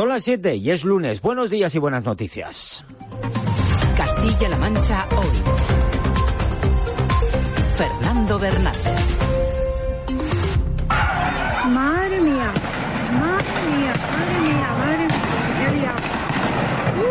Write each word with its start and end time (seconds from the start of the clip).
Son 0.00 0.08
las 0.08 0.24
7 0.24 0.56
y 0.56 0.70
es 0.70 0.82
lunes. 0.82 1.20
Buenos 1.20 1.50
días 1.50 1.74
y 1.74 1.78
buenas 1.78 2.02
noticias. 2.02 2.86
Castilla-La 3.94 4.56
Mancha 4.56 5.06
hoy. 5.14 5.42
Fernando 7.76 8.38
Bernal. 8.38 8.76
Madre 11.68 12.18
mía, 12.18 12.50
madre 13.12 13.60
mía, 13.76 13.92
madre 14.08 14.40
mía, 14.40 14.68
madre 14.78 15.04
mía, 15.04 15.18
qué 15.58 15.68
uh, 16.98 17.10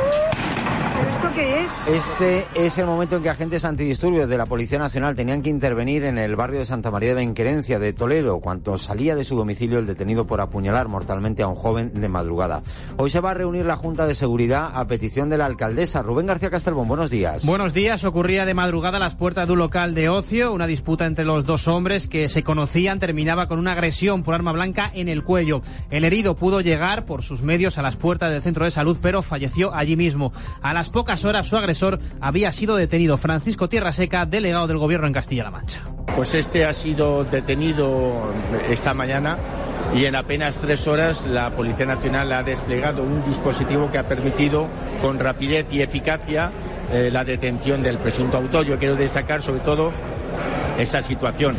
¿Pero 0.97 1.09
esto 1.29 1.35
qué 1.35 1.63
es? 1.63 1.71
Este 1.87 2.47
es 2.55 2.77
el 2.77 2.85
momento 2.85 3.15
en 3.15 3.23
que 3.23 3.29
agentes 3.29 3.65
antidisturbios 3.65 4.29
de 4.29 4.37
la 4.37 4.45
Policía 4.45 4.79
Nacional 4.79 5.15
tenían 5.15 5.41
que 5.41 5.49
intervenir 5.49 6.03
en 6.03 6.17
el 6.17 6.35
barrio 6.35 6.59
de 6.59 6.65
Santa 6.65 6.91
María 6.91 7.09
de 7.09 7.15
Benquerencia 7.15 7.79
de 7.79 7.93
Toledo 7.93 8.39
cuando 8.39 8.77
salía 8.77 9.15
de 9.15 9.23
su 9.23 9.35
domicilio 9.35 9.79
el 9.79 9.87
detenido 9.87 10.25
por 10.25 10.41
apuñalar 10.41 10.87
mortalmente 10.87 11.43
a 11.43 11.47
un 11.47 11.55
joven 11.55 11.93
de 11.93 12.09
madrugada. 12.09 12.61
Hoy 12.97 13.09
se 13.09 13.19
va 13.19 13.31
a 13.31 13.33
reunir 13.33 13.65
la 13.65 13.75
Junta 13.75 14.07
de 14.07 14.15
Seguridad 14.15 14.71
a 14.73 14.85
petición 14.87 15.29
de 15.29 15.37
la 15.37 15.45
alcaldesa. 15.45 16.01
Rubén 16.01 16.27
García 16.27 16.49
Castelbón, 16.49 16.87
buenos 16.87 17.09
días. 17.09 17.45
Buenos 17.45 17.73
días. 17.73 18.03
Ocurría 18.03 18.45
de 18.45 18.53
madrugada 18.53 18.97
a 18.97 18.99
las 18.99 19.15
puertas 19.15 19.47
de 19.47 19.53
un 19.53 19.59
local 19.59 19.93
de 19.93 20.09
ocio. 20.09 20.53
Una 20.53 20.67
disputa 20.67 21.05
entre 21.05 21.25
los 21.25 21.45
dos 21.45 21.67
hombres 21.67 22.07
que 22.07 22.29
se 22.29 22.43
conocían 22.43 22.99
terminaba 22.99 23.47
con 23.47 23.59
una 23.59 23.73
agresión 23.73 24.23
por 24.23 24.35
arma 24.35 24.51
blanca 24.51 24.91
en 24.93 25.09
el 25.09 25.23
cuello. 25.23 25.61
El 25.89 26.05
herido 26.05 26.35
pudo 26.35 26.61
llegar 26.61 27.05
por 27.05 27.23
sus 27.23 27.41
medios 27.41 27.77
a 27.77 27.81
las 27.81 27.95
puertas 27.95 28.31
del 28.31 28.41
centro 28.41 28.65
de 28.65 28.71
salud, 28.71 28.97
pero 29.01 29.21
falleció 29.21 29.73
allí 29.73 29.95
mismo. 29.95 30.33
A 30.61 30.73
las 30.73 30.89
pocas 30.89 31.18
horas 31.25 31.47
su 31.47 31.57
agresor 31.57 31.99
había 32.21 32.51
sido 32.51 32.75
detenido. 32.75 33.17
Francisco 33.17 33.69
Tierra 33.69 33.91
Seca, 33.91 34.25
delegado 34.25 34.67
del 34.67 34.77
Gobierno 34.77 35.07
en 35.07 35.13
Castilla-La 35.13 35.51
Mancha. 35.51 35.81
Pues 36.15 36.33
este 36.33 36.65
ha 36.65 36.73
sido 36.73 37.23
detenido 37.23 38.31
esta 38.69 38.93
mañana 38.93 39.37
y 39.95 40.05
en 40.05 40.15
apenas 40.15 40.59
tres 40.59 40.87
horas 40.87 41.25
la 41.25 41.49
Policía 41.51 41.85
Nacional 41.85 42.31
ha 42.31 42.43
desplegado 42.43 43.03
un 43.03 43.23
dispositivo 43.25 43.91
que 43.91 43.97
ha 43.97 44.07
permitido 44.07 44.67
con 45.01 45.19
rapidez 45.19 45.65
y 45.71 45.81
eficacia 45.81 46.51
eh, 46.91 47.09
la 47.11 47.23
detención 47.23 47.81
del 47.81 47.97
presunto 47.97 48.37
autor. 48.37 48.65
Yo 48.65 48.77
quiero 48.77 48.95
destacar 48.95 49.41
sobre 49.41 49.61
todo 49.61 49.91
esa 50.77 51.01
situación. 51.01 51.57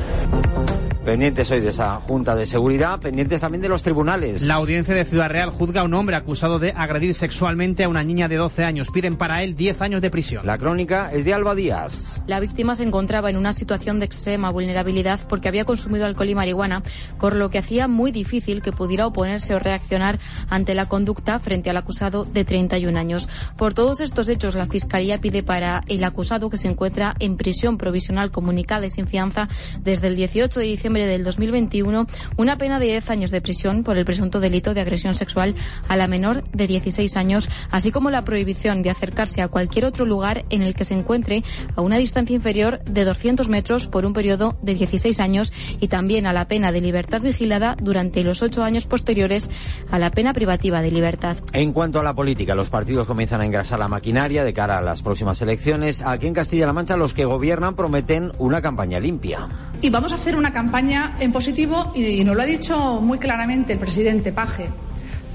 Pendientes 1.05 1.51
hoy 1.51 1.61
de 1.61 1.71
esa 1.71 1.95
Junta 1.97 2.37
de 2.37 2.45
Seguridad, 2.45 3.01
pendientes 3.01 3.41
también 3.41 3.63
de 3.63 3.71
los 3.71 3.83
tribunales. 3.83 4.43
La 4.43 4.57
audiencia 4.57 4.95
de 4.95 5.07
Ciudad 5.07 5.31
Real 5.31 5.49
juzga 5.49 5.81
a 5.81 5.85
un 5.85 5.95
hombre 5.95 6.15
acusado 6.15 6.59
de 6.59 6.75
agredir 6.77 7.15
sexualmente 7.15 7.85
a 7.85 7.89
una 7.89 8.05
niña 8.05 8.29
de 8.29 8.37
12 8.37 8.65
años. 8.65 8.91
Piden 8.91 9.17
para 9.17 9.43
él 9.43 9.57
10 9.57 9.81
años 9.81 10.03
de 10.03 10.11
prisión. 10.11 10.45
La 10.45 10.59
crónica 10.59 11.11
es 11.11 11.25
de 11.25 11.33
Alba 11.33 11.55
Díaz. 11.55 12.23
La 12.27 12.39
víctima 12.39 12.75
se 12.75 12.83
encontraba 12.83 13.31
en 13.31 13.39
una 13.39 13.55
situación 13.55 13.99
de 13.99 14.05
extrema 14.05 14.51
vulnerabilidad 14.51 15.21
porque 15.27 15.49
había 15.49 15.65
consumido 15.65 16.05
alcohol 16.05 16.29
y 16.29 16.35
marihuana, 16.35 16.83
por 17.19 17.35
lo 17.35 17.49
que 17.49 17.59
hacía 17.59 17.89
muy 17.89 18.13
difícil 18.13 18.61
que 18.61 18.71
pudiera 18.71 19.07
oponerse 19.07 19.55
o 19.55 19.59
reaccionar 19.59 20.19
ante 20.51 20.75
la 20.75 20.87
conducta 20.87 21.39
frente 21.39 21.71
al 21.71 21.79
acusado 21.79 22.25
de 22.25 22.45
31 22.45 22.99
años. 22.99 23.27
Por 23.57 23.73
todos 23.73 24.01
estos 24.01 24.29
hechos, 24.29 24.55
la 24.55 24.67
Fiscalía 24.67 25.19
pide 25.19 25.43
para 25.43 25.81
el 25.89 26.05
acusado 26.05 26.51
que 26.51 26.59
se 26.59 26.69
encuentra 26.69 27.17
en 27.21 27.39
prisión 27.39 27.79
provisional 27.79 28.31
comunicada 28.31 28.85
y 28.85 28.91
sin 28.91 29.07
fianza 29.07 29.49
desde 29.83 30.09
el 30.09 30.17
18 30.17 30.61
de 30.61 30.67
diciembre 30.67 30.90
del 30.99 31.25
2021 31.25 32.07
una 32.37 32.59
pena 32.59 32.79
de 32.79 32.87
10 32.87 33.11
años 33.11 33.31
de 33.31 33.41
prisión 33.41 33.85
por 33.85 33.97
el 33.97 34.05
presunto 34.05 34.41
delito 34.41 34.75
de 34.75 34.81
agresión 34.81 35.15
sexual 35.15 35.55
a 35.89 35.97
la 35.97 36.09
menor 36.09 36.45
de 36.53 36.67
16 36.67 37.17
años, 37.17 37.49
así 37.71 37.93
como 37.93 38.11
la 38.11 38.25
prohibición 38.25 38.83
de 38.83 38.91
acercarse 38.91 39.43
a 39.43 39.49
cualquier 39.49 39.85
otro 39.85 40.05
lugar 40.05 40.45
en 40.51 40.63
el 40.63 40.75
que 40.75 40.85
se 40.85 40.95
encuentre 40.95 41.45
a 41.77 41.81
una 41.81 41.97
distancia 41.97 42.35
inferior 42.35 42.81
de 42.85 43.05
200 43.05 43.49
metros 43.49 43.87
por 43.87 44.05
un 44.05 44.13
periodo 44.13 44.59
de 44.63 44.75
16 44.75 45.21
años 45.21 45.53
y 45.81 45.89
también 45.89 46.27
a 46.27 46.33
la 46.33 46.49
pena 46.49 46.73
de 46.73 46.81
libertad 46.81 47.21
vigilada 47.21 47.77
durante 47.81 48.25
los 48.25 48.43
ocho 48.43 48.65
años 48.65 48.87
posteriores 48.87 49.51
a 49.91 49.99
la 49.99 50.11
pena 50.11 50.33
privativa 50.33 50.83
de 50.83 50.91
libertad. 50.91 51.37
En 51.53 51.73
cuanto 51.73 52.01
a 52.01 52.03
la 52.03 52.15
política, 52.15 52.55
los 52.55 52.71
partidos 52.71 53.07
comienzan 53.07 53.41
a 53.41 53.45
engrasar 53.45 53.79
la 53.79 53.89
maquinaria 53.89 54.45
de 54.45 54.53
cara 54.53 54.79
a 54.79 54.83
las 54.83 55.03
próximas 55.03 55.41
elecciones. 55.43 56.03
Aquí 56.03 56.27
en 56.27 56.35
Castilla-La 56.35 56.73
Mancha 56.73 56.97
los 56.97 57.15
que 57.15 57.25
gobiernan 57.25 57.77
prometen 57.77 58.33
una 58.39 58.63
campaña 58.63 58.99
limpia. 58.99 59.49
Y 59.83 59.89
vamos 59.91 60.13
a 60.13 60.17
hacer 60.17 60.37
una 60.37 60.53
campaña 60.53 60.80
en 60.89 61.31
positivo 61.31 61.93
y 61.95 62.25
nos 62.25 62.35
lo 62.35 62.43
ha 62.43 62.47
dicho 62.47 63.01
muy 63.03 63.19
claramente 63.19 63.75
el 63.75 63.79
presidente 63.79 64.33
Paje, 64.33 64.69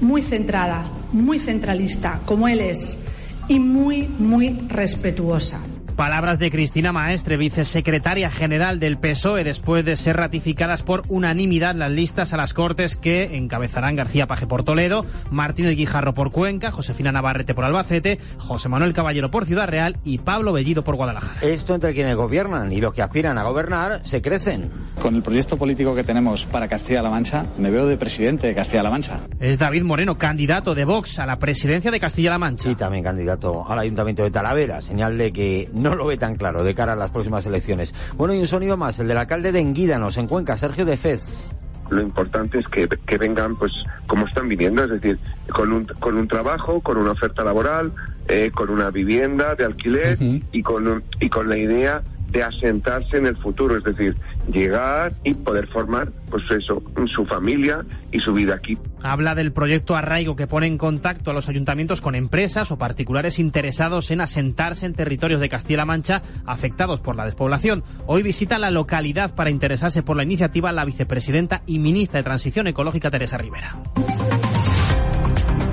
muy 0.00 0.22
centrada, 0.22 0.84
muy 1.12 1.38
centralista, 1.38 2.20
como 2.24 2.48
él 2.48 2.60
es, 2.60 2.98
y 3.46 3.60
muy, 3.60 4.08
muy 4.08 4.66
respetuosa. 4.68 5.60
Palabras 5.96 6.38
de 6.38 6.50
Cristina 6.50 6.92
Maestre, 6.92 7.38
vicesecretaria 7.38 8.30
general 8.30 8.78
del 8.78 8.98
PSOE, 8.98 9.44
después 9.44 9.82
de 9.82 9.96
ser 9.96 10.18
ratificadas 10.18 10.82
por 10.82 11.02
unanimidad 11.08 11.74
las 11.74 11.90
listas 11.90 12.34
a 12.34 12.36
las 12.36 12.52
Cortes 12.52 12.96
que 12.96 13.34
encabezarán 13.38 13.96
García 13.96 14.26
Paje 14.26 14.46
por 14.46 14.62
Toledo, 14.62 15.06
Martínez 15.30 15.74
Guijarro 15.74 16.12
por 16.12 16.32
Cuenca, 16.32 16.70
Josefina 16.70 17.12
Navarrete 17.12 17.54
por 17.54 17.64
Albacete, 17.64 18.18
José 18.36 18.68
Manuel 18.68 18.92
Caballero 18.92 19.30
por 19.30 19.46
Ciudad 19.46 19.68
Real 19.68 19.96
y 20.04 20.18
Pablo 20.18 20.52
Bellido 20.52 20.84
por 20.84 20.96
Guadalajara. 20.96 21.40
Esto 21.40 21.74
entre 21.74 21.94
quienes 21.94 22.14
gobiernan 22.14 22.70
y 22.72 22.80
los 22.82 22.92
que 22.92 23.00
aspiran 23.00 23.38
a 23.38 23.44
gobernar 23.44 24.02
se 24.04 24.20
crecen. 24.20 24.70
Con 25.00 25.14
el 25.14 25.22
proyecto 25.22 25.56
político 25.56 25.94
que 25.94 26.04
tenemos 26.04 26.44
para 26.44 26.68
Castilla-La 26.68 27.08
Mancha, 27.08 27.46
me 27.56 27.70
veo 27.70 27.86
de 27.86 27.96
presidente 27.96 28.48
de 28.48 28.54
Castilla-La 28.54 28.90
Mancha. 28.90 29.20
Es 29.40 29.58
David 29.58 29.82
Moreno, 29.82 30.18
candidato 30.18 30.74
de 30.74 30.84
Vox 30.84 31.18
a 31.18 31.24
la 31.24 31.38
presidencia 31.38 31.90
de 31.90 32.00
Castilla-La 32.00 32.36
Mancha. 32.36 32.70
Y 32.70 32.74
también 32.74 33.02
candidato 33.02 33.64
al 33.66 33.78
Ayuntamiento 33.78 34.22
de 34.22 34.30
Talavera, 34.30 34.82
señal 34.82 35.16
de 35.16 35.32
que 35.32 35.70
no 35.72 35.85
lo 35.94 36.06
ve 36.06 36.16
tan 36.16 36.36
claro 36.36 36.64
de 36.64 36.74
cara 36.74 36.94
a 36.94 36.96
las 36.96 37.10
próximas 37.10 37.46
elecciones. 37.46 37.94
Bueno, 38.16 38.34
y 38.34 38.40
un 38.40 38.46
sonido 38.46 38.76
más, 38.76 38.98
el 38.98 39.08
del 39.08 39.18
alcalde 39.18 39.52
de 39.52 39.60
Enguídanos, 39.60 40.16
en 40.16 40.26
Cuenca, 40.26 40.56
Sergio 40.56 40.84
de 40.84 40.96
Fez. 40.96 41.50
Lo 41.90 42.00
importante 42.00 42.58
es 42.58 42.66
que, 42.66 42.88
que 42.88 43.18
vengan, 43.18 43.56
pues, 43.56 43.72
como 44.06 44.26
están 44.26 44.48
viniendo, 44.48 44.84
es 44.84 44.90
decir, 44.90 45.18
con 45.52 45.72
un, 45.72 45.86
con 46.00 46.16
un 46.16 46.26
trabajo, 46.26 46.80
con 46.80 46.96
una 46.96 47.12
oferta 47.12 47.44
laboral, 47.44 47.92
eh, 48.28 48.50
con 48.52 48.70
una 48.70 48.90
vivienda 48.90 49.54
de 49.54 49.64
alquiler 49.64 50.18
y, 50.20 50.62
con, 50.62 51.04
y 51.20 51.28
con 51.28 51.48
la 51.48 51.56
idea 51.56 52.02
de 52.28 52.42
asentarse 52.42 53.18
en 53.18 53.26
el 53.26 53.36
futuro, 53.36 53.76
es 53.76 53.84
decir, 53.84 54.16
llegar 54.52 55.14
y 55.24 55.34
poder 55.34 55.66
formar, 55.68 56.10
pues 56.30 56.44
eso, 56.50 56.82
su 57.14 57.24
familia 57.26 57.84
y 58.12 58.20
su 58.20 58.32
vida 58.32 58.54
aquí. 58.54 58.76
Habla 59.02 59.34
del 59.34 59.52
proyecto 59.52 59.96
Arraigo 59.96 60.36
que 60.36 60.46
pone 60.46 60.66
en 60.66 60.78
contacto 60.78 61.30
a 61.30 61.34
los 61.34 61.48
ayuntamientos 61.48 62.00
con 62.00 62.14
empresas 62.14 62.70
o 62.70 62.78
particulares 62.78 63.38
interesados 63.38 64.10
en 64.10 64.20
asentarse 64.20 64.86
en 64.86 64.94
territorios 64.94 65.40
de 65.40 65.48
Castilla-La 65.48 65.84
Mancha 65.84 66.22
afectados 66.44 67.00
por 67.00 67.16
la 67.16 67.24
despoblación. 67.24 67.84
Hoy 68.06 68.22
visita 68.22 68.58
la 68.58 68.70
localidad 68.70 69.34
para 69.34 69.50
interesarse 69.50 70.02
por 70.02 70.16
la 70.16 70.24
iniciativa 70.24 70.72
la 70.72 70.84
vicepresidenta 70.84 71.62
y 71.66 71.78
ministra 71.78 72.18
de 72.18 72.24
Transición 72.24 72.66
Ecológica 72.66 73.10
Teresa 73.10 73.38
Rivera. 73.38 73.76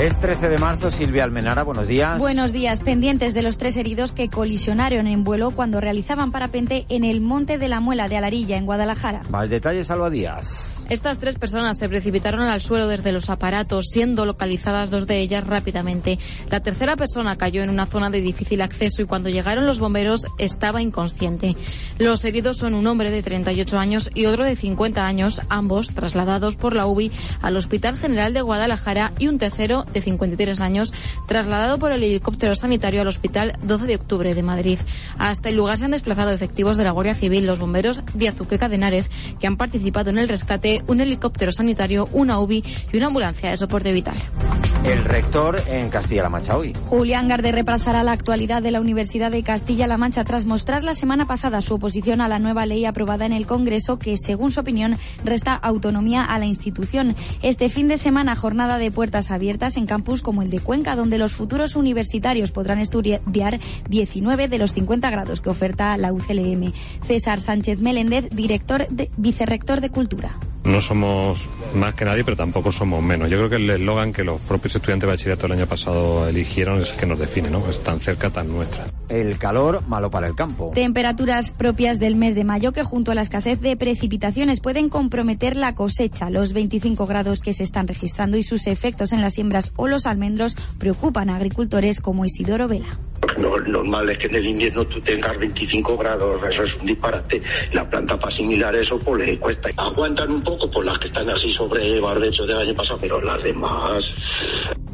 Es 0.03 0.19
13 0.19 0.49
de 0.49 0.57
marzo, 0.57 0.91
Silvia 0.91 1.23
Almenara, 1.23 1.63
buenos 1.63 1.87
días. 1.87 2.19
Buenos 2.19 2.51
días, 2.51 2.81
pendientes 2.81 3.33
de 3.33 3.41
los 3.41 3.57
tres 3.57 3.77
heridos 3.77 4.11
que 4.11 4.29
colisionaron 4.29 5.07
en 5.07 5.23
vuelo 5.23 5.51
cuando 5.51 5.79
realizaban 5.79 6.33
parapente 6.33 6.85
en 6.89 7.05
el 7.05 7.21
Monte 7.21 7.57
de 7.57 7.69
la 7.69 7.79
Muela 7.79 8.09
de 8.09 8.17
Alarilla, 8.17 8.57
en 8.57 8.65
Guadalajara. 8.65 9.21
Más 9.29 9.49
detalles, 9.49 9.87
Salva 9.87 10.09
Díaz. 10.09 10.82
Estas 10.89 11.17
tres 11.17 11.35
personas 11.35 11.77
se 11.77 11.87
precipitaron 11.87 12.41
al 12.41 12.61
suelo 12.61 12.87
desde 12.87 13.11
los 13.11 13.29
aparatos, 13.29 13.87
siendo 13.91 14.25
localizadas 14.25 14.91
dos 14.91 15.07
de 15.07 15.19
ellas 15.19 15.47
rápidamente. 15.47 16.19
La 16.49 16.59
tercera 16.59 16.95
persona 16.95 17.37
cayó 17.37 17.63
en 17.63 17.69
una 17.69 17.85
zona 17.85 18.09
de 18.09 18.21
difícil 18.21 18.61
acceso 18.61 19.01
y 19.01 19.05
cuando 19.05 19.29
llegaron 19.29 19.65
los 19.65 19.79
bomberos 19.79 20.27
estaba 20.37 20.81
inconsciente. 20.81 21.55
Los 21.97 22.23
heridos 22.25 22.57
son 22.57 22.73
un 22.73 22.85
hombre 22.87 23.11
de 23.11 23.23
38 23.23 23.79
años 23.79 24.09
y 24.13 24.25
otro 24.25 24.43
de 24.43 24.55
50 24.55 25.05
años, 25.05 25.41
ambos 25.49 25.87
trasladados 25.89 26.55
por 26.57 26.75
la 26.75 26.85
UBI 26.85 27.11
al 27.41 27.55
Hospital 27.55 27.97
General 27.97 28.33
de 28.33 28.41
Guadalajara 28.41 29.13
y 29.19 29.27
un 29.27 29.37
tercero 29.37 29.85
de 29.93 30.01
53 30.01 30.59
años 30.61 30.93
trasladado 31.27 31.79
por 31.79 31.91
el 31.91 32.03
helicóptero 32.03 32.55
sanitario 32.55 33.01
al 33.01 33.07
Hospital 33.07 33.57
12 33.63 33.85
de 33.85 33.95
Octubre 33.95 34.35
de 34.35 34.43
Madrid. 34.43 34.79
Hasta 35.17 35.49
el 35.49 35.55
lugar 35.55 35.77
se 35.77 35.85
han 35.85 35.91
desplazado 35.91 36.31
efectivos 36.31 36.77
de 36.77 36.83
la 36.83 36.91
Guardia 36.91 37.15
Civil, 37.15 37.47
los 37.47 37.59
bomberos 37.59 38.01
de 38.13 38.27
Azuqueca 38.27 38.69
de 38.69 38.75
Henares, 38.75 39.09
que 39.39 39.47
han 39.47 39.57
participado 39.57 40.09
en 40.09 40.17
el 40.17 40.27
rescate 40.27 40.72
un 40.87 41.01
helicóptero 41.01 41.51
sanitario, 41.51 42.09
una 42.11 42.39
UBI 42.39 42.63
y 42.91 42.97
una 42.97 43.07
ambulancia 43.07 43.49
de 43.49 43.57
soporte 43.57 43.91
vital. 43.91 44.15
El 44.83 45.03
rector 45.05 45.61
en 45.69 45.89
Castilla-La 45.89 46.29
Mancha 46.29 46.57
hoy. 46.57 46.73
Julián 46.89 47.27
Garde 47.27 47.51
repasará 47.53 48.03
la 48.03 48.11
actualidad 48.11 48.61
de 48.61 48.71
la 48.71 48.81
Universidad 48.81 49.31
de 49.31 49.41
Castilla-La 49.41 49.97
Mancha 49.97 50.25
tras 50.25 50.45
mostrar 50.45 50.83
la 50.83 50.93
semana 50.93 51.25
pasada 51.25 51.61
su 51.61 51.75
oposición 51.75 52.19
a 52.19 52.27
la 52.27 52.39
nueva 52.39 52.65
ley 52.65 52.83
aprobada 52.85 53.25
en 53.25 53.31
el 53.31 53.47
Congreso 53.47 53.97
que, 53.97 54.17
según 54.17 54.51
su 54.51 54.59
opinión, 54.59 54.97
resta 55.23 55.53
autonomía 55.53 56.23
a 56.25 56.37
la 56.37 56.45
institución. 56.45 57.15
Este 57.41 57.69
fin 57.69 57.87
de 57.87 57.97
semana, 57.97 58.35
jornada 58.35 58.77
de 58.77 58.91
puertas 58.91 59.31
abiertas 59.31 59.77
en 59.77 59.85
campus 59.85 60.21
como 60.21 60.41
el 60.41 60.49
de 60.49 60.59
Cuenca, 60.59 60.95
donde 60.95 61.17
los 61.17 61.31
futuros 61.31 61.75
universitarios 61.75 62.51
podrán 62.51 62.79
estudiar 62.79 63.59
19 63.89 64.47
de 64.47 64.57
los 64.57 64.73
50 64.73 65.09
grados 65.09 65.41
que 65.41 65.49
oferta 65.49 65.95
la 65.97 66.11
UCLM. 66.11 66.73
César 67.05 67.39
Sánchez 67.39 67.79
Meléndez, 67.79 68.29
director 68.29 68.87
de, 68.89 69.09
vicerrector 69.17 69.81
de 69.81 69.89
Cultura. 69.89 70.37
No 70.65 70.79
somos 70.79 71.45
más 71.75 71.93
que 71.93 72.05
nadie, 72.05 72.23
pero 72.23 72.37
tampoco 72.37 72.71
somos 72.71 73.03
menos. 73.03 73.29
Yo 73.29 73.37
creo 73.37 73.49
que 73.49 73.55
el 73.57 73.69
eslogan 73.69 74.13
que 74.13 74.23
los 74.23 74.39
propios 74.41 74.75
estudiantes 74.75 75.07
de 75.07 75.11
bachillerato 75.11 75.47
el 75.47 75.53
año 75.53 75.65
pasado 75.67 76.27
eligieron 76.27 76.81
es 76.81 76.91
el 76.91 76.97
que 76.97 77.05
nos 77.05 77.19
define, 77.19 77.49
¿no? 77.49 77.67
Es 77.69 77.83
tan 77.83 77.99
cerca, 77.99 78.29
tan 78.29 78.47
nuestra. 78.51 78.85
El 79.09 79.37
calor 79.37 79.83
malo 79.87 80.09
para 80.09 80.27
el 80.27 80.35
campo. 80.35 80.71
Temperaturas 80.73 81.51
propias 81.51 81.99
del 81.99 82.15
mes 82.15 82.35
de 82.35 82.45
mayo 82.45 82.71
que 82.71 82.83
junto 82.83 83.11
a 83.11 83.15
la 83.15 83.23
escasez 83.23 83.59
de 83.59 83.75
precipitaciones 83.75 84.61
pueden 84.61 84.89
comprometer 84.89 85.57
la 85.57 85.75
cosecha. 85.75 86.29
Los 86.29 86.53
25 86.53 87.05
grados 87.05 87.41
que 87.41 87.53
se 87.53 87.63
están 87.63 87.87
registrando 87.87 88.37
y 88.37 88.43
sus 88.43 88.67
efectos 88.67 89.11
en 89.11 89.21
las 89.21 89.33
siembras 89.33 89.73
o 89.75 89.87
los 89.87 90.05
almendros 90.05 90.55
preocupan 90.77 91.29
a 91.29 91.35
agricultores 91.35 91.99
como 91.99 92.25
Isidoro 92.25 92.67
Vela. 92.67 92.99
No, 93.37 93.57
normal 93.57 94.09
es 94.09 94.17
que 94.17 94.27
en 94.27 94.35
el 94.35 94.45
invierno 94.45 94.85
tú 94.85 95.01
tengas 95.01 95.37
25 95.37 95.97
grados, 95.97 96.41
eso 96.43 96.63
es 96.63 96.77
un 96.77 96.85
disparate. 96.85 97.41
La 97.71 97.89
planta 97.89 98.17
para 98.17 98.27
asimilar 98.27 98.75
eso 98.75 98.99
pues 98.99 99.25
le 99.25 99.39
cuesta. 99.39 99.69
Aguantan 99.77 100.31
un 100.31 100.41
poco 100.41 100.69
por 100.69 100.85
las 100.85 100.99
que 100.99 101.07
están 101.07 101.29
así 101.29 101.51
sobre 101.51 101.99
barbecho 101.99 102.45
del 102.45 102.57
año 102.57 102.75
pasado, 102.75 102.99
pero 103.01 103.21
las 103.21 103.41
demás 103.43 104.13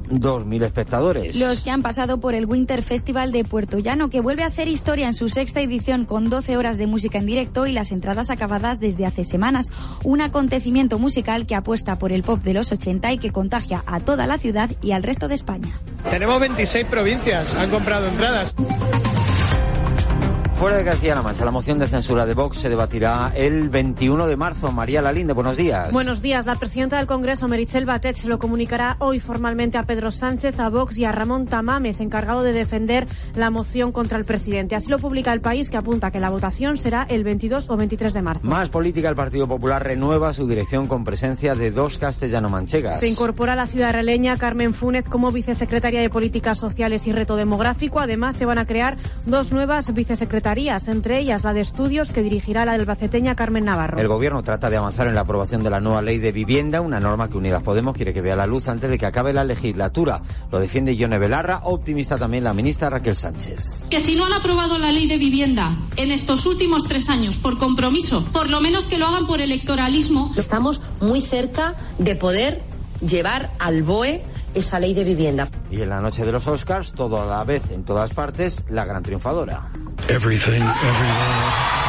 2.000 0.09 0.63
espectadores. 0.63 1.35
Los 1.35 1.61
que 1.61 1.71
han 1.71 1.81
pasado 1.81 2.19
por 2.19 2.33
el 2.33 2.45
Winter 2.45 2.83
Festival 2.83 3.31
de 3.31 3.43
Puerto 3.43 3.79
Llano, 3.79 4.09
que 4.09 4.21
vuelve 4.21 4.43
a 4.43 4.47
hacer 4.47 4.67
historia 4.67 5.07
en 5.07 5.13
su 5.13 5.29
sexta 5.29 5.61
edición 5.61 6.05
con 6.05 6.29
12 6.29 6.57
horas 6.57 6.77
de 6.77 6.87
música 6.87 7.19
en 7.19 7.25
directo 7.25 7.67
y 7.67 7.71
las 7.71 7.91
entradas 7.91 8.29
acabadas 8.29 8.79
desde 8.79 9.05
hace 9.05 9.23
semanas. 9.23 9.71
Un 10.03 10.21
acontecimiento 10.21 10.99
musical 10.99 11.45
que 11.45 11.55
apuesta 11.55 11.97
por 11.97 12.11
el 12.11 12.23
pop 12.23 12.41
de 12.41 12.53
los 12.53 12.71
80 12.71 13.13
y 13.13 13.17
que 13.17 13.31
contagia 13.31 13.83
a 13.85 13.99
toda 13.99 14.27
la 14.27 14.37
ciudad 14.37 14.69
y 14.81 14.91
al 14.91 15.03
resto 15.03 15.27
de 15.27 15.35
España. 15.35 15.79
Tenemos 16.09 16.39
26 16.39 16.85
provincias, 16.85 17.55
han 17.55 17.69
comprado 17.69 18.07
entradas. 18.07 18.55
Fuera 20.59 20.75
de 20.75 20.83
Castilla-La 20.83 21.21
Mancha, 21.21 21.45
la 21.45 21.51
moción 21.51 21.79
de 21.79 21.87
censura 21.87 22.25
de 22.25 22.33
Vox 22.33 22.57
se 22.57 22.67
debatirá 22.67 23.31
el 23.33 23.69
21 23.69 24.27
de 24.27 24.35
marzo. 24.35 24.73
María 24.73 25.01
Lalinde, 25.01 25.31
buenos 25.31 25.55
días. 25.55 25.89
Buenos 25.93 26.21
días. 26.21 26.45
La 26.45 26.55
presidenta 26.55 26.97
del 26.97 27.07
Congreso, 27.07 27.47
Merichel 27.47 27.85
Batet, 27.85 28.17
se 28.17 28.27
lo 28.27 28.39
comunicará 28.39 28.97
hoy 28.99 29.21
formalmente 29.21 29.77
a 29.77 29.83
Pedro 29.83 30.11
Sánchez, 30.11 30.59
a 30.59 30.67
Vox 30.67 30.97
y 30.97 31.05
a 31.05 31.13
Ramón 31.13 31.45
Tamames, 31.45 32.01
encargado 32.01 32.43
de 32.43 32.51
defender 32.51 33.07
la 33.35 33.51
moción 33.51 33.93
contra 33.93 34.17
el 34.17 34.25
presidente. 34.25 34.75
Así 34.75 34.89
lo 34.89 34.99
publica 34.99 35.31
el 35.31 35.39
país, 35.39 35.69
que 35.69 35.77
apunta 35.77 36.11
que 36.11 36.19
la 36.19 36.29
votación 36.29 36.77
será 36.77 37.07
el 37.09 37.23
22 37.23 37.69
o 37.69 37.77
23 37.77 38.11
de 38.11 38.21
marzo. 38.21 38.45
Más 38.45 38.67
política, 38.67 39.07
el 39.07 39.15
Partido 39.15 39.47
Popular 39.47 39.81
renueva 39.81 40.33
su 40.33 40.45
dirección 40.45 40.87
con 40.87 41.05
presencia 41.05 41.55
de 41.55 41.71
dos 41.71 41.97
castellano-manchegas. 41.99 42.99
Se 42.99 43.07
incorpora 43.07 43.53
a 43.53 43.55
la 43.55 43.67
ciudad 43.67 43.93
releña 43.93 44.35
Carmen 44.35 44.73
Fúnez 44.73 45.05
como 45.07 45.31
vicesecretaria 45.31 46.01
de 46.01 46.09
Políticas 46.09 46.57
Sociales 46.57 47.07
y 47.07 47.13
Reto 47.13 47.37
Demográfico. 47.37 48.01
Además, 48.01 48.35
se 48.35 48.43
van 48.43 48.57
a 48.57 48.65
crear 48.65 48.97
dos 49.25 49.53
nuevas 49.53 49.93
vicesecretarias 49.93 50.48
entre 50.49 51.19
ellas 51.19 51.43
la 51.43 51.53
de 51.53 51.61
estudios 51.61 52.11
que 52.11 52.23
dirigirá 52.23 52.65
la 52.65 52.71
albaceteña 52.71 53.35
Carmen 53.35 53.65
Navarro. 53.65 53.99
El 53.99 54.07
gobierno 54.07 54.41
trata 54.41 54.71
de 54.71 54.77
avanzar 54.77 55.05
en 55.05 55.13
la 55.13 55.21
aprobación 55.21 55.61
de 55.61 55.69
la 55.69 55.79
nueva 55.79 56.01
ley 56.01 56.17
de 56.17 56.31
vivienda, 56.31 56.81
una 56.81 56.99
norma 56.99 57.29
que 57.29 57.37
Unidas 57.37 57.61
Podemos 57.61 57.95
quiere 57.95 58.13
que 58.13 58.21
vea 58.21 58.35
la 58.35 58.47
luz 58.47 58.67
antes 58.67 58.89
de 58.89 58.97
que 58.97 59.05
acabe 59.05 59.31
la 59.31 59.43
legislatura. 59.43 60.21
Lo 60.51 60.59
defiende 60.59 60.95
Yone 60.95 61.19
Belarra, 61.19 61.61
optimista 61.65 62.17
también 62.17 62.43
la 62.43 62.53
ministra 62.53 62.89
Raquel 62.89 63.15
Sánchez. 63.15 63.89
Que 63.91 63.99
si 63.99 64.15
no 64.15 64.25
han 64.25 64.33
aprobado 64.33 64.79
la 64.79 64.91
ley 64.91 65.07
de 65.07 65.17
vivienda 65.17 65.71
en 65.97 66.09
estos 66.09 66.47
últimos 66.47 66.85
tres 66.85 67.09
años 67.09 67.37
por 67.37 67.59
compromiso, 67.59 68.25
por 68.31 68.49
lo 68.49 68.59
menos 68.59 68.87
que 68.87 68.97
lo 68.97 69.05
hagan 69.05 69.27
por 69.27 69.41
electoralismo. 69.41 70.33
Estamos 70.35 70.81
muy 70.99 71.21
cerca 71.21 71.75
de 71.99 72.15
poder 72.15 72.59
llevar 73.01 73.51
al 73.59 73.83
BOE 73.83 74.23
esa 74.55 74.79
ley 74.79 74.95
de 74.95 75.03
vivienda. 75.03 75.47
Y 75.69 75.81
en 75.81 75.89
la 75.89 76.01
noche 76.01 76.25
de 76.25 76.31
los 76.31 76.47
Oscars, 76.47 76.91
todo 76.91 77.21
a 77.21 77.25
la 77.25 77.43
vez, 77.43 77.61
en 77.71 77.83
todas 77.83 78.11
partes, 78.11 78.63
la 78.69 78.85
gran 78.85 79.03
triunfadora. 79.03 79.69
Everything, 80.07 80.61
everywhere. 80.61 81.79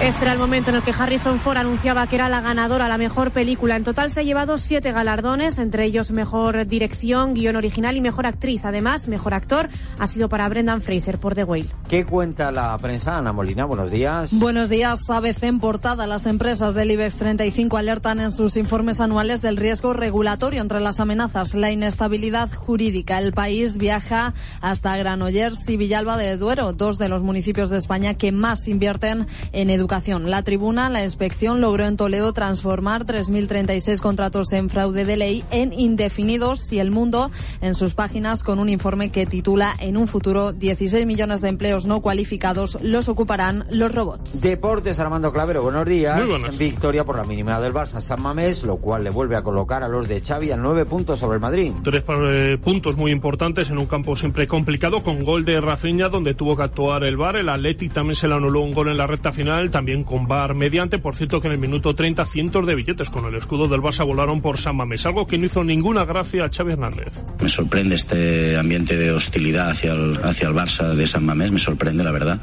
Este 0.00 0.24
era 0.24 0.32
el 0.32 0.38
momento 0.38 0.70
en 0.70 0.76
el 0.76 0.82
que 0.82 0.92
Harrison 0.96 1.38
Ford 1.38 1.56
anunciaba 1.56 2.06
que 2.06 2.16
era 2.16 2.28
la 2.28 2.40
ganadora, 2.40 2.88
la 2.88 2.98
mejor 2.98 3.30
película. 3.30 3.76
En 3.76 3.84
total 3.84 4.10
se 4.10 4.20
ha 4.20 4.22
llevado 4.22 4.58
siete 4.58 4.92
galardones, 4.92 5.58
entre 5.58 5.84
ellos 5.84 6.10
mejor 6.10 6.66
dirección, 6.66 7.34
guion 7.34 7.56
original 7.56 7.96
y 7.96 8.00
mejor 8.00 8.26
actriz. 8.26 8.64
Además, 8.64 9.08
mejor 9.08 9.34
actor 9.34 9.68
ha 9.98 10.06
sido 10.06 10.28
para 10.28 10.48
Brendan 10.48 10.82
Fraser 10.82 11.18
por 11.18 11.34
The 11.34 11.44
Whale. 11.44 11.70
¿Qué 11.88 12.04
cuenta 12.04 12.50
la 12.50 12.76
prensa? 12.78 13.18
Ana 13.18 13.32
Molina, 13.32 13.64
buenos 13.64 13.90
días. 13.90 14.30
Buenos 14.32 14.68
días. 14.68 15.08
ABC 15.08 15.44
en 15.44 15.60
portada. 15.60 16.06
Las 16.06 16.26
empresas 16.26 16.74
del 16.74 16.90
IBEX 16.90 17.16
35 17.16 17.76
alertan 17.76 18.20
en 18.20 18.32
sus 18.32 18.56
informes 18.56 19.00
anuales 19.00 19.40
del 19.40 19.56
riesgo 19.56 19.92
regulatorio 19.92 20.62
entre 20.62 20.80
las 20.80 21.00
amenazas, 21.00 21.54
la 21.54 21.70
inestabilidad 21.70 22.52
jurídica. 22.52 23.18
El 23.18 23.32
país 23.32 23.78
viaja 23.78 24.34
hasta 24.60 24.96
Granollers 24.96 25.68
y 25.68 25.76
Villalba 25.76 26.16
de 26.16 26.36
Duero, 26.52 26.74
dos 26.74 26.98
de 26.98 27.08
los 27.08 27.22
municipios 27.22 27.70
de 27.70 27.78
España 27.78 28.12
que 28.12 28.30
más 28.30 28.68
invierten 28.68 29.26
en 29.52 29.70
educación. 29.70 30.28
La 30.30 30.42
tribuna, 30.42 30.90
la 30.90 31.02
inspección 31.02 31.62
logró 31.62 31.86
en 31.86 31.96
Toledo 31.96 32.34
transformar 32.34 33.06
3.036 33.06 34.00
contratos 34.00 34.52
en 34.52 34.68
fraude 34.68 35.06
de 35.06 35.16
ley 35.16 35.44
en 35.50 35.72
indefinidos 35.72 36.70
y 36.70 36.78
el 36.78 36.90
mundo 36.90 37.30
en 37.62 37.74
sus 37.74 37.94
páginas 37.94 38.42
con 38.42 38.58
un 38.58 38.68
informe 38.68 39.10
que 39.10 39.24
titula 39.24 39.74
En 39.78 39.96
un 39.96 40.08
futuro 40.08 40.52
16 40.52 41.06
millones 41.06 41.40
de 41.40 41.48
empleos 41.48 41.86
no 41.86 42.02
cualificados 42.02 42.76
los 42.82 43.08
ocuparán 43.08 43.64
los 43.70 43.94
robots. 43.94 44.38
Deportes, 44.42 44.98
Armando 44.98 45.32
Clavero, 45.32 45.62
buenos 45.62 45.86
días. 45.86 46.18
Muy 46.18 46.28
buenas. 46.28 46.58
Victoria 46.58 47.04
por 47.04 47.16
la 47.16 47.24
mínima 47.24 47.58
del 47.62 47.72
Barça 47.72 48.02
San 48.02 48.20
Mamés, 48.20 48.62
lo 48.64 48.76
cual 48.76 49.04
le 49.04 49.10
vuelve 49.10 49.36
a 49.36 49.42
colocar 49.42 49.82
a 49.82 49.88
los 49.88 50.06
de 50.06 50.20
Xavi 50.20 50.50
a 50.50 50.58
nueve 50.58 50.84
puntos 50.84 51.18
sobre 51.18 51.36
el 51.36 51.40
Madrid. 51.40 51.72
Tres 51.82 52.04
eh, 52.06 52.58
puntos 52.62 52.98
muy 52.98 53.10
importantes 53.10 53.70
en 53.70 53.78
un 53.78 53.86
campo 53.86 54.16
siempre 54.16 54.46
complicado 54.46 55.02
con 55.02 55.24
gol 55.24 55.46
de 55.46 55.58
Rafinha 55.58 56.10
donde 56.10 56.41
tuvo 56.42 56.56
que 56.56 56.64
actuar 56.64 57.04
el 57.04 57.16
VAR. 57.16 57.36
El 57.36 57.48
Athletic 57.48 57.92
también 57.92 58.16
se 58.16 58.26
le 58.26 58.34
anuló 58.34 58.62
un 58.62 58.72
gol 58.72 58.88
en 58.88 58.96
la 58.96 59.06
recta 59.06 59.30
final, 59.30 59.70
también 59.70 60.02
con 60.02 60.26
VAR 60.26 60.56
mediante. 60.56 60.98
Por 60.98 61.14
cierto 61.14 61.40
que 61.40 61.46
en 61.46 61.52
el 61.52 61.60
minuto 61.60 61.94
30 61.94 62.24
cientos 62.24 62.66
de 62.66 62.74
billetes 62.74 63.10
con 63.10 63.26
el 63.26 63.36
escudo 63.36 63.68
del 63.68 63.80
Barça 63.80 64.04
volaron 64.04 64.42
por 64.42 64.58
San 64.58 64.74
Mamés, 64.74 65.06
algo 65.06 65.24
que 65.24 65.38
no 65.38 65.46
hizo 65.46 65.62
ninguna 65.62 66.04
gracia 66.04 66.44
a 66.44 66.50
Xavi 66.50 66.72
Hernández. 66.72 67.14
Me 67.40 67.48
sorprende 67.48 67.94
este 67.94 68.58
ambiente 68.58 68.96
de 68.96 69.12
hostilidad 69.12 69.70
hacia 69.70 69.92
el, 69.92 70.18
hacia 70.24 70.48
el 70.48 70.54
Barça 70.54 70.94
de 70.94 71.06
San 71.06 71.24
Mamés, 71.24 71.52
me 71.52 71.60
sorprende 71.60 72.02
la 72.02 72.10
verdad 72.10 72.40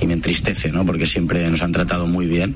y 0.00 0.06
me 0.06 0.12
entristece, 0.12 0.70
¿no? 0.70 0.86
Porque 0.86 1.08
siempre 1.08 1.50
nos 1.50 1.60
han 1.62 1.72
tratado 1.72 2.06
muy 2.06 2.28
bien 2.28 2.54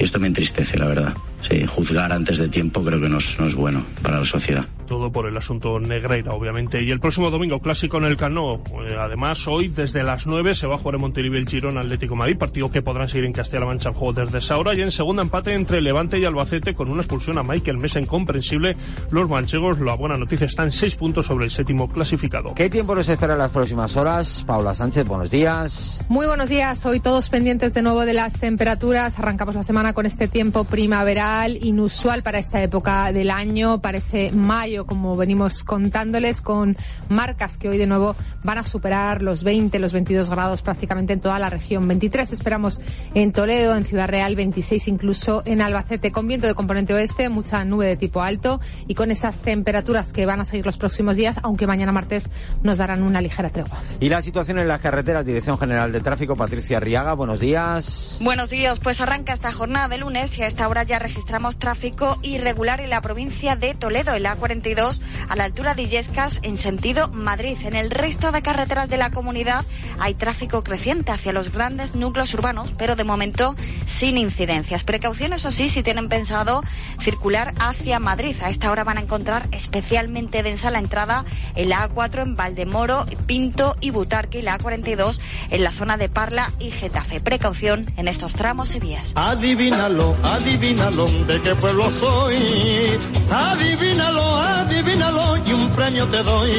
y 0.00 0.02
esto 0.02 0.18
me 0.18 0.26
entristece, 0.26 0.76
la 0.76 0.88
verdad. 0.88 1.14
Sí, 1.48 1.66
juzgar 1.66 2.10
antes 2.12 2.38
de 2.38 2.48
tiempo 2.48 2.82
creo 2.82 3.00
que 3.00 3.08
no 3.08 3.18
es, 3.18 3.38
no 3.38 3.46
es 3.46 3.54
bueno 3.54 3.84
para 4.02 4.20
la 4.20 4.24
sociedad. 4.24 4.64
Todo 4.86 5.10
por 5.10 5.26
el 5.26 5.36
asunto 5.36 5.80
Negreira, 5.80 6.32
obviamente. 6.32 6.82
Y 6.82 6.90
el 6.90 7.00
próximo 7.00 7.30
domingo, 7.30 7.58
clásico 7.58 7.96
en 7.98 8.04
el 8.04 8.16
Cano. 8.16 8.62
Eh, 8.86 8.96
además, 8.98 9.46
hoy 9.48 9.68
desde 9.68 10.02
las 10.02 10.26
9 10.26 10.54
se 10.54 10.66
va 10.66 10.74
a 10.74 10.78
jugar 10.78 10.96
en 10.96 11.00
Montilivi 11.02 11.38
el 11.38 11.48
Girón 11.48 11.78
Atlético 11.78 12.16
Madrid, 12.16 12.36
partido 12.36 12.70
que 12.70 12.82
podrán 12.82 13.08
seguir 13.08 13.24
en 13.24 13.32
Castilla-La 13.32 13.66
Mancha 13.66 13.88
el 13.90 13.94
juego 13.94 14.24
desde 14.24 14.38
esa 14.38 14.58
hora. 14.58 14.74
Y 14.74 14.82
en 14.82 14.90
segunda 14.90 15.22
empate 15.22 15.54
entre 15.54 15.80
Levante 15.80 16.18
y 16.18 16.24
Albacete 16.24 16.74
con 16.74 16.90
una 16.90 17.00
expulsión 17.00 17.38
a 17.38 17.42
Michael 17.42 17.78
Mesa 17.78 17.98
incomprensible. 17.98 18.76
Los 19.10 19.28
manchegos, 19.28 19.80
la 19.80 19.94
buena 19.94 20.18
noticia, 20.18 20.46
están 20.46 20.70
seis 20.70 20.96
puntos 20.96 21.26
sobre 21.26 21.46
el 21.46 21.50
séptimo 21.50 21.88
clasificado. 21.88 22.54
¿Qué 22.54 22.68
tiempo 22.68 22.94
nos 22.94 23.08
espera 23.08 23.34
en 23.34 23.38
las 23.38 23.50
próximas 23.50 23.96
horas? 23.96 24.44
Paula 24.46 24.74
Sánchez, 24.74 25.06
buenos 25.06 25.30
días. 25.30 26.02
Muy 26.08 26.26
buenos 26.26 26.50
días. 26.50 26.84
Hoy 26.84 27.00
todos 27.00 27.30
pendientes 27.30 27.72
de 27.72 27.82
nuevo 27.82 28.04
de 28.04 28.12
las 28.12 28.34
temperaturas. 28.34 29.18
Arrancamos 29.18 29.54
la 29.54 29.62
semana 29.62 29.94
con 29.94 30.04
este 30.04 30.28
tiempo 30.28 30.64
primaveral 30.64 31.33
inusual 31.60 32.22
para 32.22 32.38
esta 32.38 32.62
época 32.62 33.12
del 33.12 33.30
año. 33.30 33.80
Parece 33.80 34.30
mayo, 34.32 34.86
como 34.86 35.16
venimos 35.16 35.64
contándoles, 35.64 36.40
con 36.40 36.76
marcas 37.08 37.56
que 37.56 37.68
hoy 37.68 37.76
de 37.76 37.86
nuevo 37.86 38.14
van 38.44 38.58
a 38.58 38.62
superar 38.62 39.20
los 39.20 39.42
20, 39.42 39.78
los 39.78 39.92
22 39.92 40.30
grados 40.30 40.62
prácticamente 40.62 41.12
en 41.12 41.20
toda 41.20 41.38
la 41.38 41.50
región. 41.50 41.88
23 41.88 42.32
esperamos 42.32 42.80
en 43.14 43.32
Toledo, 43.32 43.76
en 43.76 43.84
Ciudad 43.84 44.08
Real, 44.08 44.36
26 44.36 44.86
incluso 44.88 45.42
en 45.44 45.60
Albacete, 45.60 46.12
con 46.12 46.28
viento 46.28 46.46
de 46.46 46.54
componente 46.54 46.94
oeste, 46.94 47.28
mucha 47.28 47.64
nube 47.64 47.86
de 47.86 47.96
tipo 47.96 48.22
alto 48.22 48.60
y 48.86 48.94
con 48.94 49.10
esas 49.10 49.38
temperaturas 49.38 50.12
que 50.12 50.26
van 50.26 50.40
a 50.40 50.44
seguir 50.44 50.64
los 50.64 50.76
próximos 50.76 51.16
días, 51.16 51.36
aunque 51.42 51.66
mañana 51.66 51.90
martes 51.90 52.28
nos 52.62 52.78
darán 52.78 53.02
una 53.02 53.20
ligera 53.20 53.50
tregua. 53.50 53.82
Y 53.98 54.08
la 54.08 54.22
situación 54.22 54.58
en 54.60 54.68
las 54.68 54.80
carreteras, 54.80 55.26
Dirección 55.26 55.58
General 55.58 55.90
de 55.90 56.00
Tráfico, 56.00 56.36
Patricia 56.36 56.78
Riaga, 56.78 57.14
buenos 57.14 57.40
días. 57.40 58.18
Buenos 58.20 58.50
días, 58.50 58.78
pues 58.78 59.00
arranca 59.00 59.32
esta 59.32 59.52
jornada 59.52 59.88
de 59.88 59.98
lunes 59.98 60.38
y 60.38 60.42
a 60.42 60.46
esta 60.46 60.68
hora 60.68 60.84
ya 60.84 60.98
registramos 60.98 61.23
tráfico 61.24 62.18
irregular 62.22 62.80
en 62.80 62.90
la 62.90 63.00
provincia 63.00 63.56
de 63.56 63.74
Toledo, 63.74 64.14
en 64.14 64.22
la 64.22 64.36
A42, 64.36 65.00
a 65.28 65.36
la 65.36 65.44
altura 65.44 65.74
de 65.74 65.82
Illescas, 65.82 66.40
en 66.42 66.58
sentido 66.58 67.08
Madrid. 67.08 67.56
En 67.64 67.74
el 67.74 67.90
resto 67.90 68.32
de 68.32 68.42
carreteras 68.42 68.88
de 68.88 68.96
la 68.96 69.10
comunidad 69.10 69.64
hay 69.98 70.14
tráfico 70.14 70.62
creciente 70.62 71.12
hacia 71.12 71.32
los 71.32 71.52
grandes 71.52 71.94
núcleos 71.94 72.32
urbanos, 72.34 72.70
pero 72.78 72.96
de 72.96 73.04
momento 73.04 73.56
sin 73.86 74.18
incidencias. 74.18 74.84
Precauciones, 74.84 75.40
eso 75.40 75.50
sí, 75.50 75.68
si 75.68 75.82
tienen 75.82 76.08
pensado 76.08 76.62
circular 77.00 77.54
hacia 77.58 77.98
Madrid. 77.98 78.36
A 78.42 78.50
esta 78.50 78.70
hora 78.70 78.84
van 78.84 78.98
a 78.98 79.02
encontrar 79.02 79.48
especialmente 79.52 80.42
densa 80.42 80.70
la 80.70 80.78
entrada 80.78 81.24
en 81.54 81.68
la 81.68 81.88
A4 81.88 82.22
en 82.22 82.36
Valdemoro, 82.36 83.06
Pinto 83.26 83.76
y 83.80 83.90
Butarque 83.90 84.38
y 84.38 84.42
la 84.42 84.58
A42 84.58 85.18
en 85.50 85.64
la 85.64 85.70
zona 85.70 85.96
de 85.96 86.08
Parla 86.08 86.52
y 86.58 86.70
Getafe. 86.70 87.20
Precaución 87.20 87.92
en 87.96 88.08
estos 88.08 88.32
tramos 88.32 88.74
y 88.74 88.80
vías. 88.80 89.12
Adivínalo, 89.14 90.16
adivínalo, 90.22 91.06
de 91.26 91.40
qué 91.42 91.54
pueblo 91.54 91.90
soy. 91.90 92.98
Adivínalo, 93.30 94.36
adivínalo 94.36 95.36
y 95.46 95.52
un 95.52 95.70
premio 95.70 96.06
te 96.06 96.22
doy. 96.22 96.50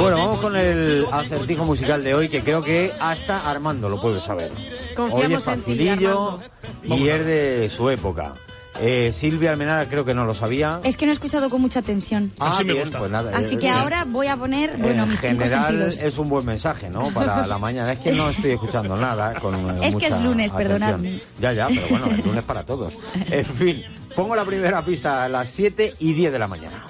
Bueno, 0.00 0.16
vamos 0.18 0.40
con 0.40 0.56
el 0.56 1.06
acertijo 1.10 1.64
musical 1.64 2.02
de 2.02 2.14
hoy, 2.14 2.28
que 2.28 2.42
creo 2.42 2.62
que 2.62 2.92
hasta 3.00 3.48
Armando 3.48 3.88
lo 3.88 4.00
puede 4.00 4.20
saber. 4.20 4.50
Confiamos 4.94 5.12
hoy 5.14 5.24
en 5.24 5.32
es 5.32 5.44
ti, 5.44 5.50
facilillo 5.50 6.38
y 6.84 7.08
es 7.08 7.24
de 7.24 7.68
su 7.68 7.88
época. 7.90 8.34
Eh, 8.80 9.12
Silvia 9.12 9.50
Almenara 9.50 9.88
creo 9.88 10.04
que 10.04 10.14
no 10.14 10.24
lo 10.24 10.34
sabía. 10.34 10.80
Es 10.84 10.96
que 10.96 11.06
no 11.06 11.12
he 11.12 11.14
escuchado 11.14 11.50
con 11.50 11.60
mucha 11.60 11.80
atención. 11.80 12.32
Ah, 12.38 12.60
bien, 12.62 12.88
pues 12.90 13.10
nada. 13.10 13.36
Así 13.36 13.54
eh, 13.54 13.58
que 13.58 13.66
eh, 13.66 13.70
ahora 13.70 14.04
voy 14.04 14.28
a 14.28 14.36
poner, 14.36 14.76
bueno, 14.78 15.04
en 15.04 15.10
mis 15.10 15.20
general 15.20 15.82
es 15.82 16.18
un 16.18 16.28
buen 16.28 16.46
mensaje, 16.46 16.88
¿no? 16.88 17.12
Para 17.12 17.46
la 17.46 17.58
mañana. 17.58 17.92
Es 17.92 18.00
que 18.00 18.12
no 18.12 18.28
estoy 18.28 18.52
escuchando 18.52 18.96
nada 18.96 19.34
con 19.40 19.54
eh, 19.54 19.80
Es 19.88 19.96
que 19.96 20.06
es 20.06 20.22
lunes, 20.22 20.50
atención. 20.50 20.78
perdonadme. 20.78 21.20
Ya, 21.40 21.52
ya, 21.52 21.68
pero 21.68 21.88
bueno, 21.90 22.06
el 22.06 22.22
lunes 22.22 22.44
para 22.44 22.64
todos. 22.64 22.94
En 23.30 23.44
fin, 23.44 23.84
pongo 24.14 24.36
la 24.36 24.44
primera 24.44 24.82
pista 24.82 25.24
a 25.24 25.28
las 25.28 25.50
7 25.50 25.94
y 25.98 26.12
10 26.12 26.32
de 26.32 26.38
la 26.38 26.46
mañana. 26.46 26.84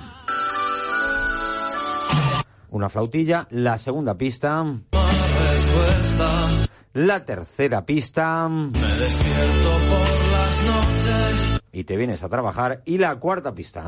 Una 2.71 2.89
flautilla, 2.91 3.47
la 3.51 3.79
segunda 3.79 4.17
pista. 4.17 4.65
La 6.93 7.25
tercera 7.25 7.85
pista. 7.87 8.49
Y 11.79 11.85
te 11.85 11.97
vienes 11.97 12.25
a 12.25 12.29
trabajar. 12.29 12.83
Y 12.87 12.99
la 12.99 13.15
cuarta 13.21 13.55
pista. 13.55 13.85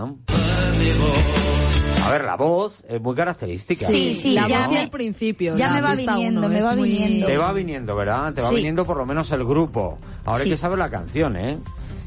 A 2.07 2.11
ver, 2.13 2.25
la 2.25 2.37
voz 2.37 2.85
es 2.89 3.01
muy 3.03 3.17
característica. 3.17 3.85
Sí, 3.85 4.13
sí, 4.15 4.35
la 4.35 4.47
ya 4.47 4.69
voz 4.69 4.77
el 4.77 4.91
principio. 4.91 5.57
ya 5.57 5.73
me 5.73 5.81
va 5.81 5.97
viniendo, 5.97 6.41
uno, 6.43 6.49
me 6.49 6.63
va 6.63 6.77
muy- 6.77 6.89
viniendo. 6.91 7.27
Te 7.27 7.37
va 7.37 7.53
viniendo, 7.53 7.97
¿verdad? 7.97 8.33
Te 8.33 8.43
va 8.43 8.49
Sí. 8.51 8.55
viniendo 8.55 8.85
por 8.85 8.97
lo 8.97 9.07
menos 9.07 9.33
el 9.33 9.45
grupo. 9.45 9.99
Ahora 10.25 10.39
Sí. 10.39 10.45
hay 10.45 10.51
que 10.53 10.57
saber 10.57 10.79
la 10.79 10.89
canción, 10.89 11.37
¿eh? 11.37 11.59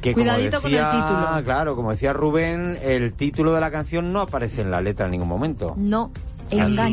Que 0.01 0.13
como 0.13 0.23
Cuidadito 0.23 0.61
con 0.61 0.71
el 0.71 0.77
decía- 0.77 0.91
título. 0.91 1.43
Claro, 1.43 1.75
como 1.75 1.91
decía 1.91 2.13
Rubén, 2.13 2.77
el 2.81 3.11
título 3.13 3.53
de 3.53 3.59
la 3.59 3.71
canción 3.71 4.13
no 4.13 4.21
aparece 4.21 4.61
en 4.61 4.71
la 4.71 4.79
letra 4.79 5.05
en 5.07 5.11
ningún 5.11 5.27
momento. 5.27 5.73
No. 5.75 6.11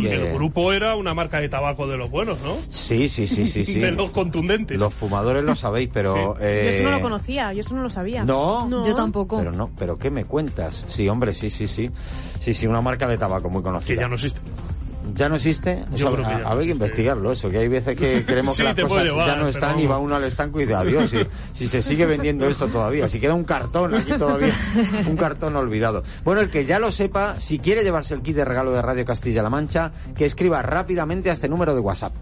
Que- 0.00 0.28
El 0.30 0.34
grupo 0.34 0.72
era 0.72 0.94
una 0.96 1.14
marca 1.14 1.40
de 1.40 1.48
tabaco 1.48 1.86
de 1.86 1.96
los 1.96 2.10
buenos, 2.10 2.38
¿no? 2.40 2.54
Sí, 2.68 3.08
sí, 3.08 3.26
sí, 3.26 3.46
sí, 3.46 3.64
sí. 3.64 3.78
De 3.78 3.92
los 3.92 4.10
contundentes. 4.10 4.78
Los 4.78 4.92
fumadores 4.94 5.44
lo 5.44 5.54
sabéis, 5.54 5.90
pero... 5.92 6.14
Yo 6.14 6.36
eh, 6.40 6.70
eso 6.74 6.82
no 6.84 6.90
lo 6.90 7.00
conocía, 7.00 7.52
yo 7.52 7.60
eso 7.60 7.74
no 7.74 7.82
lo 7.82 7.90
sabía. 7.90 8.24
¿No? 8.24 8.68
Yo 8.86 8.94
tampoco. 8.94 9.38
Pero 9.38 9.52
no, 9.52 9.70
pero 9.78 9.98
¿qué 9.98 10.10
me 10.10 10.24
cuentas? 10.24 10.84
Sí, 10.88 11.08
hombre, 11.08 11.32
sí, 11.34 11.50
sí, 11.50 11.66
sí. 11.68 11.90
Sí, 12.40 12.54
sí, 12.54 12.66
una 12.66 12.80
marca 12.80 13.06
de 13.06 13.18
tabaco 13.18 13.50
muy 13.50 13.62
conocida. 13.62 13.94
Que 13.94 14.00
ya 14.00 14.08
no 14.08 14.14
existe. 14.14 14.40
¿Ya 15.14 15.28
no 15.28 15.36
existe? 15.36 15.84
Yo 15.94 16.10
creo 16.12 16.24
que 16.26 16.32
a- 16.32 16.32
ya 16.32 16.38
no 16.40 16.48
Habrá 16.48 16.64
que 16.64 16.70
investigarlo, 16.70 17.32
eso, 17.32 17.50
que 17.50 17.58
hay 17.58 17.68
veces 17.68 17.96
que 17.98 18.24
creemos 18.26 18.56
Sí, 18.56 18.62
que 18.62 18.68
las 18.68 18.80
cosas 18.80 19.04
llevar, 19.04 19.26
ya 19.26 19.36
no 19.36 19.48
están 19.48 19.70
pero 19.76 19.82
y 19.82 19.86
va 19.86 19.98
uno 19.98 20.16
al 20.16 20.24
estanco 20.24 20.58
y 20.60 20.64
dice 20.64 20.74
adiós, 20.74 21.10
si, 21.10 21.18
si 21.52 21.68
se 21.68 21.82
sigue 21.82 22.06
vendiendo 22.06 22.48
esto 22.48 22.66
todavía, 22.68 23.08
si 23.08 23.20
queda 23.20 23.34
un 23.34 23.44
cartón 23.44 23.94
aquí 23.94 24.12
todavía, 24.12 24.54
un 25.06 25.16
cartón 25.16 25.56
olvidado. 25.56 26.02
Bueno, 26.24 26.40
el 26.40 26.48
que 26.50 26.64
ya 26.64 26.78
lo 26.78 26.90
sepa, 26.92 27.38
si 27.40 27.58
quiere 27.58 27.82
llevarse 27.82 28.14
el 28.14 28.22
kit 28.22 28.36
de 28.36 28.44
regalo 28.44 28.72
de 28.72 28.80
Radio 28.82 29.04
Castilla-La 29.04 29.50
Mancha, 29.50 29.90
que 30.16 30.24
escriba 30.24 30.62
rápidamente 30.62 31.30
a 31.30 31.32
este 31.34 31.48
número 31.48 31.74
de 31.74 31.80
WhatsApp. 31.80 32.12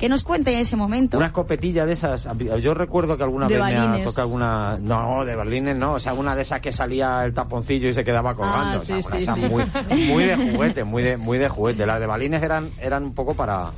que 0.04 0.10
nos 0.10 0.26
cuente 0.26 0.60
ese 0.60 0.76
momento. 0.76 1.16
Una 1.16 1.28
escopetilla 1.28 1.86
de 1.86 1.94
esas. 1.94 2.28
Yo 2.62 2.74
recuerdo 2.74 3.16
que 3.16 3.24
alguna 3.24 3.48
De 3.48 3.54
vez 3.54 3.64
me 3.68 3.78
ha 3.78 3.86
balines. 3.86 4.06
tocado 4.06 4.28
alguna. 4.28 4.78
No, 4.78 5.24
de 5.24 5.34
berlines 5.34 5.78
no. 5.78 5.94
O 5.94 6.00
sea, 6.02 6.14
una 6.14 6.36
de 6.36 6.42
esas 6.42 6.60
que 6.60 6.74
salía 6.74 7.24
el 7.24 7.34
taponcillo 7.34 7.88
y 7.88 7.94
se 7.94 8.04
quedaba 8.04 8.36
colgando. 8.36 8.74
Ah, 8.74 8.76
o 8.76 8.80
sea, 8.82 9.02
sí, 9.02 9.08
una 9.08 9.18
sí, 9.18 9.26
sí. 9.34 9.50
Muy, 9.50 10.06
muy 10.08 10.24
de 10.26 10.36
juguete, 10.52 10.84
muy 10.84 11.04
de, 11.04 11.16
muy 11.16 11.38
de 11.38 11.48
juguete. 11.48 11.86
Las 11.86 12.02
de 12.02 12.06
balines 12.06 12.44
eran, 12.44 12.72
eran 12.82 13.06
un 13.06 13.14
poco 13.14 13.34
para. 13.34 13.70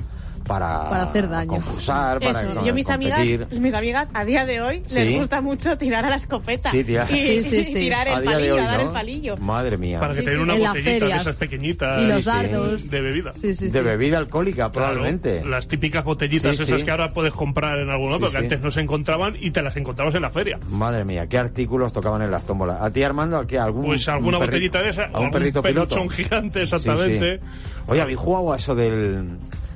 Para, 0.45 0.89
Para 0.89 1.03
hacer 1.03 1.27
daño. 1.27 1.49
Concursar, 1.49 2.19
para 2.19 2.41
Eso, 2.43 2.63
yo 2.65 2.73
mis 2.73 2.89
amigas, 2.89 3.19
mis 3.51 3.73
amigas 3.73 4.09
a 4.13 4.23
día 4.25 4.45
de 4.45 4.61
hoy 4.61 4.83
Sí. 4.85 4.95
les 4.95 5.19
gusta 5.19 5.41
mucho 5.41 5.77
tirar 5.77 6.05
a 6.05 6.09
la 6.09 6.15
escopeta. 6.17 6.69
Sí, 6.71 6.83
tirar. 6.83 7.09
Y, 7.11 7.15
Sí, 7.17 7.43
sí, 7.43 7.57
y 7.57 7.65
sí. 7.65 7.73
tirar 7.73 8.07
A 8.07 8.17
el 8.17 8.21
día 8.21 8.29
de 8.31 8.35
palillo, 8.35 8.53
hoy, 8.53 8.59
a 8.59 8.67
dar 8.67 8.79
¿no? 8.81 8.87
el 8.87 8.93
palillo. 8.93 9.37
Madre 9.37 9.77
mía. 9.77 9.99
Para 9.99 10.13
que 10.13 10.19
Sí, 10.19 10.25
te 10.25 10.31
den 10.31 10.39
sí, 10.39 10.43
una 10.43 10.53
sí. 10.53 10.57
En 10.59 10.63
las 10.63 10.71
botellita 10.73 10.91
de 10.93 10.99
ferias. 10.99 11.21
esas 11.21 11.35
pequeñitas. 11.37 12.01
Y 12.01 12.07
los 12.07 12.19
Sí, 12.19 12.25
dardos. 12.25 12.89
De 12.91 13.01
bebida. 13.01 13.31
de 13.33 13.81
bebida 13.81 14.17
alcohólica, 14.19 14.71
probablemente. 14.71 15.35
Claro, 15.37 15.49
las 15.49 15.67
típicas 15.67 16.03
botellitas 16.03 16.55
Sí, 16.57 16.63
esas 16.63 16.83
que 16.83 16.91
ahora 16.91 17.11
puedes 17.11 17.33
comprar 17.33 17.79
en 17.79 17.89
algún 17.89 18.11
lado, 18.11 18.27
Sí, 18.27 18.31
que 18.33 18.37
sí. 18.37 18.43
antes 18.43 18.61
no 18.61 18.69
se 18.71 18.81
encontraban 18.81 19.35
y 19.39 19.49
te 19.51 19.61
las 19.63 19.75
encontrabas 19.77 20.13
en 20.15 20.21
la 20.21 20.29
feria. 20.29 20.59
Madre 20.69 21.05
mía, 21.05 21.27
qué 21.27 21.39
artículos 21.39 21.91
tocaban 21.91 22.21
en 22.21 22.29
las 22.29 22.45
tómbolas. 22.45 22.81
¿A 22.81 22.91
ti, 22.91 23.01
Armando, 23.01 23.37
a 23.37 23.47
qué? 23.47 23.57
¿Algún 23.57 23.85
Pues 23.85 24.07
alguna 24.07 24.37
botellita 24.37 24.81
de 24.83 24.89
esa, 24.89 25.03
¿Algún 25.05 25.15
algún 25.15 25.31
perrito 25.31 25.63
piloto? 25.63 25.95
peluchón 25.95 26.09
gigante, 26.11 26.61
exactamente. 26.63 27.39
Oye, 27.87 28.01
¿habéis 28.01 28.17
jugado 28.19 28.53
a 28.53 28.55
eso 28.57 28.73
del, 28.75 29.25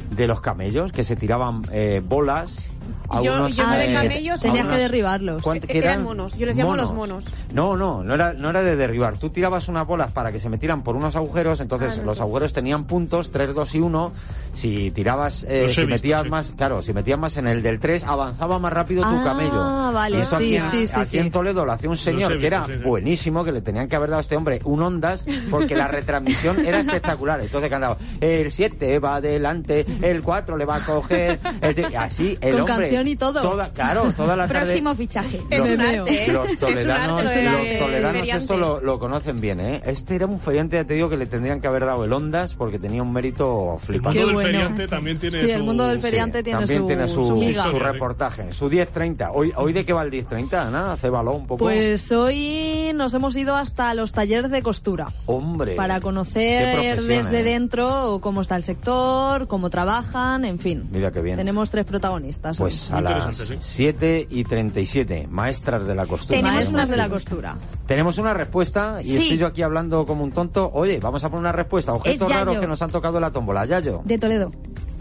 de 0.10 0.28
los 0.28 0.42
camellos? 0.42 0.92
Que 0.92 1.04
se 1.04 1.16
tiraban 1.16 1.64
eh, 1.72 2.02
bolas. 2.04 2.70
A 3.10 3.22
Yo- 3.22 3.34
unos, 3.36 3.56
yo 3.56 3.68
de 3.70 3.94
camellos- 3.94 4.40
Tenías 4.42 4.68
que 4.68 4.78
derribarlos. 4.78 5.42
¿cuánto- 5.42 5.66
Eh, 5.66 5.70
qué 5.72 5.78
eran 5.80 6.04
monos, 6.04 6.36
yo 6.38 6.46
les 6.46 6.56
llamo 6.58 6.76
los 6.76 6.94
monos. 6.94 7.26
No, 7.54 7.76
no, 7.78 8.04
no 8.04 8.14
era, 8.16 8.34
no 8.34 8.50
era 8.50 8.62
de 8.62 8.76
derribar. 8.76 9.18
Tú 9.18 9.30
tirabas 9.30 9.68
unas 9.68 9.86
bolas 9.88 10.12
para 10.12 10.32
que 10.32 10.40
se 10.40 10.50
metieran 10.50 10.84
por 10.84 10.96
unos 10.96 11.16
agujeros, 11.16 11.60
entonces 11.60 11.94
Ah, 11.94 11.98
no, 12.00 12.04
los 12.06 12.18
no. 12.20 12.24
agujeros 12.26 12.54
tenían 12.54 12.86
puntos, 12.86 13.32
3, 13.32 13.54
2 13.54 13.74
y 13.76 13.80
1. 13.80 14.12
Si 14.54 14.92
tirabas, 14.92 15.44
eh, 15.44 15.70
si 15.70 15.82
visto, 15.82 15.88
metías 15.88 16.24
sí. 16.24 16.30
más, 16.30 16.54
claro, 16.58 16.82
si 16.82 16.94
metías 16.94 17.18
más 17.20 17.38
en 17.38 17.48
el 17.48 17.62
del 17.62 17.80
3, 17.80 18.04
avanzaba 18.04 18.60
más 18.60 18.74
rápido 18.74 19.04
tu 19.04 19.16
Ah, 19.16 19.22
camello. 19.24 19.94
vale, 19.94 20.18
Y 20.18 20.22
esto 20.22 20.38
sí, 20.40 20.58
aquí, 20.58 20.78
sí, 20.78 20.88
sí, 20.88 20.94
aquí 21.00 21.06
sí. 21.12 21.18
en 21.20 21.32
Toledo 21.32 21.66
lo 21.66 21.72
hacía 21.72 21.90
un 21.90 21.98
señor 21.98 22.38
que 22.38 22.48
era 22.48 22.66
buenísimo, 22.84 23.44
que 23.44 23.52
le 23.52 23.62
tenían 23.62 23.88
que 23.88 23.96
haber 23.96 24.10
dado 24.10 24.20
a 24.20 24.22
este 24.22 24.36
hombre 24.36 24.60
un 24.66 24.82
ondas, 24.82 25.26
porque 25.50 25.76
la 25.76 25.88
retransmisión 25.88 26.60
era 26.66 26.80
espectacular. 26.80 27.40
Entonces 27.42 27.70
cantaba, 27.70 27.98
el 28.20 28.52
7 28.52 29.00
va 29.00 29.16
adelante, 29.18 29.86
el 30.02 30.22
4 30.22 30.58
le 30.58 30.66
va 30.66 30.78
a 30.78 30.86
coger, 30.86 31.40
el 31.62 31.96
así 31.96 32.38
el 32.42 32.52
Con 32.60 32.72
hombre. 32.72 32.79
Canción 32.82 33.08
y 33.08 33.16
todo. 33.16 33.42
toda- 33.42 33.70
claro, 33.72 34.14
toda 34.16 34.36
la 34.36 34.48
tarde. 34.48 34.62
Próximo 34.66 34.96
fichaje. 34.96 35.42
Los, 35.50 35.68
Es 35.68 35.74
un 35.74 35.82
arte, 35.82 36.26
¿eh? 36.26 36.34
los 36.34 36.46
Es 36.46 36.52
un 36.54 36.58
toledanos, 36.58 37.22
arte 37.22 37.44
los 37.44 37.64
de 37.64 37.78
toledanos 37.80 38.20
feriante. 38.22 38.42
esto 38.44 38.58
lo, 38.58 38.82
lo 38.82 39.00
conocen 39.00 39.40
bien, 39.42 39.60
¿eh? 39.60 39.82
Este 39.86 40.16
era 40.16 40.26
un 40.26 40.40
feriante, 40.40 40.78
ya 40.78 40.84
te 40.86 40.94
digo, 40.94 41.10
que 41.10 41.18
le 41.18 41.26
tendrían 41.26 41.62
que 41.62 41.68
haber 41.68 41.86
dado 41.86 42.06
el 42.06 42.14
ondas 42.14 42.54
porque 42.56 42.80
tenía 42.80 43.02
un 43.04 43.12
mérito 43.12 43.76
El 43.76 43.80
flipante. 43.86 44.20
mundo 44.20 44.20
Qué 44.20 44.26
del 44.26 44.34
bueno. 44.34 44.48
feriante 44.48 44.88
también 44.88 45.20
tiene 45.20 45.40
Sí, 45.42 45.48
su... 45.50 45.54
el 45.56 45.64
mundo 45.64 45.88
del 45.88 46.00
feriante 46.02 46.38
Sí, 46.40 46.44
tiene 46.44 46.60
también 46.60 46.82
su, 46.82 46.88
tiene 46.88 47.08
su, 47.08 47.28
su 47.28 47.34
miga. 47.36 47.64
su 47.64 47.68
Historia, 47.70 47.90
¿eh? 47.90 47.92
reportaje, 47.94 48.54
su 48.54 48.70
10.30. 48.70 49.32
¿Hoy, 49.34 49.52
¿Hoy 49.56 49.74
de 49.74 49.86
qué 49.86 49.94
va 49.94 50.04
el 50.04 50.12
10.30? 50.12 50.70
Nada, 50.72 50.96
cébalo 50.98 51.32
un 51.34 51.48
poco. 51.48 51.64
Pues 51.66 52.12
hoy 52.12 52.92
nos 52.96 53.14
hemos 53.14 53.36
ido 53.36 53.56
hasta 53.56 53.94
los 53.94 54.12
talleres 54.12 54.52
de 54.52 54.62
costura. 54.62 55.08
Hombre. 55.26 55.76
Para 55.76 56.00
conocer 56.00 57.00
desde 57.02 57.40
¿eh? 57.40 57.44
dentro 57.44 58.20
cómo 58.22 58.42
está 58.42 58.56
el 58.56 58.64
sector, 58.64 59.48
cómo 59.48 59.70
trabajan, 59.70 60.46
en 60.46 60.60
fin. 60.60 60.88
Mira 60.92 61.12
qué 61.12 61.22
bien. 61.22 61.36
Tenemos 61.38 61.70
tres 61.70 61.86
protagonistas. 61.86 62.58
Pues 62.60 62.92
a 62.92 63.02
las 63.02 63.26
interesante, 63.26 63.58
7 63.62 64.28
y 64.30 64.44
37, 64.44 65.28
maestras 65.30 65.88
de 65.88 65.96
la 65.96 66.06
costura. 66.06 66.38
Tenemos 66.38 66.54
Maestras 66.56 66.74
una- 66.86 66.92
de 66.92 66.98
la 66.98 67.10
costura. 67.10 67.56
Tenemos 67.88 68.18
una 68.18 68.34
respuesta 68.34 69.00
y 69.02 69.06
Sí. 69.06 69.18
estoy 69.18 69.38
yo 69.38 69.48
aquí 69.48 69.62
hablando 69.64 70.06
como 70.06 70.24
un 70.24 70.32
tonto. 70.32 70.70
Oye, 70.74 71.00
vamos 71.00 71.24
a 71.24 71.30
poner 71.30 71.40
una 71.42 71.52
respuesta. 71.54 71.94
Objetos 71.94 72.32
raros 72.32 72.60
que 72.60 72.68
nos 72.68 72.82
han 72.82 72.92
tocado 72.92 73.20
la 73.20 73.32
tómbola. 73.32 73.66
Yayo. 73.66 74.02
De 74.06 74.18
Toledo. 74.18 74.52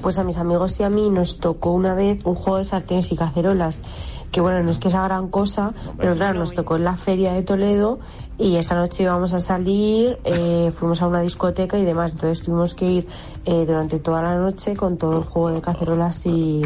Pues 0.01 0.17
a 0.19 0.25
mis 0.25 0.37
amigos 0.39 0.79
y 0.79 0.85
a 0.85 0.89
mí 0.91 1.11
nos 1.11 1.39
tocó 1.41 1.73
una 1.73 1.93
vez 1.95 2.25
un 2.25 2.37
juego 2.37 2.59
de 2.59 2.65
sartenes 2.65 3.11
y 3.11 3.17
cacerolas, 3.17 3.81
que 4.31 4.41
bueno, 4.41 4.63
no 4.63 4.71
es 4.71 4.79
que 4.79 4.91
sea 4.91 5.03
gran 5.03 5.29
cosa, 5.29 5.75
pero 5.99 6.15
claro, 6.15 6.39
nos 6.39 6.55
tocó 6.55 6.77
en 6.77 6.85
la 6.85 6.97
feria 6.97 7.33
de 7.33 7.43
Toledo 7.43 7.99
y 8.39 8.57
esa 8.57 8.75
noche 8.77 9.03
íbamos 9.03 9.33
a 9.35 9.41
salir, 9.41 10.19
eh, 10.25 10.71
fuimos 10.79 11.03
a 11.03 11.07
una 11.09 11.21
discoteca 11.21 11.77
y 11.79 11.85
demás, 11.85 12.13
entonces 12.13 12.45
tuvimos 12.45 12.75
que 12.75 12.85
ir 12.85 13.07
eh, 13.47 13.65
durante 13.67 13.99
toda 13.99 14.23
la 14.23 14.35
noche 14.37 14.77
con 14.77 14.97
todo 14.99 15.19
el 15.19 15.25
juego 15.25 15.51
de 15.53 15.61
cacerolas 15.61 16.25
y, 16.27 16.63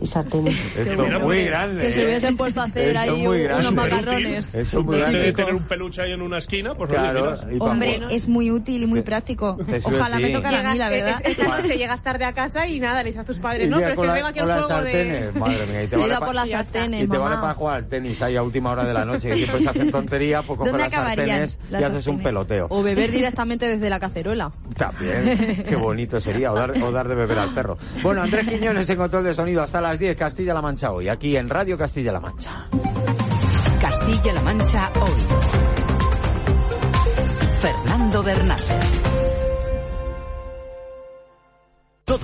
y 0.00 0.06
sartenes. 0.06 0.64
Esto 0.76 1.04
es 1.04 1.20
muy 1.20 1.44
grande. 1.44 1.82
Que 1.82 1.92
se 1.92 2.02
¿eh? 2.02 2.04
hubiesen 2.06 2.36
puesto 2.36 2.60
a 2.60 2.64
hacer 2.64 2.96
ahí 2.96 3.22
muy 3.26 3.44
unos 3.44 3.74
macarrones. 3.74 4.54
Eso 4.54 4.78
es 4.80 4.84
muy 4.86 4.96
grande. 4.98 5.32
tener 5.32 5.54
un 5.54 5.62
peluche 5.64 6.02
ahí 6.02 6.12
en 6.12 6.22
una 6.22 6.38
esquina, 6.38 6.74
pues 6.74 6.90
oye, 6.90 7.00
Claro, 7.00 7.34
y 7.50 7.58
pa' 7.58 7.64
Hombre, 7.64 7.94
jugar. 7.96 8.12
es 8.12 8.28
muy 8.28 8.50
útil 8.50 8.82
y 8.82 8.86
muy 8.86 9.02
práctico. 9.02 9.58
Ojalá 9.84 10.16
me 10.18 10.24
así. 10.24 10.32
tocara 10.32 10.68
a 10.70 10.72
mí, 10.72 10.78
la 10.78 10.88
verdad. 10.88 11.20
es- 11.24 11.38
Esa 11.38 11.48
noche 11.60 11.76
llegas 11.76 12.02
tarde 12.02 12.24
a 12.24 12.32
casa 12.32 12.66
y 12.66 12.78
nada, 12.80 13.02
le 13.02 13.10
dices 13.10 13.22
a 13.22 13.26
tus 13.26 13.38
padres, 13.38 13.66
Y 13.66 13.70
no, 13.70 13.76
pero 13.78 13.88
es 13.90 13.98
que 13.98 14.06
la- 14.06 14.12
vengo 14.14 14.26
aquí 14.28 14.38
al 14.38 14.46
juego 14.52 14.68
sartenes. 14.68 15.34
de... 15.34 15.40
Madre 15.40 15.66
mía, 15.66 15.82
y 15.82 15.86
te 15.88 15.96
vale 15.98 16.16
por 16.18 16.34
las 16.34 16.46
Y 16.48 16.52
sartenes, 16.52 17.04
y 17.04 17.08
te 17.08 17.18
vale 17.18 17.36
para 17.36 17.54
jugar 17.54 17.76
al 17.76 17.88
tenis 17.88 18.22
ahí 18.22 18.36
a 18.36 18.42
última 18.42 18.70
hora 18.70 18.84
de 18.84 18.94
la 18.94 19.04
noche, 19.04 19.28
que 19.30 19.36
siempre 19.36 19.60
se 19.62 19.68
hacen 19.68 19.90
tonterías, 19.90 20.44
pues 20.44 20.56
coges 20.58 20.72
¿Dónde 20.72 20.84
las 20.84 20.92
acabarían 20.92 21.09
sartenes 21.16 21.58
y 21.70 21.74
haces 21.74 22.06
un 22.06 22.22
peloteo. 22.22 22.66
O 22.70 22.82
beber 22.82 23.10
directamente 23.12 23.68
desde 23.68 23.90
la 23.90 24.00
cacerola. 24.00 24.50
También, 24.76 25.64
qué 25.68 25.76
bonito 25.76 26.20
sería, 26.20 26.52
o 26.52 26.54
dar, 26.54 26.70
o 26.70 26.90
dar 26.90 27.08
de 27.08 27.14
beber 27.14 27.38
al 27.38 27.54
perro. 27.54 27.78
Bueno, 28.02 28.22
Andrés 28.22 28.48
Quiñones 28.48 28.88
en 28.88 28.96
control 28.96 29.24
de 29.24 29.34
sonido 29.34 29.62
hasta 29.62 29.80
las 29.80 29.98
10, 29.98 30.16
Castilla-La 30.16 30.62
Mancha 30.62 30.92
hoy, 30.92 31.08
aquí 31.08 31.36
en 31.36 31.48
Radio 31.48 31.76
Castilla-La 31.76 32.20
Mancha. 32.20 32.68
Castilla-La 33.80 34.42
Mancha 34.42 34.90
hoy. 35.00 35.20
Fernando 37.60 38.22
Bernal. 38.22 38.60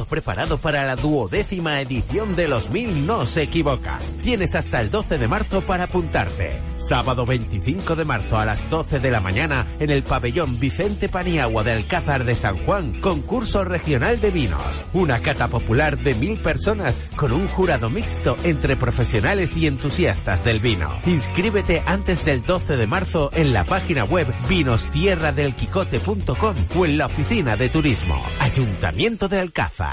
Preparado 0.05 0.59
para 0.59 0.85
la 0.85 0.97
duodécima 0.97 1.81
edición 1.81 2.37
de 2.37 2.49
los 2.49 2.71
Mil 2.71 3.07
No 3.07 3.27
se 3.27 3.43
equivoca. 3.43 3.99
Tienes 4.23 4.55
hasta 4.55 4.81
el 4.81 4.91
12 4.91 5.19
de 5.19 5.29
marzo 5.29 5.63
para 5.63 5.85
apuntarte. 5.85 6.61
Sábado 6.79 7.25
25 7.25 7.97
de 7.97 8.05
marzo 8.05 8.39
a 8.39 8.45
las 8.45 8.69
12 8.69 9.01
de 9.01 9.11
la 9.11 9.21
mañana 9.21 9.67
en 9.81 9.91
el 9.91 10.03
pabellón 10.03 10.61
Vicente 10.61 11.09
Paniagua 11.09 11.65
de 11.65 11.73
Alcázar 11.73 12.25
de 12.25 12.37
San 12.37 12.59
Juan, 12.59 13.01
concurso 13.01 13.65
regional 13.65 14.21
de 14.21 14.31
vinos. 14.31 14.85
Una 14.93 15.21
cata 15.21 15.49
popular 15.49 15.99
de 15.99 16.15
mil 16.15 16.39
personas 16.39 17.01
con 17.17 17.33
un 17.33 17.49
jurado 17.49 17.89
mixto 17.89 18.37
entre 18.43 18.77
profesionales 18.77 19.57
y 19.57 19.67
entusiastas 19.67 20.45
del 20.45 20.61
vino. 20.61 21.01
Inscríbete 21.07 21.83
antes 21.87 22.25
del 22.25 22.45
12 22.45 22.77
de 22.77 22.87
marzo 22.87 23.31
en 23.33 23.53
la 23.53 23.65
página 23.65 24.05
web 24.05 24.27
vinostierradelquicote.com 24.49 26.55
o 26.77 26.85
en 26.85 26.99
la 26.99 27.07
oficina 27.07 27.57
de 27.57 27.69
turismo. 27.69 28.23
Ayuntamiento 28.41 29.29
de 29.29 29.41
Alcázar. 29.41 29.86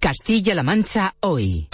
Castilla-La 0.00 0.62
Mancha 0.62 1.16
hoy. 1.20 1.68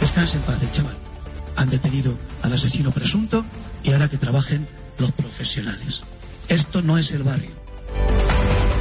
Descanse 0.00 0.36
en 0.36 0.42
paz 0.42 0.62
el 0.62 0.70
chaval. 0.70 0.96
Han 1.56 1.70
detenido 1.70 2.18
al 2.42 2.52
asesino 2.52 2.90
presunto 2.90 3.44
y 3.82 3.92
ahora 3.92 4.08
que 4.08 4.18
trabajen 4.18 4.68
los 4.98 5.12
profesionales. 5.12 6.02
Esto 6.48 6.82
no 6.82 6.98
es 6.98 7.12
el 7.12 7.22
barrio. 7.22 7.59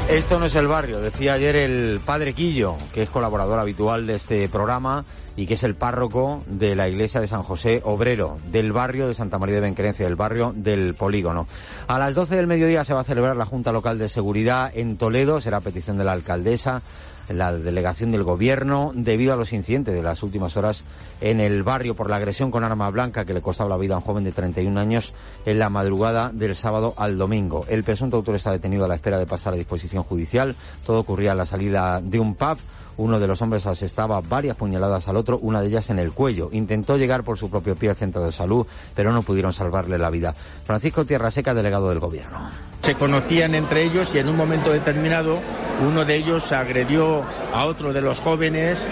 Esto 0.10 0.40
no 0.40 0.48
es 0.48 0.56
el 0.56 0.68
barrio, 0.68 1.02
decía 1.02 1.34
ayer 1.34 1.56
el 1.56 2.02
padre 2.04 2.34
Quillo, 2.34 2.76
que 2.96 3.04
es 3.04 3.10
colaborador 3.12 3.60
habitual 3.60 4.08
de 4.08 4.16
este 4.16 4.50
programa 4.50 5.06
y 5.36 5.46
que 5.46 5.54
es 5.54 5.64
el 5.64 5.76
párroco 5.76 6.44
de 6.48 6.76
la 6.76 6.90
iglesia 6.90 7.22
de 7.22 7.28
San 7.28 7.44
José 7.44 7.84
Obrero, 7.86 8.40
del 8.48 8.72
barrio 8.72 9.08
de 9.08 9.14
Santa 9.14 9.38
María 9.38 9.56
de 9.56 9.62
Benquerencia, 9.62 10.08
del 10.08 10.16
barrio 10.16 10.52
del 10.56 10.96
Polígono. 10.96 11.46
A 11.88 12.00
las 12.00 12.16
12 12.16 12.36
del 12.38 12.48
mediodía 12.48 12.84
se 12.84 12.96
va 12.96 13.02
a 13.02 13.04
celebrar 13.04 13.38
la 13.38 13.46
Junta 13.46 13.72
Local 13.72 14.00
de 14.00 14.10
Seguridad 14.10 14.72
en 14.74 14.98
Toledo, 14.98 15.42
será 15.42 15.62
petición 15.62 16.00
de 16.00 16.06
la 16.06 16.14
alcaldesa 16.14 16.82
la 17.30 17.54
delegación 17.54 18.12
del 18.12 18.24
gobierno 18.24 18.92
debido 18.94 19.34
a 19.34 19.36
los 19.36 19.54
incidentes 19.54 19.94
de 19.94 20.04
las 20.04 20.24
últimas 20.24 20.58
horas 20.58 20.84
en 21.22 21.40
el 21.40 21.64
barrio 21.64 21.96
por 21.96 22.10
la 22.10 22.18
agresión 22.18 22.52
con 22.52 22.64
arma 22.64 22.90
blanca 22.90 23.26
que 23.26 23.34
le 23.34 23.42
costaba 23.42 23.70
la 23.70 23.78
vida 23.78 23.96
a 23.96 23.98
un 23.98 24.04
joven 24.04 24.24
de 24.24 24.32
31 24.32 24.80
años 24.80 25.14
en 25.46 25.60
la 25.60 25.70
madrugada 25.70 26.32
del 26.34 26.56
sábado 26.56 26.94
al 26.98 27.18
domingo. 27.18 27.66
El 27.68 27.84
presunto 27.84 28.18
autor 28.18 28.36
está 28.36 28.52
detenido 28.52 28.86
a 28.86 28.88
la 28.88 28.96
espera 28.96 29.18
de 29.18 29.26
pasar 29.26 29.54
a 29.54 29.58
disposición 29.58 30.04
judicial. 30.04 30.56
Todo 30.86 31.00
ocurría 31.00 31.34
a 31.34 31.36
la 31.36 31.46
salida 31.46 32.02
de 32.02 32.20
un 32.20 32.36
pub. 32.36 32.58
Uno 33.00 33.18
de 33.18 33.28
los 33.28 33.42
hombres 33.42 33.66
asestaba 33.66 34.20
varias 34.20 34.58
puñaladas 34.58 35.08
al 35.08 35.16
otro, 35.16 35.40
una 35.42 35.62
de 35.62 35.70
ellas 35.70 35.90
en 35.90 36.00
el 36.00 36.12
cuello. 36.12 36.50
Intentó 36.52 36.98
llegar 36.98 37.24
por 37.24 37.38
su 37.38 37.50
propio 37.50 37.78
pie 37.78 37.92
al 37.92 37.96
centro 37.96 38.26
de 38.26 38.34
salud, 38.34 38.68
pero 38.94 39.14
no 39.14 39.22
pudieron 39.22 39.54
salvarle 39.54 39.98
la 39.98 40.10
vida. 40.10 40.36
Francisco 40.66 41.06
Tierraseca, 41.06 41.54
delegado 41.54 41.88
del 41.88 42.00
gobierno. 42.00 42.50
Se 42.82 42.96
conocían 42.96 43.56
entre 43.56 43.84
ellos 43.84 44.14
y 44.14 44.18
en 44.18 44.28
un 44.28 44.36
momento 44.36 44.74
determinado 44.74 45.40
uno 45.88 46.04
de 46.04 46.18
ellos 46.18 46.52
agredió 46.52 47.24
a 47.54 47.64
otro 47.64 47.94
de 47.94 48.02
los 48.02 48.20
jóvenes, 48.20 48.86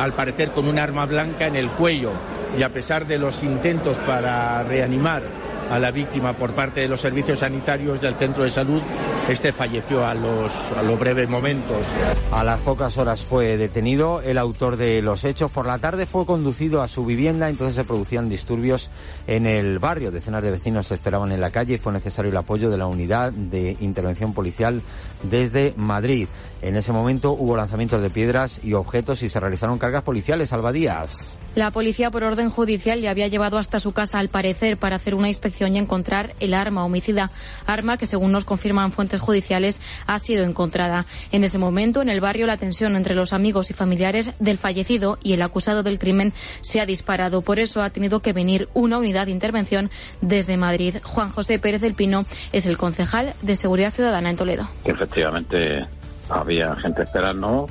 al 0.00 0.14
parecer 0.14 0.52
con 0.52 0.66
un 0.66 0.78
arma 0.78 1.04
blanca 1.04 1.46
en 1.46 1.56
el 1.56 1.68
cuello. 1.68 2.12
Y 2.58 2.62
a 2.62 2.72
pesar 2.72 3.06
de 3.06 3.18
los 3.18 3.42
intentos 3.42 3.98
para 3.98 4.62
reanimar 4.62 5.22
a 5.70 5.78
la 5.78 5.90
víctima 5.90 6.32
por 6.34 6.50
parte 6.52 6.80
de 6.80 6.88
los 6.88 7.00
servicios 7.00 7.38
sanitarios 7.38 8.00
del 8.00 8.14
centro 8.14 8.44
de 8.44 8.50
salud, 8.50 8.82
este 9.28 9.52
falleció 9.52 10.04
a 10.04 10.14
los, 10.14 10.52
a 10.76 10.82
los 10.82 10.98
breves 10.98 11.28
momentos. 11.28 11.86
A 12.32 12.42
las 12.42 12.60
pocas 12.60 12.96
horas 12.98 13.22
fue 13.22 13.56
detenido 13.56 14.20
el 14.22 14.38
autor 14.38 14.76
de 14.76 15.00
los 15.02 15.24
hechos. 15.24 15.50
Por 15.50 15.66
la 15.66 15.78
tarde 15.78 16.06
fue 16.06 16.26
conducido 16.26 16.82
a 16.82 16.88
su 16.88 17.04
vivienda, 17.04 17.48
entonces 17.48 17.76
se 17.76 17.84
producían 17.84 18.28
disturbios 18.28 18.90
en 19.26 19.46
el 19.46 19.78
barrio. 19.78 20.10
Decenas 20.10 20.42
de 20.42 20.50
vecinos 20.50 20.88
se 20.88 20.94
esperaban 20.94 21.30
en 21.30 21.40
la 21.40 21.50
calle 21.50 21.74
y 21.74 21.78
fue 21.78 21.92
necesario 21.92 22.30
el 22.30 22.36
apoyo 22.36 22.70
de 22.70 22.78
la 22.78 22.86
unidad 22.86 23.32
de 23.32 23.76
intervención 23.80 24.34
policial 24.34 24.82
desde 25.22 25.74
Madrid. 25.76 26.26
En 26.62 26.76
ese 26.76 26.92
momento 26.92 27.32
hubo 27.32 27.56
lanzamientos 27.56 28.02
de 28.02 28.10
piedras 28.10 28.60
y 28.62 28.74
objetos 28.74 29.22
y 29.22 29.28
se 29.28 29.40
realizaron 29.40 29.78
cargas 29.78 30.02
policiales. 30.02 30.52
Albadías. 30.52 31.38
La 31.56 31.72
policía, 31.72 32.10
por 32.10 32.22
orden 32.22 32.48
judicial, 32.48 33.00
le 33.00 33.08
había 33.08 33.26
llevado 33.26 33.58
hasta 33.58 33.80
su 33.80 33.92
casa, 33.92 34.20
al 34.20 34.28
parecer, 34.28 34.76
para 34.76 34.96
hacer 34.96 35.16
una 35.16 35.28
inspección 35.28 35.74
y 35.74 35.78
encontrar 35.78 36.34
el 36.38 36.54
arma 36.54 36.84
homicida. 36.84 37.32
Arma 37.66 37.96
que, 37.96 38.06
según 38.06 38.30
nos 38.30 38.44
confirman 38.44 38.92
fuentes 38.92 39.20
judiciales, 39.20 39.82
ha 40.06 40.18
sido 40.20 40.44
encontrada. 40.44 41.06
En 41.32 41.42
ese 41.42 41.58
momento, 41.58 42.02
en 42.02 42.08
el 42.08 42.20
barrio, 42.20 42.46
la 42.46 42.56
tensión 42.56 42.94
entre 42.94 43.16
los 43.16 43.32
amigos 43.32 43.70
y 43.70 43.74
familiares 43.74 44.30
del 44.38 44.58
fallecido 44.58 45.18
y 45.24 45.32
el 45.32 45.42
acusado 45.42 45.82
del 45.82 45.98
crimen 45.98 46.32
se 46.60 46.80
ha 46.80 46.86
disparado. 46.86 47.42
Por 47.42 47.58
eso 47.58 47.82
ha 47.82 47.90
tenido 47.90 48.20
que 48.20 48.32
venir 48.32 48.68
una 48.72 48.98
unidad 48.98 49.26
de 49.26 49.32
intervención 49.32 49.90
desde 50.20 50.56
Madrid. 50.56 50.96
Juan 51.02 51.32
José 51.32 51.58
Pérez 51.58 51.80
del 51.80 51.94
Pino 51.94 52.26
es 52.52 52.66
el 52.66 52.76
concejal 52.76 53.34
de 53.42 53.56
Seguridad 53.56 53.92
Ciudadana 53.92 54.30
en 54.30 54.36
Toledo. 54.36 54.68
Efectivamente, 54.84 55.84
había 56.28 56.76
gente 56.76 57.02
esperando 57.02 57.66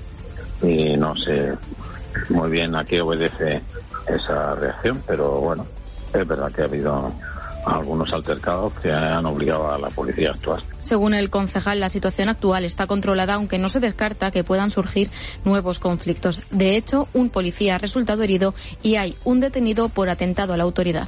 y 0.61 0.97
no 0.97 1.15
sé 1.15 1.53
muy 2.29 2.49
bien 2.49 2.75
a 2.75 2.83
qué 2.83 3.01
obedece 3.01 3.61
esa 4.07 4.55
reacción, 4.55 5.01
pero 5.05 5.39
bueno, 5.39 5.65
es 6.13 6.27
verdad 6.27 6.51
que 6.51 6.61
ha 6.61 6.65
habido 6.65 7.13
algunos 7.65 8.11
altercados 8.13 8.73
que 8.81 8.91
han 8.91 9.25
obligado 9.25 9.71
a 9.71 9.77
la 9.77 9.89
policía 9.89 10.29
a 10.29 10.33
actuar. 10.33 10.63
Según 10.79 11.13
el 11.13 11.29
concejal, 11.29 11.79
la 11.79 11.89
situación 11.89 12.29
actual 12.29 12.65
está 12.65 12.87
controlada, 12.87 13.33
aunque 13.33 13.57
no 13.57 13.69
se 13.69 13.79
descarta 13.79 14.31
que 14.31 14.43
puedan 14.43 14.71
surgir 14.71 15.09
nuevos 15.43 15.79
conflictos. 15.79 16.41
De 16.51 16.75
hecho, 16.75 17.07
un 17.13 17.29
policía 17.29 17.75
ha 17.75 17.77
resultado 17.77 18.23
herido 18.23 18.53
y 18.81 18.95
hay 18.95 19.17
un 19.23 19.39
detenido 19.39 19.89
por 19.89 20.09
atentado 20.09 20.53
a 20.53 20.57
la 20.57 20.63
autoridad. 20.63 21.07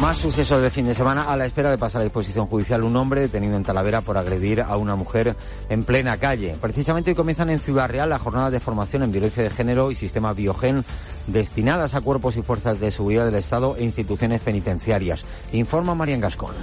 Más 0.00 0.16
sucesos 0.16 0.62
de 0.62 0.70
fin 0.70 0.86
de 0.86 0.94
semana 0.94 1.30
a 1.30 1.36
la 1.36 1.44
espera 1.44 1.70
de 1.70 1.76
pasar 1.76 2.00
a 2.00 2.04
disposición 2.04 2.46
judicial 2.46 2.84
un 2.84 2.96
hombre 2.96 3.20
detenido 3.20 3.54
en 3.54 3.62
Talavera 3.62 4.00
por 4.00 4.16
agredir 4.16 4.62
a 4.62 4.78
una 4.78 4.96
mujer 4.96 5.36
en 5.68 5.84
plena 5.84 6.16
calle. 6.16 6.56
Precisamente 6.58 7.10
hoy 7.10 7.14
comienzan 7.14 7.50
en 7.50 7.60
Ciudad 7.60 7.86
Real 7.86 8.08
las 8.08 8.22
jornadas 8.22 8.50
de 8.50 8.60
formación 8.60 9.02
en 9.02 9.12
violencia 9.12 9.42
de 9.42 9.50
género 9.50 9.90
y 9.90 9.96
sistema 9.96 10.32
biogen 10.32 10.86
destinadas 11.32 11.94
a 11.94 12.00
cuerpos 12.00 12.36
y 12.36 12.42
fuerzas 12.42 12.80
de 12.80 12.90
seguridad 12.90 13.24
del 13.24 13.34
Estado 13.34 13.76
e 13.76 13.84
instituciones 13.84 14.40
penitenciarias. 14.40 15.20
Informa 15.52 15.94
Marian 15.94 16.20
Gascón. 16.20 16.54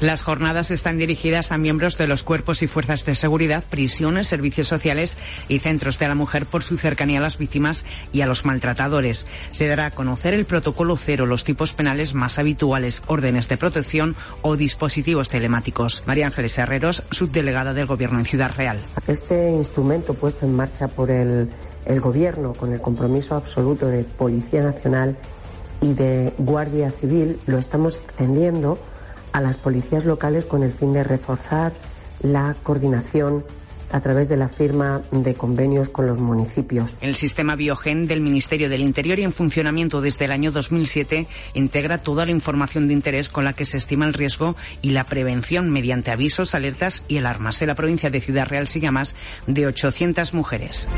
Las 0.00 0.22
jornadas 0.22 0.70
están 0.70 0.96
dirigidas 0.96 1.52
a 1.52 1.58
miembros 1.58 1.98
de 1.98 2.06
los 2.06 2.22
cuerpos 2.22 2.62
y 2.62 2.66
fuerzas 2.66 3.04
de 3.04 3.14
seguridad, 3.14 3.62
prisiones, 3.68 4.28
servicios 4.28 4.66
sociales 4.66 5.18
y 5.46 5.58
centros 5.58 5.98
de 5.98 6.08
la 6.08 6.14
mujer 6.14 6.46
por 6.46 6.62
su 6.62 6.78
cercanía 6.78 7.18
a 7.18 7.22
las 7.22 7.36
víctimas 7.36 7.84
y 8.10 8.22
a 8.22 8.26
los 8.26 8.46
maltratadores. 8.46 9.26
Se 9.50 9.68
dará 9.68 9.84
a 9.84 9.90
conocer 9.90 10.32
el 10.32 10.46
protocolo 10.46 10.96
cero, 10.96 11.26
los 11.26 11.44
tipos 11.44 11.74
penales 11.74 12.14
más 12.14 12.38
habituales, 12.38 13.02
órdenes 13.08 13.46
de 13.48 13.58
protección 13.58 14.16
o 14.40 14.56
dispositivos 14.56 15.28
telemáticos. 15.28 16.02
María 16.06 16.28
Ángeles 16.28 16.56
Herreros, 16.56 17.02
subdelegada 17.10 17.74
del 17.74 17.84
Gobierno 17.84 18.20
en 18.20 18.24
Ciudad 18.24 18.52
Real. 18.56 18.80
Este 19.06 19.50
instrumento 19.50 20.14
puesto 20.14 20.46
en 20.46 20.56
marcha 20.56 20.88
por 20.88 21.10
el, 21.10 21.50
el 21.84 22.00
Gobierno 22.00 22.52
con 22.52 22.72
el 22.72 22.80
compromiso 22.80 23.34
absoluto 23.34 23.86
de 23.86 24.04
Policía 24.04 24.62
Nacional 24.62 25.16
y 25.80 25.94
de 25.94 26.32
Guardia 26.38 26.90
Civil 26.90 27.38
lo 27.46 27.58
estamos 27.58 27.96
extendiendo 27.96 28.78
a 29.32 29.40
las 29.40 29.56
policías 29.56 30.04
locales 30.04 30.46
con 30.46 30.62
el 30.62 30.72
fin 30.72 30.92
de 30.92 31.04
reforzar 31.04 31.72
la 32.22 32.56
coordinación 32.62 33.44
a 33.92 34.00
través 34.00 34.28
de 34.28 34.36
la 34.36 34.48
firma 34.48 35.02
de 35.10 35.34
convenios 35.34 35.88
con 35.88 36.06
los 36.06 36.18
municipios. 36.18 36.94
El 37.00 37.16
sistema 37.16 37.56
Biogen 37.56 38.06
del 38.06 38.20
Ministerio 38.20 38.68
del 38.68 38.82
Interior 38.82 39.18
y 39.18 39.24
en 39.24 39.32
funcionamiento 39.32 40.00
desde 40.00 40.26
el 40.26 40.32
año 40.32 40.52
2007 40.52 41.26
integra 41.54 41.98
toda 41.98 42.24
la 42.24 42.32
información 42.32 42.88
de 42.88 42.94
interés 42.94 43.28
con 43.28 43.44
la 43.44 43.52
que 43.52 43.64
se 43.64 43.76
estima 43.76 44.06
el 44.06 44.14
riesgo 44.14 44.54
y 44.80 44.90
la 44.90 45.04
prevención 45.04 45.70
mediante 45.70 46.10
avisos, 46.10 46.54
alertas 46.54 47.04
y 47.08 47.18
alarmas. 47.18 47.60
En 47.62 47.68
la 47.68 47.74
provincia 47.74 48.10
de 48.10 48.20
Ciudad 48.20 48.46
Real 48.46 48.68
a 48.86 48.92
más 48.92 49.16
de 49.46 49.66
800 49.66 50.34
mujeres. 50.34 50.88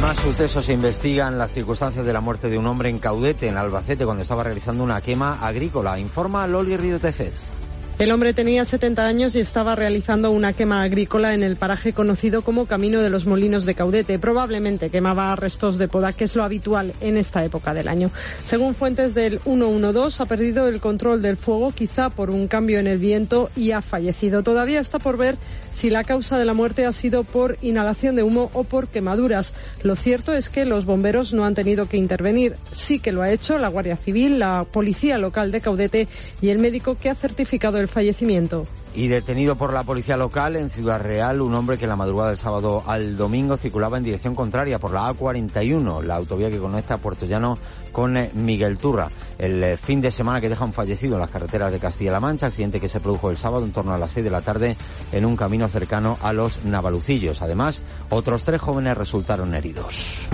Más 0.00 0.16
sucesos 0.20 0.68
investigan 0.68 1.38
las 1.38 1.52
circunstancias 1.52 2.06
de 2.06 2.12
la 2.12 2.20
muerte 2.20 2.48
de 2.48 2.56
un 2.56 2.66
hombre 2.66 2.88
en 2.88 2.98
Caudete, 2.98 3.48
en 3.48 3.56
Albacete, 3.56 4.04
cuando 4.04 4.22
estaba 4.22 4.44
realizando 4.44 4.84
una 4.84 5.00
quema 5.00 5.44
agrícola. 5.44 5.98
Informa 5.98 6.46
Loli 6.46 6.76
Río 6.76 7.00
Tefez. 7.00 7.58
El 7.98 8.12
hombre 8.12 8.32
tenía 8.32 8.64
70 8.64 9.04
años 9.04 9.34
y 9.34 9.40
estaba 9.40 9.74
realizando 9.74 10.30
una 10.30 10.52
quema 10.52 10.82
agrícola 10.82 11.34
en 11.34 11.42
el 11.42 11.56
paraje 11.56 11.92
conocido 11.92 12.42
como 12.42 12.66
Camino 12.66 13.02
de 13.02 13.10
los 13.10 13.26
Molinos 13.26 13.64
de 13.64 13.74
Caudete. 13.74 14.20
Probablemente 14.20 14.88
quemaba 14.88 15.34
restos 15.34 15.78
de 15.78 15.88
poda, 15.88 16.12
que 16.12 16.22
es 16.22 16.36
lo 16.36 16.44
habitual 16.44 16.94
en 17.00 17.16
esta 17.16 17.44
época 17.44 17.74
del 17.74 17.88
año. 17.88 18.12
Según 18.44 18.76
fuentes 18.76 19.14
del 19.14 19.40
112, 19.40 20.22
ha 20.22 20.26
perdido 20.26 20.68
el 20.68 20.80
control 20.80 21.22
del 21.22 21.36
fuego, 21.36 21.72
quizá 21.72 22.08
por 22.08 22.30
un 22.30 22.46
cambio 22.46 22.78
en 22.78 22.86
el 22.86 22.98
viento, 22.98 23.50
y 23.56 23.72
ha 23.72 23.82
fallecido. 23.82 24.44
Todavía 24.44 24.78
está 24.78 25.00
por 25.00 25.16
ver 25.16 25.36
si 25.78 25.90
la 25.90 26.02
causa 26.02 26.36
de 26.40 26.44
la 26.44 26.54
muerte 26.54 26.86
ha 26.86 26.92
sido 26.92 27.22
por 27.22 27.56
inhalación 27.62 28.16
de 28.16 28.24
humo 28.24 28.50
o 28.52 28.64
por 28.64 28.88
quemaduras. 28.88 29.54
Lo 29.84 29.94
cierto 29.94 30.34
es 30.34 30.48
que 30.48 30.64
los 30.64 30.84
bomberos 30.84 31.32
no 31.32 31.44
han 31.44 31.54
tenido 31.54 31.88
que 31.88 31.96
intervenir. 31.96 32.56
Sí 32.72 32.98
que 32.98 33.12
lo 33.12 33.22
ha 33.22 33.30
hecho 33.30 33.58
la 33.58 33.68
Guardia 33.68 33.96
Civil, 33.96 34.40
la 34.40 34.66
Policía 34.68 35.18
Local 35.18 35.52
de 35.52 35.60
Caudete 35.60 36.08
y 36.40 36.48
el 36.48 36.58
médico 36.58 36.96
que 36.98 37.10
ha 37.10 37.14
certificado 37.14 37.78
el 37.78 37.86
fallecimiento. 37.86 38.66
Y 38.94 39.08
detenido 39.08 39.56
por 39.56 39.72
la 39.72 39.84
policía 39.84 40.16
local 40.16 40.56
en 40.56 40.70
Ciudad 40.70 41.00
Real, 41.00 41.40
un 41.40 41.54
hombre 41.54 41.78
que 41.78 41.86
la 41.86 41.96
madrugada 41.96 42.30
del 42.30 42.38
sábado 42.38 42.82
al 42.86 43.16
domingo 43.16 43.56
circulaba 43.56 43.96
en 43.96 44.04
dirección 44.04 44.34
contraria 44.34 44.78
por 44.78 44.92
la 44.92 45.12
A41, 45.12 46.02
la 46.02 46.16
autovía 46.16 46.50
que 46.50 46.58
conecta 46.58 46.98
Puerto 46.98 47.26
Llano 47.26 47.58
con 47.92 48.16
eh, 48.16 48.30
Miguel 48.34 48.78
Turra. 48.78 49.10
El 49.38 49.62
eh, 49.62 49.76
fin 49.76 50.00
de 50.00 50.10
semana 50.10 50.40
que 50.40 50.48
deja 50.48 50.64
un 50.64 50.72
fallecido 50.72 51.14
en 51.14 51.20
las 51.20 51.30
carreteras 51.30 51.70
de 51.70 51.78
Castilla-La 51.78 52.20
Mancha, 52.20 52.46
accidente 52.46 52.80
que 52.80 52.88
se 52.88 53.00
produjo 53.00 53.30
el 53.30 53.36
sábado 53.36 53.64
en 53.64 53.72
torno 53.72 53.92
a 53.92 53.98
las 53.98 54.12
6 54.12 54.24
de 54.24 54.30
la 54.30 54.40
tarde 54.40 54.76
en 55.12 55.24
un 55.24 55.36
camino 55.36 55.68
cercano 55.68 56.18
a 56.22 56.32
los 56.32 56.64
Navalucillos. 56.64 57.42
Además, 57.42 57.82
otros 58.10 58.42
tres 58.42 58.60
jóvenes 58.60 58.96
resultaron 58.96 59.54
heridos. 59.54 60.28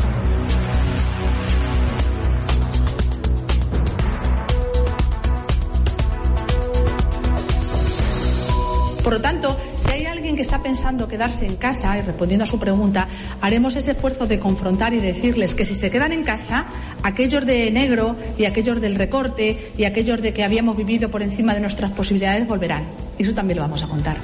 Por 9.04 9.12
lo 9.12 9.20
tanto, 9.20 9.54
si 9.76 9.90
hay 9.90 10.06
alguien 10.06 10.34
que 10.34 10.40
está 10.40 10.62
pensando 10.62 11.06
quedarse 11.06 11.44
en 11.44 11.56
casa, 11.56 11.98
y 11.98 12.00
respondiendo 12.00 12.44
a 12.44 12.46
su 12.46 12.58
pregunta, 12.58 13.06
haremos 13.42 13.76
ese 13.76 13.90
esfuerzo 13.90 14.26
de 14.26 14.38
confrontar 14.38 14.94
y 14.94 14.98
decirles 14.98 15.54
que 15.54 15.66
si 15.66 15.74
se 15.74 15.90
quedan 15.90 16.12
en 16.12 16.24
casa, 16.24 16.64
aquellos 17.02 17.44
de 17.44 17.70
negro 17.70 18.16
y 18.38 18.46
aquellos 18.46 18.80
del 18.80 18.94
recorte 18.94 19.72
y 19.76 19.84
aquellos 19.84 20.22
de 20.22 20.32
que 20.32 20.42
habíamos 20.42 20.78
vivido 20.78 21.10
por 21.10 21.22
encima 21.22 21.52
de 21.54 21.60
nuestras 21.60 21.90
posibilidades 21.90 22.48
volverán. 22.48 22.84
Y 23.18 23.24
eso 23.24 23.34
también 23.34 23.58
lo 23.58 23.62
vamos 23.64 23.82
a 23.82 23.88
contar. 23.88 24.16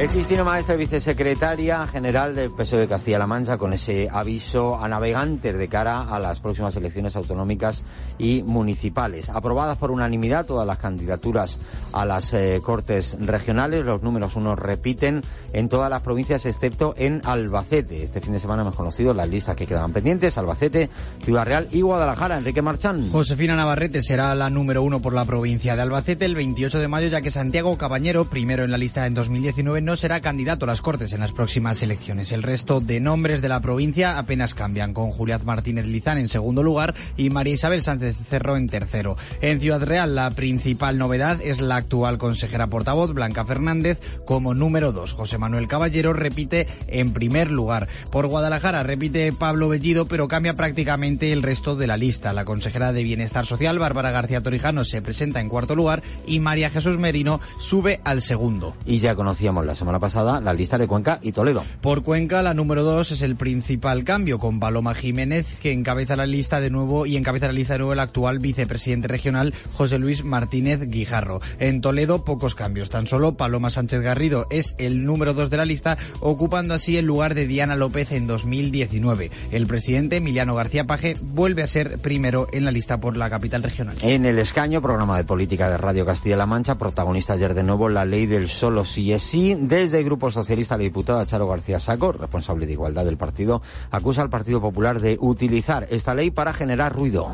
Es 0.00 0.08
Cristina 0.08 0.44
Maestre, 0.44 0.78
vicesecretaria 0.78 1.86
general 1.86 2.34
del 2.34 2.50
PSOE 2.50 2.80
de 2.80 2.88
Castilla-La 2.88 3.26
Mancha, 3.26 3.58
con 3.58 3.74
ese 3.74 4.08
aviso 4.10 4.82
a 4.82 4.88
navegantes 4.88 5.54
de 5.58 5.68
cara 5.68 6.04
a 6.04 6.18
las 6.18 6.40
próximas 6.40 6.74
elecciones 6.74 7.16
autonómicas 7.16 7.84
y 8.16 8.42
municipales. 8.42 9.28
Aprobadas 9.28 9.76
por 9.76 9.90
unanimidad 9.90 10.46
todas 10.46 10.66
las 10.66 10.78
candidaturas 10.78 11.58
a 11.92 12.06
las 12.06 12.32
eh, 12.32 12.62
Cortes 12.64 13.18
regionales, 13.20 13.84
los 13.84 14.02
números 14.02 14.36
uno 14.36 14.56
repiten 14.56 15.20
en 15.52 15.68
todas 15.68 15.90
las 15.90 16.00
provincias 16.00 16.46
excepto 16.46 16.94
en 16.96 17.20
Albacete. 17.22 18.02
Este 18.02 18.22
fin 18.22 18.32
de 18.32 18.40
semana 18.40 18.62
hemos 18.62 18.76
conocido 18.76 19.12
las 19.12 19.28
listas 19.28 19.54
que 19.54 19.66
quedaban 19.66 19.92
pendientes, 19.92 20.38
Albacete, 20.38 20.88
Ciudad 21.22 21.44
Real 21.44 21.68
y 21.72 21.82
Guadalajara. 21.82 22.38
Enrique 22.38 22.62
Marchán. 22.62 23.10
Josefina 23.10 23.54
Navarrete 23.54 24.00
será 24.00 24.34
la 24.34 24.48
número 24.48 24.82
uno 24.82 25.02
por 25.02 25.12
la 25.12 25.26
provincia 25.26 25.76
de 25.76 25.82
Albacete 25.82 26.24
el 26.24 26.36
28 26.36 26.78
de 26.78 26.88
mayo, 26.88 27.08
ya 27.08 27.20
que 27.20 27.30
Santiago 27.30 27.76
Cabañero, 27.76 28.24
primero 28.24 28.64
en 28.64 28.70
la 28.70 28.78
lista 28.78 29.06
en 29.06 29.12
2019, 29.12 29.89
no 29.90 29.96
será 29.96 30.20
candidato 30.20 30.66
a 30.66 30.68
las 30.68 30.82
Cortes 30.82 31.12
en 31.14 31.18
las 31.18 31.32
próximas 31.32 31.82
elecciones. 31.82 32.30
El 32.30 32.44
resto 32.44 32.80
de 32.80 33.00
nombres 33.00 33.42
de 33.42 33.48
la 33.48 33.58
provincia 33.58 34.18
apenas 34.18 34.54
cambian, 34.54 34.94
con 34.94 35.10
Julián 35.10 35.40
Martínez 35.44 35.84
Lizán 35.86 36.16
en 36.16 36.28
segundo 36.28 36.62
lugar 36.62 36.94
y 37.16 37.28
María 37.28 37.54
Isabel 37.54 37.82
Sánchez 37.82 38.16
Cerro 38.28 38.56
en 38.56 38.68
tercero. 38.68 39.16
En 39.40 39.58
Ciudad 39.58 39.82
Real, 39.82 40.14
la 40.14 40.30
principal 40.30 40.96
novedad 40.96 41.40
es 41.42 41.60
la 41.60 41.74
actual 41.74 42.18
consejera 42.18 42.68
portavoz, 42.68 43.12
Blanca 43.12 43.44
Fernández, 43.44 43.98
como 44.24 44.54
número 44.54 44.92
dos. 44.92 45.12
José 45.12 45.38
Manuel 45.38 45.66
Caballero 45.66 46.12
repite 46.12 46.68
en 46.86 47.12
primer 47.12 47.50
lugar. 47.50 47.88
Por 48.12 48.28
Guadalajara 48.28 48.84
repite 48.84 49.32
Pablo 49.32 49.68
Bellido, 49.68 50.06
pero 50.06 50.28
cambia 50.28 50.54
prácticamente 50.54 51.32
el 51.32 51.42
resto 51.42 51.74
de 51.74 51.88
la 51.88 51.96
lista. 51.96 52.32
La 52.32 52.44
consejera 52.44 52.92
de 52.92 53.02
Bienestar 53.02 53.44
Social, 53.44 53.80
Bárbara 53.80 54.12
García 54.12 54.40
Torijano, 54.40 54.84
se 54.84 55.02
presenta 55.02 55.40
en 55.40 55.48
cuarto 55.48 55.74
lugar 55.74 56.04
y 56.28 56.38
María 56.38 56.70
Jesús 56.70 56.96
Merino 56.96 57.40
sube 57.58 58.00
al 58.04 58.22
segundo. 58.22 58.76
Y 58.86 59.00
ya 59.00 59.16
conocíamos 59.16 59.66
la 59.66 59.79
semana 59.80 59.98
pasada 59.98 60.40
la 60.40 60.52
lista 60.52 60.78
de 60.78 60.86
Cuenca 60.86 61.18
y 61.22 61.32
Toledo. 61.32 61.64
Por 61.80 62.02
Cuenca, 62.02 62.42
la 62.42 62.54
número 62.54 62.84
dos 62.84 63.10
es 63.10 63.22
el 63.22 63.34
principal 63.34 64.04
cambio, 64.04 64.38
con 64.38 64.60
Paloma 64.60 64.94
Jiménez, 64.94 65.58
que 65.58 65.72
encabeza 65.72 66.16
la 66.16 66.26
lista 66.26 66.60
de 66.60 66.70
nuevo 66.70 67.06
y 67.06 67.16
encabeza 67.16 67.46
la 67.46 67.52
lista 67.52 67.74
de 67.74 67.78
nuevo 67.78 67.94
el 67.94 68.00
actual 68.00 68.38
vicepresidente 68.38 69.08
regional 69.08 69.54
José 69.72 69.98
Luis 69.98 70.22
Martínez 70.22 70.88
Guijarro. 70.88 71.40
En 71.58 71.80
Toledo, 71.80 72.24
pocos 72.24 72.54
cambios. 72.54 72.90
Tan 72.90 73.06
solo 73.06 73.36
Paloma 73.36 73.70
Sánchez 73.70 74.02
Garrido 74.02 74.46
es 74.50 74.74
el 74.78 75.04
número 75.04 75.32
dos 75.32 75.48
de 75.48 75.56
la 75.56 75.64
lista, 75.64 75.96
ocupando 76.20 76.74
así 76.74 76.98
el 76.98 77.06
lugar 77.06 77.34
de 77.34 77.46
Diana 77.46 77.74
López 77.74 78.12
en 78.12 78.26
2019. 78.26 79.30
El 79.50 79.66
presidente 79.66 80.16
Emiliano 80.16 80.54
García 80.54 80.86
Paje 80.86 81.16
vuelve 81.20 81.62
a 81.62 81.66
ser 81.66 81.98
primero 82.00 82.46
en 82.52 82.66
la 82.66 82.70
lista 82.70 83.00
por 83.00 83.16
la 83.16 83.30
capital 83.30 83.62
regional. 83.62 83.96
En 84.02 84.26
el 84.26 84.38
escaño, 84.38 84.82
programa 84.82 85.16
de 85.16 85.24
política 85.24 85.70
de 85.70 85.78
Radio 85.78 86.04
Castilla-La 86.04 86.46
Mancha, 86.46 86.76
protagonista 86.76 87.32
ayer 87.32 87.54
de 87.54 87.62
nuevo 87.62 87.88
la 87.88 88.04
ley 88.04 88.26
del 88.26 88.48
solo 88.48 88.84
sí 88.84 89.12
es 89.12 89.22
sí. 89.22 89.56
Desde 89.70 90.00
el 90.00 90.04
Grupo 90.04 90.32
Socialista, 90.32 90.76
la 90.76 90.82
diputada 90.82 91.24
Charo 91.24 91.46
García 91.46 91.78
Saco, 91.78 92.10
responsable 92.10 92.66
de 92.66 92.72
igualdad 92.72 93.04
del 93.04 93.16
partido, 93.16 93.62
acusa 93.92 94.20
al 94.20 94.28
Partido 94.28 94.60
Popular 94.60 94.98
de 94.98 95.16
utilizar 95.20 95.86
esta 95.90 96.12
ley 96.12 96.32
para 96.32 96.52
generar 96.52 96.92
ruido. 96.92 97.32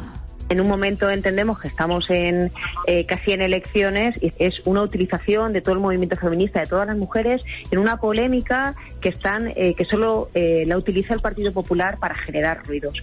En 0.51 0.61
un 0.61 0.69
momento 0.69 1.11
entendemos 1.11 1.59
que 1.59 1.69
estamos 1.69 2.05
en 2.11 2.53
eh, 2.87 3.07
casi 3.07 3.33
en 3.33 3.41
elecciones 3.41 4.15
y 4.23 4.33
es 4.39 4.61
una 4.67 4.83
utilización 4.83 5.55
de 5.55 5.63
todo 5.63 5.75
el 5.75 5.81
movimiento 5.81 6.15
feminista, 6.15 6.61
de 6.61 6.67
todas 6.67 6.87
las 6.87 6.97
mujeres, 6.97 7.43
en 7.71 7.79
una 7.79 7.97
polémica 7.97 8.77
que 9.01 9.09
están 9.09 9.49
eh, 9.57 9.75
que 9.75 9.87
solo 9.87 10.29
eh, 10.35 10.63
la 10.67 10.77
utiliza 10.77 11.15
el 11.15 11.21
Partido 11.21 11.53
Popular 11.53 11.99
para 11.99 12.15
generar 12.17 12.65
ruidos. 12.67 12.95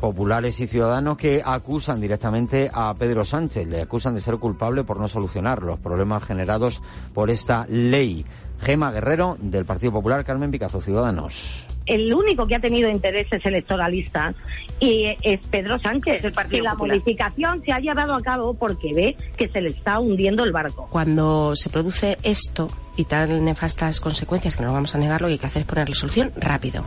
Populares 0.00 0.60
y 0.60 0.66
ciudadanos 0.66 1.16
que 1.16 1.42
acusan 1.44 1.98
directamente 1.98 2.70
a 2.72 2.94
Pedro 2.94 3.24
Sánchez, 3.24 3.66
le 3.66 3.80
acusan 3.80 4.14
de 4.14 4.20
ser 4.20 4.36
culpable 4.36 4.84
por 4.84 5.00
no 5.00 5.08
solucionar 5.08 5.62
los 5.62 5.80
problemas 5.80 6.22
generados 6.22 6.82
por 7.14 7.30
esta 7.30 7.66
ley. 7.68 8.24
Gema 8.62 8.92
Guerrero, 8.92 9.36
del 9.40 9.64
Partido 9.64 9.92
Popular, 9.92 10.24
Carmen 10.24 10.50
Picazo, 10.50 10.80
Ciudadanos 10.80 11.66
el 11.86 12.12
único 12.12 12.46
que 12.46 12.54
ha 12.54 12.60
tenido 12.60 12.88
intereses 12.88 13.44
electoralistas 13.44 14.34
y 14.80 15.16
es 15.22 15.40
Pedro 15.50 15.78
Sánchez. 15.78 16.24
El 16.24 16.32
Partido 16.32 16.58
que 16.58 16.62
la 16.62 16.72
Popular. 16.72 16.96
modificación 16.96 17.62
se 17.64 17.72
ha 17.72 17.78
llevado 17.78 18.14
a 18.14 18.20
cabo 18.20 18.54
porque 18.54 18.92
ve 18.94 19.16
que 19.36 19.48
se 19.48 19.60
le 19.60 19.70
está 19.70 19.98
hundiendo 19.98 20.44
el 20.44 20.52
barco. 20.52 20.88
Cuando 20.90 21.54
se 21.54 21.70
produce 21.70 22.18
esto 22.22 22.68
y 22.96 23.04
tan 23.04 23.44
nefastas 23.44 24.00
consecuencias 24.00 24.56
que 24.56 24.62
no 24.62 24.72
vamos 24.72 24.94
a 24.94 24.98
negar, 24.98 25.20
lo 25.20 25.28
que 25.28 25.32
hay 25.32 25.38
que 25.38 25.46
hacer 25.46 25.62
es 25.62 25.68
ponerle 25.68 25.94
solución 25.94 26.32
rápido. 26.36 26.84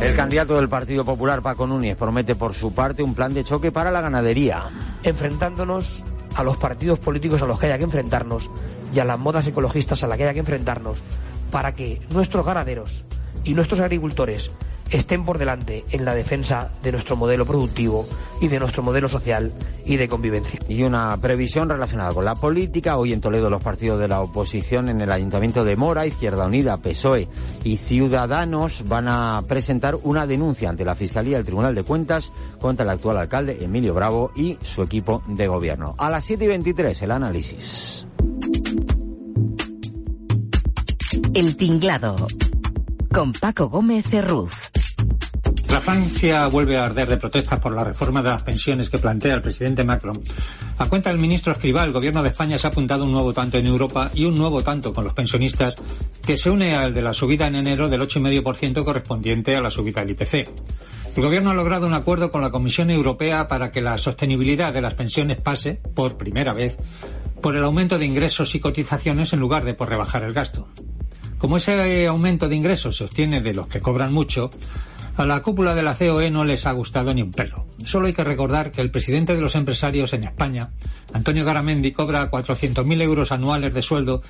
El 0.00 0.16
candidato 0.16 0.56
del 0.56 0.68
Partido 0.68 1.04
Popular, 1.04 1.42
Paco 1.42 1.66
Núñez, 1.66 1.96
promete 1.96 2.34
por 2.34 2.54
su 2.54 2.72
parte 2.72 3.02
un 3.02 3.14
plan 3.14 3.34
de 3.34 3.44
choque 3.44 3.70
para 3.70 3.90
la 3.90 4.00
ganadería. 4.00 4.64
Enfrentándonos 5.02 6.04
a 6.34 6.42
los 6.42 6.56
partidos 6.56 6.98
políticos 6.98 7.42
a 7.42 7.46
los 7.46 7.58
que 7.58 7.66
haya 7.66 7.78
que 7.78 7.84
enfrentarnos 7.84 8.50
y 8.92 8.98
a 8.98 9.04
las 9.04 9.18
modas 9.18 9.46
ecologistas 9.46 10.02
a 10.02 10.08
las 10.08 10.16
que 10.16 10.24
haya 10.24 10.34
que 10.34 10.40
enfrentarnos 10.40 10.98
para 11.50 11.74
que 11.74 12.00
nuestros 12.10 12.44
ganaderos 12.44 13.04
y 13.44 13.54
nuestros 13.54 13.80
agricultores 13.80 14.50
estén 14.90 15.24
por 15.24 15.38
delante 15.38 15.84
en 15.90 16.04
la 16.04 16.14
defensa 16.14 16.70
de 16.82 16.92
nuestro 16.92 17.16
modelo 17.16 17.46
productivo 17.46 18.06
y 18.40 18.48
de 18.48 18.60
nuestro 18.60 18.82
modelo 18.82 19.08
social 19.08 19.52
y 19.84 19.96
de 19.96 20.08
convivencia. 20.08 20.60
Y 20.68 20.82
una 20.82 21.16
previsión 21.18 21.68
relacionada 21.68 22.12
con 22.12 22.24
la 22.24 22.34
política. 22.34 22.96
Hoy 22.96 23.12
en 23.12 23.20
Toledo 23.20 23.50
los 23.50 23.62
partidos 23.62 24.00
de 24.00 24.08
la 24.08 24.20
oposición 24.20 24.88
en 24.88 25.00
el 25.00 25.10
Ayuntamiento 25.10 25.64
de 25.64 25.76
Mora, 25.76 26.06
Izquierda 26.06 26.46
Unida, 26.46 26.76
PSOE 26.78 27.28
y 27.64 27.78
Ciudadanos 27.78 28.84
van 28.86 29.08
a 29.08 29.42
presentar 29.46 29.96
una 30.02 30.26
denuncia 30.26 30.68
ante 30.68 30.84
la 30.84 30.94
Fiscalía 30.94 31.36
del 31.36 31.46
Tribunal 31.46 31.74
de 31.74 31.82
Cuentas 31.82 32.32
contra 32.60 32.84
el 32.84 32.90
actual 32.90 33.18
alcalde 33.18 33.58
Emilio 33.60 33.94
Bravo 33.94 34.32
y 34.36 34.58
su 34.62 34.82
equipo 34.82 35.22
de 35.26 35.48
gobierno. 35.48 35.94
A 35.98 36.10
las 36.10 36.24
7 36.24 36.44
y 36.44 36.48
23 36.48 37.02
el 37.02 37.10
análisis. 37.10 38.06
El 41.34 41.56
tinglado. 41.56 42.16
Con 43.14 43.32
Paco 43.32 43.68
Gómez 43.68 44.06
Cerruz. 44.08 44.72
La 45.68 45.80
Francia 45.80 46.48
vuelve 46.48 46.76
a 46.76 46.86
arder 46.86 47.06
de 47.06 47.16
protestas 47.16 47.60
por 47.60 47.72
la 47.72 47.84
reforma 47.84 48.20
de 48.20 48.30
las 48.30 48.42
pensiones 48.42 48.90
que 48.90 48.98
plantea 48.98 49.34
el 49.34 49.42
presidente 49.42 49.84
Macron. 49.84 50.20
A 50.78 50.88
cuenta 50.88 51.10
del 51.10 51.20
ministro 51.20 51.52
Escrivá, 51.52 51.84
el 51.84 51.92
gobierno 51.92 52.24
de 52.24 52.30
España 52.30 52.58
se 52.58 52.66
ha 52.66 52.70
apuntado 52.70 53.04
un 53.04 53.12
nuevo 53.12 53.32
tanto 53.32 53.56
en 53.56 53.66
Europa 53.66 54.10
y 54.14 54.24
un 54.24 54.34
nuevo 54.34 54.62
tanto 54.62 54.92
con 54.92 55.04
los 55.04 55.14
pensionistas 55.14 55.76
que 56.26 56.36
se 56.36 56.50
une 56.50 56.74
al 56.74 56.92
de 56.92 57.02
la 57.02 57.14
subida 57.14 57.46
en 57.46 57.54
enero 57.54 57.88
del 57.88 58.00
8,5% 58.00 58.84
correspondiente 58.84 59.54
a 59.54 59.62
la 59.62 59.70
subida 59.70 60.00
del 60.00 60.10
IPC. 60.10 60.50
El 61.16 61.22
gobierno 61.22 61.52
ha 61.52 61.54
logrado 61.54 61.86
un 61.86 61.94
acuerdo 61.94 62.32
con 62.32 62.42
la 62.42 62.50
Comisión 62.50 62.90
Europea 62.90 63.46
para 63.46 63.70
que 63.70 63.80
la 63.80 63.96
sostenibilidad 63.96 64.72
de 64.72 64.80
las 64.80 64.94
pensiones 64.94 65.40
pase, 65.40 65.80
por 65.94 66.16
primera 66.16 66.52
vez, 66.52 66.78
por 67.40 67.54
el 67.54 67.62
aumento 67.62 67.96
de 67.96 68.06
ingresos 68.06 68.56
y 68.56 68.60
cotizaciones 68.60 69.32
en 69.32 69.38
lugar 69.38 69.64
de 69.64 69.74
por 69.74 69.88
rebajar 69.88 70.24
el 70.24 70.32
gasto. 70.32 70.66
Como 71.44 71.58
ese 71.58 72.06
aumento 72.06 72.48
de 72.48 72.56
ingresos 72.56 72.96
se 72.96 73.04
obtiene 73.04 73.42
de 73.42 73.52
los 73.52 73.66
que 73.66 73.82
cobran 73.82 74.14
mucho, 74.14 74.48
a 75.14 75.26
la 75.26 75.42
cúpula 75.42 75.74
de 75.74 75.82
la 75.82 75.94
COE 75.94 76.30
no 76.30 76.42
les 76.42 76.64
ha 76.64 76.72
gustado 76.72 77.12
ni 77.12 77.20
un 77.20 77.32
pelo. 77.32 77.66
Solo 77.84 78.06
hay 78.06 78.14
que 78.14 78.24
recordar 78.24 78.72
que 78.72 78.80
el 78.80 78.90
presidente 78.90 79.34
de 79.34 79.42
los 79.42 79.54
empresarios 79.54 80.14
en 80.14 80.24
España, 80.24 80.70
Antonio 81.12 81.44
Garamendi, 81.44 81.92
cobra 81.92 82.30
400.000 82.30 83.02
euros 83.02 83.30
anuales 83.30 83.74
de 83.74 83.82
sueldo 83.82 84.22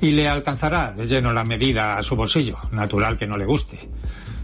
y 0.00 0.10
le 0.10 0.28
alcanzará 0.28 0.90
de 0.90 1.06
lleno 1.06 1.32
la 1.32 1.44
medida 1.44 1.98
a 1.98 2.02
su 2.02 2.16
bolsillo. 2.16 2.56
Natural 2.72 3.16
que 3.16 3.28
no 3.28 3.38
le 3.38 3.46
guste. 3.46 3.78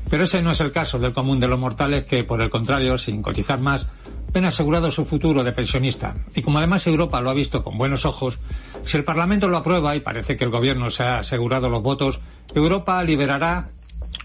Pero 0.08 0.22
ese 0.22 0.42
no 0.42 0.52
es 0.52 0.60
el 0.60 0.70
caso 0.70 1.00
del 1.00 1.12
común 1.12 1.40
de 1.40 1.48
los 1.48 1.58
mortales 1.58 2.04
que, 2.04 2.22
por 2.22 2.40
el 2.40 2.50
contrario, 2.50 2.98
sin 2.98 3.20
cotizar 3.20 3.60
más, 3.60 3.88
ven 4.32 4.44
asegurado 4.44 4.90
su 4.90 5.04
futuro 5.04 5.44
de 5.44 5.52
pensionista. 5.52 6.14
Y 6.34 6.42
como 6.42 6.58
además 6.58 6.86
Europa 6.86 7.20
lo 7.20 7.30
ha 7.30 7.34
visto 7.34 7.62
con 7.62 7.76
buenos 7.76 8.04
ojos, 8.04 8.38
si 8.84 8.96
el 8.96 9.04
Parlamento 9.04 9.48
lo 9.48 9.58
aprueba 9.58 9.94
y 9.94 10.00
parece 10.00 10.36
que 10.36 10.44
el 10.44 10.50
Gobierno 10.50 10.90
se 10.90 11.02
ha 11.02 11.18
asegurado 11.18 11.68
los 11.68 11.82
votos, 11.82 12.20
Europa 12.54 13.02
liberará 13.02 13.68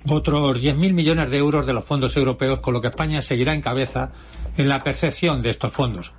otros 0.09 0.57
10.000 0.57 0.93
millones 0.93 1.29
de 1.29 1.37
euros 1.37 1.65
de 1.65 1.73
los 1.73 1.85
fondos 1.85 2.15
europeos, 2.15 2.59
con 2.59 2.73
lo 2.73 2.81
que 2.81 2.87
España 2.87 3.21
seguirá 3.21 3.53
en 3.53 3.61
cabeza 3.61 4.11
en 4.57 4.69
la 4.69 4.83
percepción 4.83 5.41
de 5.41 5.51
estos 5.51 5.71
fondos. 5.71 6.11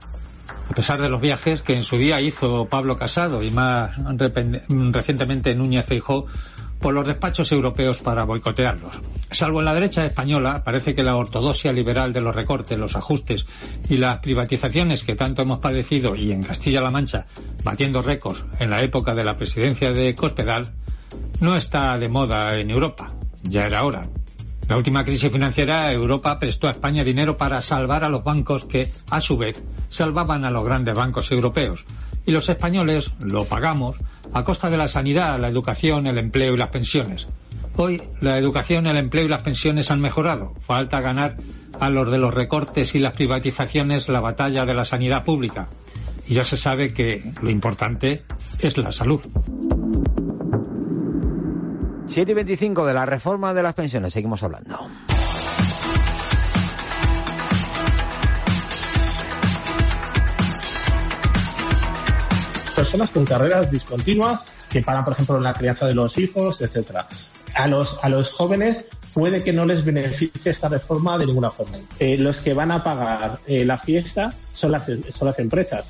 a 0.71 0.75
pesar 0.75 1.01
de 1.01 1.09
los 1.09 1.21
viajes 1.21 1.63
que 1.63 1.75
en 1.75 1.83
su 1.83 1.97
día 1.97 2.21
hizo 2.21 2.67
Pablo 2.67 2.97
Casado 2.97 3.43
y 3.43 3.51
más 3.51 3.93
recientemente 4.93 5.55
Núñez 5.55 5.87
Feijó 5.87 6.27
por 6.81 6.95
los 6.95 7.07
despachos 7.07 7.51
europeos 7.53 7.99
para 7.99 8.25
boicotearlos. 8.25 8.99
Salvo 9.31 9.61
en 9.61 9.67
la 9.67 9.75
derecha 9.75 10.05
española, 10.05 10.63
parece 10.65 10.95
que 10.95 11.03
la 11.03 11.17
ortodoxia 11.17 11.73
liberal 11.73 12.13
de 12.13 12.21
los 12.21 12.35
recortes, 12.35 12.79
los 12.79 12.97
ajustes 12.97 13.47
y 13.89 13.99
las 13.99 14.19
privatizaciones 14.19 15.05
que 15.05 15.15
tanto 15.15 15.43
hemos 15.43 15.59
padecido 15.59 16.15
y 16.15 16.33
en 16.33 16.43
Castilla-La 16.43 16.91
Mancha 16.91 17.27
batiendo 17.63 18.03
récords 18.03 18.45
en 18.59 18.71
la 18.71 18.83
época 18.83 19.15
de 19.15 19.25
la 19.25 19.37
presidencia 19.37 19.93
de 19.93 20.15
Cospedal, 20.15 20.73
no 21.41 21.57
está 21.57 21.99
de 21.99 22.09
moda 22.09 22.59
en 22.59 22.71
Europa. 22.71 23.13
Ya 23.43 23.67
era 23.67 23.85
hora. 23.85 24.09
La 24.69 24.77
última 24.77 25.05
crisis 25.05 25.33
financiera, 25.33 25.91
Europa 25.93 26.39
prestó 26.39 26.69
a 26.69 26.73
España 26.73 27.03
dinero 27.03 27.39
para 27.39 27.63
salvar 27.63 28.05
a 28.05 28.11
los 28.11 28.23
bancos 28.23 28.67
que, 28.67 28.93
a 29.11 29.21
su 29.21 29.39
vez, 29.39 29.65
salvaban 29.89 30.45
a 30.45 30.51
los 30.51 30.65
grandes 30.65 30.95
bancos 30.95 31.31
europeos. 31.33 31.85
Y 32.27 32.33
los 32.33 32.49
españoles 32.51 33.11
lo 33.21 33.47
pagamos 33.47 33.97
a 34.33 34.45
costa 34.45 34.71
de 34.71 34.77
la 34.77 34.89
sanidad, 34.89 35.39
la 35.39 35.49
educación, 35.49 36.07
el 36.07 36.19
empleo 36.19 36.55
y 36.55 36.59
las 36.59 36.69
pensiones. 36.69 37.29
Hoy 37.77 38.03
la 38.21 38.39
educación, 38.39 38.87
el 38.87 38.97
empleo 38.97 39.25
y 39.25 39.29
las 39.29 39.43
pensiones 39.43 39.91
han 39.91 40.01
mejorado. 40.01 40.55
Falta 40.67 41.01
ganar 41.01 41.37
a 41.79 41.91
los 41.91 42.11
de 42.11 42.19
los 42.19 42.35
recortes 42.35 42.95
y 42.95 42.99
las 42.99 43.13
privatizaciones 43.13 44.09
la 44.09 44.21
batalla 44.21 44.65
de 44.65 44.75
la 44.75 44.85
sanidad 44.85 45.25
pública. 45.25 45.69
Y 46.27 46.35
ya 46.35 46.45
se 46.45 46.57
sabe 46.57 46.93
que 46.93 47.33
lo 47.41 47.51
importante 47.51 48.25
es 48.59 48.77
la 48.77 48.93
salud. 48.93 49.21
7 52.09 52.33
y 52.33 52.35
25 52.35 52.87
de 52.87 52.95
la 52.95 53.07
reforma 53.07 53.55
de 53.55 53.63
las 53.63 53.75
pensiones. 53.75 54.13
Seguimos 54.13 54.43
hablando. 54.43 54.89
Personas 62.89 63.11
con 63.11 63.27
carreras 63.27 63.71
discontinuas 63.71 64.47
que 64.71 64.81
pagan, 64.81 65.05
por 65.05 65.13
ejemplo, 65.13 65.39
la 65.39 65.53
crianza 65.53 65.87
de 65.87 65.95
los 65.95 66.17
hijos, 66.17 66.63
etcétera. 66.63 67.07
A 67.55 67.67
los, 67.67 68.03
a 68.03 68.09
los 68.09 68.31
jóvenes 68.31 68.89
puede 69.13 69.45
que 69.45 69.53
no 69.53 69.67
les 69.67 69.85
beneficie 69.85 70.51
esta 70.51 70.71
reforma 70.71 71.19
de 71.19 71.27
ninguna 71.27 71.51
forma. 71.51 71.77
Eh, 71.99 72.17
los 72.17 72.41
que 72.41 72.55
van 72.55 72.71
a 72.71 72.83
pagar 72.83 73.41
eh, 73.47 73.63
la 73.67 73.77
fiesta 73.77 74.33
son 74.55 74.73
las, 74.73 74.87
son 74.87 75.29
las 75.29 75.39
empresas. 75.39 75.85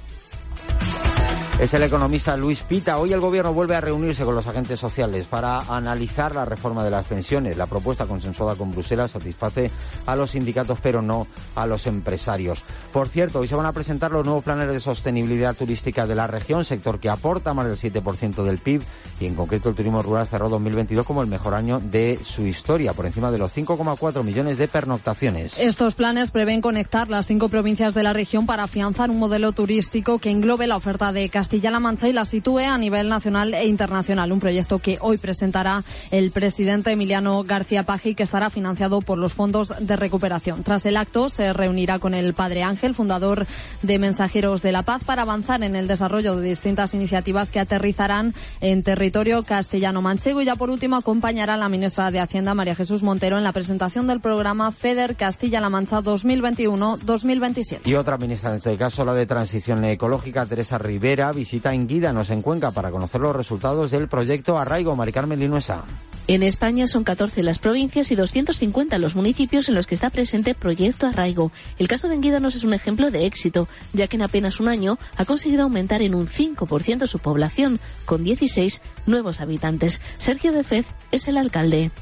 Es 1.59 1.75
el 1.75 1.83
economista 1.83 2.37
Luis 2.37 2.63
Pita. 2.63 2.99
Hoy 2.99 3.13
el 3.13 3.19
gobierno 3.19 3.53
vuelve 3.53 3.75
a 3.75 3.81
reunirse 3.81 4.25
con 4.25 4.37
los 4.37 4.47
agentes 4.47 4.79
sociales 4.79 5.27
para 5.27 5.59
analizar 5.59 6.33
la 6.33 6.45
reforma 6.45 6.85
de 6.85 6.91
las 6.91 7.07
pensiones. 7.07 7.57
La 7.57 7.67
propuesta 7.67 8.07
consensuada 8.07 8.55
con 8.55 8.71
Bruselas 8.71 9.11
satisface 9.11 9.69
a 10.07 10.15
los 10.15 10.31
sindicatos 10.31 10.79
pero 10.81 11.03
no 11.03 11.27
a 11.57 11.67
los 11.67 11.89
empresarios. 11.89 12.63
Por 12.93 13.09
cierto, 13.09 13.41
hoy 13.41 13.49
se 13.49 13.57
van 13.57 13.67
a 13.67 13.73
presentar 13.73 14.13
los 14.13 14.25
nuevos 14.25 14.45
planes 14.45 14.69
de 14.69 14.79
sostenibilidad 14.79 15.57
turística 15.57 16.07
de 16.07 16.15
la 16.15 16.29
región, 16.29 16.65
sector 16.65 17.01
que 17.01 17.11
aporta 17.11 17.55
más 17.55 17.67
del 17.67 17.77
7% 17.77 18.45
del 18.45 18.59
PIB 18.59 18.85
y 19.19 19.27
en 19.27 19.35
concreto 19.35 19.69
el 19.69 19.75
turismo 19.75 20.01
rural 20.01 20.29
cerró 20.29 20.49
2022 20.49 21.05
como 21.05 21.23
el 21.23 21.29
mejor 21.29 21.55
año 21.55 21.81
de 21.81 22.21
su 22.23 22.47
historia, 22.47 22.93
por 22.93 23.05
encima 23.05 23.33
de 23.33 23.39
los 23.39 23.57
5,4 23.57 24.23
millones 24.23 24.59
de 24.59 24.69
pernoctaciones. 24.69 25.59
Estos 25.59 25.97
planes 25.97 26.31
prevén 26.31 26.61
conectar 26.61 27.11
las 27.11 27.27
cinco 27.27 27.49
provincias 27.49 27.95
de 27.95 28.05
la 28.05 28.13
región 28.13 28.47
para 28.47 28.63
afianzar 28.63 29.11
un 29.11 29.19
modelo 29.19 29.51
turístico 29.51 30.21
que 30.21 30.31
englobe 30.31 30.69
la 30.69 30.77
oferta 30.77 31.13
de 31.13 31.29
Castilla-La 31.49 31.81
Mancha 31.81 32.07
y 32.07 32.13
la 32.13 32.27
sitúe 32.27 32.59
a 32.59 32.77
nivel 32.77 33.09
nacional 33.09 33.55
e 33.55 33.65
internacional. 33.67 34.31
Un 34.33 34.39
proyecto 34.39 34.81
que 34.81 34.99
hoy 35.01 35.17
presentará 35.17 35.83
el 36.11 36.31
presidente 36.31 36.91
Emiliano 36.91 37.43
García 37.43 37.85
Paji, 37.85 38.15
que 38.15 38.25
estará 38.25 38.51
financiado 38.51 39.01
por 39.01 39.17
los 39.17 39.33
fondos 39.33 39.73
de 39.81 39.97
recuperación. 39.97 40.63
Tras 40.63 40.85
el 40.85 40.99
acto, 40.99 41.31
se 41.31 41.55
reunirá 41.55 42.01
con 42.01 42.13
el 42.13 42.35
padre 42.35 42.65
Ángel, 42.65 42.95
fundador 42.95 43.47
de 43.81 43.99
Mensajeros 43.99 44.61
de 44.61 44.73
la 44.73 44.83
Paz, 44.83 45.05
para 45.05 45.23
avanzar 45.23 45.63
en 45.63 45.75
el 45.75 45.89
desarrollo 45.89 46.37
de 46.37 46.51
distintas 46.51 46.93
iniciativas 46.93 47.49
que 47.49 47.61
aterrizarán 47.61 48.35
en 48.61 48.83
territorio 48.83 49.43
castellano-manchego. 49.43 50.43
Y 50.43 50.45
ya 50.45 50.57
por 50.57 50.69
último, 50.69 50.97
acompañará 50.97 51.55
a 51.55 51.57
la 51.57 51.71
ministra 51.71 52.11
de 52.11 52.21
Hacienda, 52.21 52.53
María 52.53 52.75
Jesús 52.75 53.03
Montero, 53.03 53.39
en 53.39 53.45
la 53.45 53.53
presentación 53.53 54.07
del 54.07 54.21
programa 54.21 54.71
FEDER 54.71 55.17
Castilla-La 55.17 55.71
Mancha 55.71 56.03
2021-2027. 56.03 57.87
Y 57.87 57.95
otra 57.95 58.19
ministra, 58.19 58.51
en 58.51 58.57
este 58.59 58.77
caso 58.77 59.03
la 59.07 59.15
de 59.15 59.25
Transición 59.25 59.83
Ecológica, 59.87 60.45
Teresa 60.45 60.77
Rivera, 60.77 61.33
visita 61.39 61.73
en 61.73 61.87
Guídanos, 61.87 62.31
en 62.31 62.43
Cuenca, 62.43 62.73
para 62.73 62.91
conocer 62.91 63.21
los 63.21 63.35
resultados 63.35 63.93
del 63.93 64.09
proyecto 64.09 64.59
Arraigo. 64.59 64.97
Mari 64.97 65.13
Carmen 65.13 65.39
Linuesa. 65.39 65.85
En 66.27 66.43
España 66.43 66.87
son 66.87 67.05
14 67.05 67.43
las 67.43 67.59
provincias 67.59 68.11
y 68.11 68.15
250 68.15 68.99
los 68.99 69.15
municipios 69.15 69.69
en 69.69 69.75
los 69.75 69.87
que 69.87 69.95
está 69.95 70.11
presente 70.11 70.55
Proyecto 70.55 71.07
Arraigo. 71.07 71.53
El 71.79 71.89
caso 71.89 72.09
de 72.09 72.17
Enguídanos 72.17 72.55
es 72.55 72.65
un 72.65 72.75
ejemplo 72.75 73.11
de 73.11 73.25
éxito, 73.25 73.67
ya 73.95 74.09
que 74.09 74.17
en 74.17 74.23
apenas 74.23 74.61
un 74.61 74.69
año 74.69 74.99
ha 75.17 75.25
conseguido 75.25 75.63
aumentar 75.63 76.03
en 76.03 76.15
un 76.15 76.27
5% 76.27 77.07
su 77.07 77.19
población, 77.21 77.81
con 78.05 78.25
16 78.25 78.83
nuevos 79.07 79.41
habitantes. 79.41 80.03
Sergio 80.19 80.53
de 80.53 80.65
Fez 80.65 80.87
es 81.13 81.29
el 81.29 81.39
alcalde. 81.39 81.93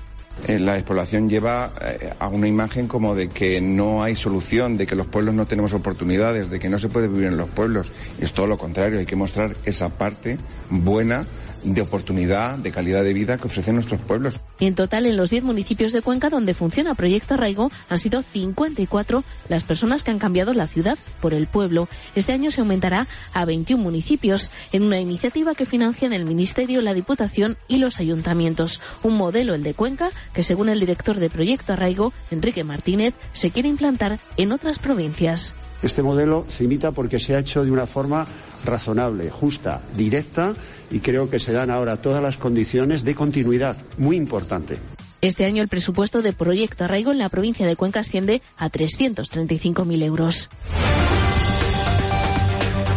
Eh, 0.46 0.58
la 0.58 0.74
despoblación 0.74 1.28
lleva 1.28 1.72
eh, 1.80 2.12
a 2.18 2.28
una 2.28 2.46
imagen 2.46 2.88
como 2.88 3.14
de 3.14 3.28
que 3.28 3.60
no 3.60 4.02
hay 4.02 4.14
solución, 4.14 4.76
de 4.76 4.86
que 4.86 4.94
los 4.94 5.06
pueblos 5.06 5.34
no 5.34 5.46
tenemos 5.46 5.72
oportunidades, 5.72 6.50
de 6.50 6.58
que 6.58 6.68
no 6.68 6.78
se 6.78 6.88
puede 6.88 7.08
vivir 7.08 7.28
en 7.28 7.36
los 7.36 7.48
pueblos. 7.48 7.90
Es 8.20 8.32
todo 8.32 8.46
lo 8.46 8.58
contrario, 8.58 8.98
hay 8.98 9.06
que 9.06 9.16
mostrar 9.16 9.56
esa 9.64 9.88
parte 9.88 10.38
buena 10.70 11.26
de 11.64 11.80
oportunidad, 11.80 12.58
de 12.58 12.72
calidad 12.72 13.02
de 13.02 13.12
vida 13.12 13.38
que 13.38 13.46
ofrecen 13.46 13.74
nuestros 13.74 14.00
pueblos. 14.00 14.38
En 14.60 14.74
total, 14.74 15.06
en 15.06 15.16
los 15.16 15.30
10 15.30 15.44
municipios 15.44 15.92
de 15.92 16.02
Cuenca 16.02 16.30
donde 16.30 16.54
funciona 16.54 16.94
Proyecto 16.94 17.34
Arraigo, 17.34 17.70
han 17.88 17.98
sido 17.98 18.22
54 18.22 19.24
las 19.48 19.64
personas 19.64 20.04
que 20.04 20.10
han 20.10 20.18
cambiado 20.18 20.54
la 20.54 20.66
ciudad 20.66 20.98
por 21.20 21.34
el 21.34 21.46
pueblo. 21.46 21.88
Este 22.14 22.32
año 22.32 22.50
se 22.50 22.60
aumentará 22.60 23.06
a 23.32 23.44
21 23.44 23.82
municipios 23.82 24.50
en 24.72 24.82
una 24.82 24.98
iniciativa 24.98 25.54
que 25.54 25.66
financian 25.66 26.12
el 26.12 26.24
Ministerio, 26.24 26.82
la 26.82 26.94
Diputación 26.94 27.56
y 27.68 27.78
los 27.78 28.00
ayuntamientos. 28.00 28.80
Un 29.02 29.16
modelo, 29.16 29.54
el 29.54 29.62
de 29.62 29.74
Cuenca, 29.74 30.10
que 30.32 30.42
según 30.42 30.68
el 30.68 30.80
director 30.80 31.16
de 31.18 31.30
Proyecto 31.30 31.72
Arraigo, 31.72 32.12
Enrique 32.30 32.64
Martínez, 32.64 33.14
se 33.32 33.50
quiere 33.50 33.68
implantar 33.68 34.20
en 34.36 34.52
otras 34.52 34.78
provincias. 34.78 35.54
Este 35.82 36.02
modelo 36.02 36.44
se 36.48 36.64
imita 36.64 36.92
porque 36.92 37.20
se 37.20 37.34
ha 37.34 37.38
hecho 37.38 37.64
de 37.64 37.70
una 37.70 37.86
forma 37.86 38.26
razonable, 38.66 39.30
justa, 39.30 39.82
directa 39.96 40.54
y 40.90 41.00
creo 41.00 41.30
que 41.30 41.38
se 41.38 41.52
dan 41.52 41.70
ahora 41.70 41.96
todas 41.96 42.22
las 42.22 42.36
condiciones 42.36 43.04
de 43.04 43.14
continuidad, 43.14 43.76
muy 43.98 44.16
importante. 44.16 44.78
Este 45.22 45.44
año 45.44 45.62
el 45.62 45.68
presupuesto 45.68 46.22
de 46.22 46.32
Proyecto 46.32 46.84
Arraigo 46.84 47.10
en 47.10 47.18
la 47.18 47.28
provincia 47.28 47.66
de 47.66 47.76
Cuenca 47.76 48.00
asciende 48.00 48.42
a 48.58 48.70
335.000 48.70 50.02
euros. 50.04 50.50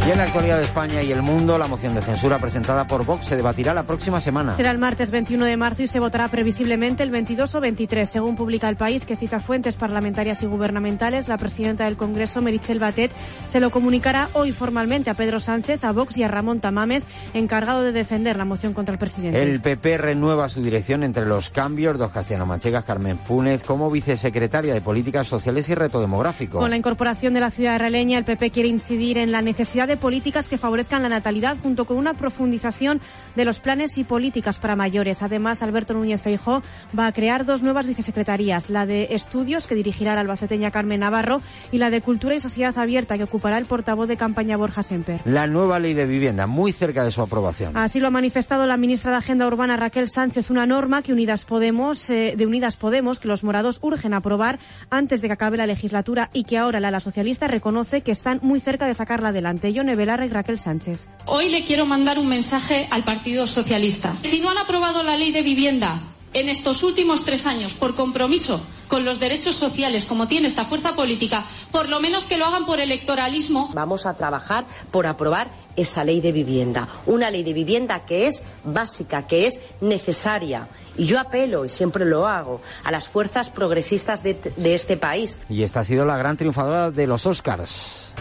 Y 0.09 0.11
en 0.11 0.17
la 0.17 0.23
actualidad 0.23 0.57
de 0.57 0.63
España 0.63 1.03
y 1.03 1.11
el 1.11 1.21
mundo, 1.21 1.55
la 1.59 1.67
moción 1.67 1.93
de 1.93 2.01
censura 2.01 2.39
presentada 2.39 2.87
por 2.87 3.05
Vox 3.05 3.27
se 3.27 3.35
debatirá 3.35 3.75
la 3.75 3.83
próxima 3.83 4.19
semana. 4.19 4.53
Será 4.53 4.71
el 4.71 4.79
martes 4.79 5.11
21 5.11 5.45
de 5.45 5.55
marzo 5.55 5.83
y 5.83 5.87
se 5.87 5.99
votará 5.99 6.27
previsiblemente 6.29 7.03
el 7.03 7.11
22 7.11 7.53
o 7.53 7.61
23, 7.61 8.09
según 8.09 8.35
publica 8.35 8.67
el 8.69 8.75
país, 8.75 9.05
que 9.05 9.15
cita 9.15 9.39
fuentes 9.39 9.75
parlamentarias 9.75 10.41
y 10.41 10.47
gubernamentales. 10.47 11.27
La 11.27 11.37
presidenta 11.37 11.85
del 11.85 11.95
Congreso, 11.95 12.41
Merichel 12.41 12.79
Batet, 12.79 13.11
se 13.45 13.59
lo 13.59 13.69
comunicará 13.69 14.29
hoy 14.33 14.51
formalmente 14.51 15.11
a 15.11 15.13
Pedro 15.13 15.39
Sánchez, 15.39 15.83
a 15.83 15.91
Vox 15.91 16.17
y 16.17 16.23
a 16.23 16.27
Ramón 16.27 16.59
Tamames, 16.59 17.05
encargado 17.35 17.83
de 17.83 17.91
defender 17.91 18.35
la 18.35 18.45
moción 18.45 18.73
contra 18.73 18.93
el 18.93 18.97
presidente. 18.97 19.43
El 19.43 19.61
PP 19.61 19.99
renueva 19.99 20.49
su 20.49 20.63
dirección 20.63 21.03
entre 21.03 21.27
los 21.27 21.51
cambios. 21.51 21.99
Dos 21.99 22.09
castellano-manchegas, 22.09 22.83
Carmen 22.83 23.15
Funes, 23.15 23.61
como 23.61 23.91
vicesecretaria 23.91 24.73
de 24.73 24.81
Políticas 24.81 25.27
Sociales 25.27 25.69
y 25.69 25.75
Reto 25.75 26.01
Demográfico. 26.01 26.57
Con 26.57 26.71
la 26.71 26.77
incorporación 26.77 27.35
de 27.35 27.41
la 27.41 27.51
ciudad 27.51 27.73
de 27.73 27.77
Raleña, 27.77 28.17
el 28.17 28.25
PP 28.25 28.49
quiere 28.49 28.69
incidir 28.69 29.19
en 29.19 29.31
la 29.31 29.43
necesidad 29.43 29.87
de 29.87 29.98
políticas 29.99 30.47
que 30.47 30.57
favorezcan 30.57 31.03
la 31.03 31.09
natalidad 31.09 31.57
junto 31.61 31.85
con 31.85 31.97
una 31.97 32.13
profundización 32.13 33.01
de 33.35 33.45
los 33.45 33.59
planes 33.59 33.97
y 33.97 34.03
políticas 34.03 34.57
para 34.57 34.75
mayores. 34.75 35.21
Además, 35.21 35.61
Alberto 35.61 35.93
Núñez 35.93 36.21
Feijó 36.21 36.63
va 36.97 37.07
a 37.07 37.11
crear 37.11 37.45
dos 37.45 37.61
nuevas 37.61 37.85
vicesecretarías, 37.85 38.69
la 38.69 38.85
de 38.85 39.09
Estudios, 39.11 39.67
que 39.67 39.75
dirigirá 39.75 40.15
la 40.15 40.21
albaceteña 40.21 40.71
Carmen 40.71 41.01
Navarro, 41.01 41.41
y 41.71 41.77
la 41.77 41.89
de 41.89 42.01
Cultura 42.01 42.35
y 42.35 42.39
Sociedad 42.39 42.77
Abierta, 42.77 43.17
que 43.17 43.23
ocupará 43.23 43.57
el 43.57 43.65
portavoz 43.65 44.07
de 44.07 44.17
campaña 44.17 44.57
Borja 44.57 44.83
Semper. 44.83 45.21
La 45.25 45.47
nueva 45.47 45.79
ley 45.79 45.93
de 45.93 46.05
vivienda, 46.05 46.47
muy 46.47 46.73
cerca 46.73 47.03
de 47.03 47.11
su 47.11 47.21
aprobación. 47.21 47.75
Así 47.77 47.99
lo 47.99 48.07
ha 48.07 48.11
manifestado 48.11 48.65
la 48.65 48.77
ministra 48.77 49.11
de 49.11 49.17
Agenda 49.17 49.47
Urbana 49.47 49.77
Raquel 49.77 50.09
Sánchez, 50.09 50.49
una 50.49 50.65
norma 50.65 51.01
que 51.01 51.13
Unidas 51.13 51.45
Podemos, 51.45 52.09
eh, 52.09 52.33
de 52.37 52.45
Unidas 52.45 52.77
Podemos, 52.77 53.19
que 53.19 53.27
los 53.27 53.43
morados 53.43 53.79
urgen 53.81 54.13
aprobar 54.13 54.59
antes 54.89 55.21
de 55.21 55.27
que 55.27 55.33
acabe 55.33 55.57
la 55.57 55.67
legislatura 55.67 56.29
y 56.33 56.43
que 56.43 56.57
ahora 56.57 56.79
la, 56.79 56.91
la 56.91 56.99
socialista 56.99 57.47
reconoce 57.47 58.01
que 58.01 58.11
están 58.11 58.39
muy 58.41 58.59
cerca 58.59 58.85
de 58.85 58.93
sacarla 58.93 59.29
adelante. 59.29 59.73
Belarra 59.85 60.25
y 60.25 60.29
Raquel 60.29 60.59
Sánchez. 60.59 60.99
Hoy 61.25 61.49
le 61.49 61.63
quiero 61.63 61.85
mandar 61.85 62.19
un 62.19 62.27
mensaje 62.27 62.87
al 62.91 63.03
Partido 63.03 63.47
Socialista. 63.47 64.15
Si 64.23 64.39
no 64.39 64.49
han 64.49 64.57
aprobado 64.57 65.03
la 65.03 65.15
ley 65.17 65.31
de 65.31 65.41
vivienda 65.41 66.01
en 66.33 66.49
estos 66.49 66.83
últimos 66.83 67.25
tres 67.25 67.45
años 67.45 67.73
por 67.73 67.95
compromiso 67.95 68.61
con 68.87 69.05
los 69.05 69.19
derechos 69.19 69.55
sociales, 69.55 70.05
como 70.05 70.27
tiene 70.27 70.47
esta 70.47 70.65
fuerza 70.65 70.95
política, 70.95 71.45
por 71.71 71.89
lo 71.89 71.99
menos 71.99 72.25
que 72.25 72.37
lo 72.37 72.45
hagan 72.45 72.65
por 72.65 72.79
electoralismo. 72.79 73.69
Vamos 73.73 74.05
a 74.05 74.15
trabajar 74.17 74.65
por 74.91 75.07
aprobar 75.07 75.49
esa 75.81 76.03
ley 76.03 76.21
de 76.21 76.31
vivienda, 76.31 76.87
una 77.05 77.29
ley 77.31 77.43
de 77.43 77.53
vivienda 77.53 78.05
que 78.05 78.27
es 78.27 78.43
básica, 78.63 79.27
que 79.27 79.47
es 79.47 79.59
necesaria. 79.81 80.67
Y 80.97 81.05
yo 81.05 81.19
apelo, 81.19 81.65
y 81.65 81.69
siempre 81.69 82.05
lo 82.05 82.27
hago, 82.27 82.61
a 82.83 82.91
las 82.91 83.07
fuerzas 83.07 83.49
progresistas 83.49 84.23
de, 84.23 84.33
de 84.33 84.75
este 84.75 84.97
país. 84.97 85.39
Y 85.49 85.63
esta 85.63 85.81
ha 85.81 85.85
sido 85.85 86.05
la 86.05 86.17
gran 86.17 86.35
triunfadora 86.37 86.91
de 86.91 87.07
los 87.07 87.25
Oscars. 87.25 88.13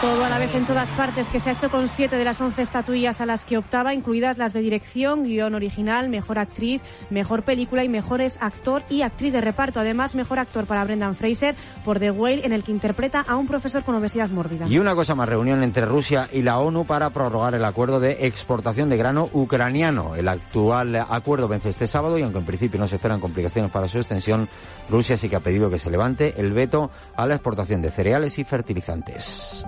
Todo 0.00 0.24
a 0.24 0.30
la 0.30 0.38
vez 0.38 0.54
en 0.54 0.64
todas 0.64 0.88
partes, 0.90 1.26
que 1.26 1.40
se 1.40 1.50
ha 1.50 1.52
hecho 1.52 1.70
con 1.70 1.86
siete 1.86 2.16
de 2.16 2.24
las 2.24 2.40
once 2.40 2.62
estatuillas 2.62 3.20
a 3.20 3.26
las 3.26 3.44
que 3.44 3.58
optaba, 3.58 3.92
incluidas 3.92 4.38
las 4.38 4.54
de 4.54 4.60
dirección, 4.60 5.24
guion 5.24 5.54
original, 5.54 6.08
mejor 6.08 6.38
actriz, 6.38 6.80
mejor 7.10 7.42
película 7.42 7.84
y 7.84 7.90
mejores 7.90 8.38
actor 8.40 8.82
y 8.88 9.02
actriz 9.02 9.30
de 9.30 9.42
reparto. 9.42 9.78
Además, 9.78 10.14
mejor 10.14 10.38
actor 10.38 10.64
para 10.64 10.82
Brendan 10.84 11.16
Fraser 11.16 11.54
por 11.84 11.98
The 11.98 12.12
Whale, 12.12 12.46
en 12.46 12.54
el 12.54 12.64
que 12.64 12.72
interpreta 12.72 13.20
a 13.20 13.36
un 13.36 13.46
profesor 13.46 13.84
con 13.84 13.94
obesidad 13.94 14.30
mórbida. 14.30 14.66
Y 14.68 14.78
una 14.78 14.94
cosa 15.00 15.14
más, 15.14 15.30
reunión 15.30 15.62
entre 15.62 15.86
Rusia 15.86 16.28
y 16.30 16.42
la 16.42 16.58
ONU 16.58 16.84
para 16.84 17.08
prorrogar 17.08 17.54
el 17.54 17.64
acuerdo 17.64 18.00
de 18.00 18.26
exportación 18.26 18.90
de 18.90 18.98
grano 18.98 19.30
ucraniano. 19.32 20.14
El 20.14 20.28
actual 20.28 20.94
acuerdo 20.94 21.48
vence 21.48 21.70
este 21.70 21.86
sábado 21.86 22.18
y 22.18 22.22
aunque 22.22 22.40
en 22.40 22.44
principio 22.44 22.78
no 22.78 22.86
se 22.86 22.96
esperan 22.96 23.18
complicaciones 23.18 23.70
para 23.70 23.88
su 23.88 23.96
extensión, 23.96 24.46
Rusia 24.90 25.16
sí 25.16 25.30
que 25.30 25.36
ha 25.36 25.40
pedido 25.40 25.70
que 25.70 25.78
se 25.78 25.90
levante 25.90 26.34
el 26.36 26.52
veto 26.52 26.90
a 27.16 27.26
la 27.26 27.36
exportación 27.36 27.80
de 27.80 27.90
cereales 27.90 28.38
y 28.38 28.44
fertilizantes. 28.44 29.64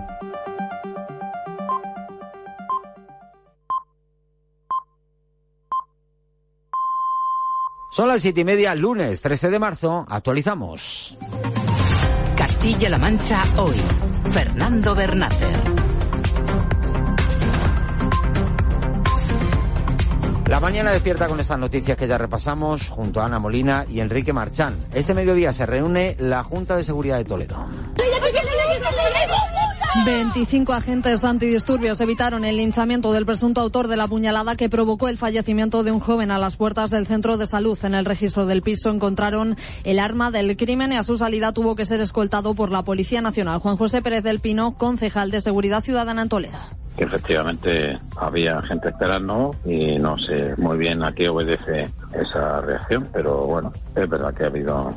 Son 7.91 8.07
las 8.07 8.21
siete 8.21 8.43
y 8.43 8.45
media, 8.45 8.75
lunes 8.75 9.23
13 9.23 9.49
de 9.49 9.59
marzo. 9.59 10.05
Actualizamos. 10.11 11.17
Castilla-La 12.37 12.99
Mancha 12.99 13.43
hoy. 13.57 14.12
Fernando 14.31 14.95
Bernácer. 14.95 15.57
La 20.47 20.61
mañana 20.61 20.93
despierta 20.93 21.27
con 21.29 21.41
estas 21.41 21.59
noticias 21.59 21.97
que 21.97 22.07
ya 22.07 22.19
repasamos 22.19 22.89
junto 22.91 23.21
a 23.23 23.25
Ana 23.25 23.39
Molina 23.39 23.87
y 23.89 24.01
Enrique 24.01 24.33
Marchán. 24.33 24.77
Este 24.93 25.15
mediodía 25.15 25.53
se 25.53 25.65
reúne 25.65 26.15
la 26.19 26.45
Junta 26.45 26.77
de 26.77 26.85
Seguridad 26.85 27.17
de 27.17 27.25
Toledo. 27.25 27.67
25 30.07 30.73
agentes 30.73 31.23
antidisturbios 31.23 32.01
evitaron 32.01 32.47
el 32.47 32.57
linchamiento 32.57 33.13
del 33.13 33.27
presunto 33.27 33.61
autor 33.61 33.89
de 33.89 33.99
la 33.99 34.09
puñalada 34.09 34.57
que 34.57 34.71
provocó 34.71 35.09
el 35.09 35.19
fallecimiento 35.19 35.83
de 35.83 35.93
un 35.93 36.01
joven 36.01 36.31
a 36.31 36.39
las 36.39 36.57
puertas 36.57 36.89
del 36.89 37.07
centro 37.07 37.37
de 37.37 37.47
salud. 37.47 37.79
En 37.85 37.95
el 37.95 38.07
registro 38.07 38.47
del 38.47 38.63
piso 38.63 38.91
encontraron 38.91 39.55
el 39.85 39.99
arma 39.99 40.31
del 40.31 40.57
crimen 40.57 40.93
y 40.93 40.97
a 40.97 41.03
su 41.03 41.19
salida 41.19 41.53
tuvo 41.53 41.77
que 41.77 41.85
ser 41.85 42.01
escoltado 42.01 42.55
por 42.55 42.71
la 42.71 42.83
Policía 42.83 43.21
Nacional. 43.21 43.59
Juan 43.61 43.77
José 43.77 44.01
Pérez 44.01 44.25
del 44.25 44.41
Pino, 44.41 44.79
concejal 44.79 45.31
de 45.31 45.43
Seguridad 45.43 45.85
Ciudadana 45.85 46.23
en 46.23 46.29
Toledo 46.31 46.59
que 46.97 47.05
efectivamente 47.05 47.99
había 48.19 48.61
gente 48.63 48.91
esperando 48.91 49.57
y 49.65 49.97
no 49.99 50.19
sé 50.19 50.55
muy 50.59 50.77
bien 50.77 51.03
a 51.03 51.15
qué 51.15 51.31
obedece 51.31 51.87
esa 52.13 52.61
reacción, 52.61 53.09
pero 53.15 53.47
bueno, 53.47 53.73
es 53.97 54.07
verdad 54.07 54.35
que 54.35 54.45
ha 54.45 54.49
habido 54.49 54.95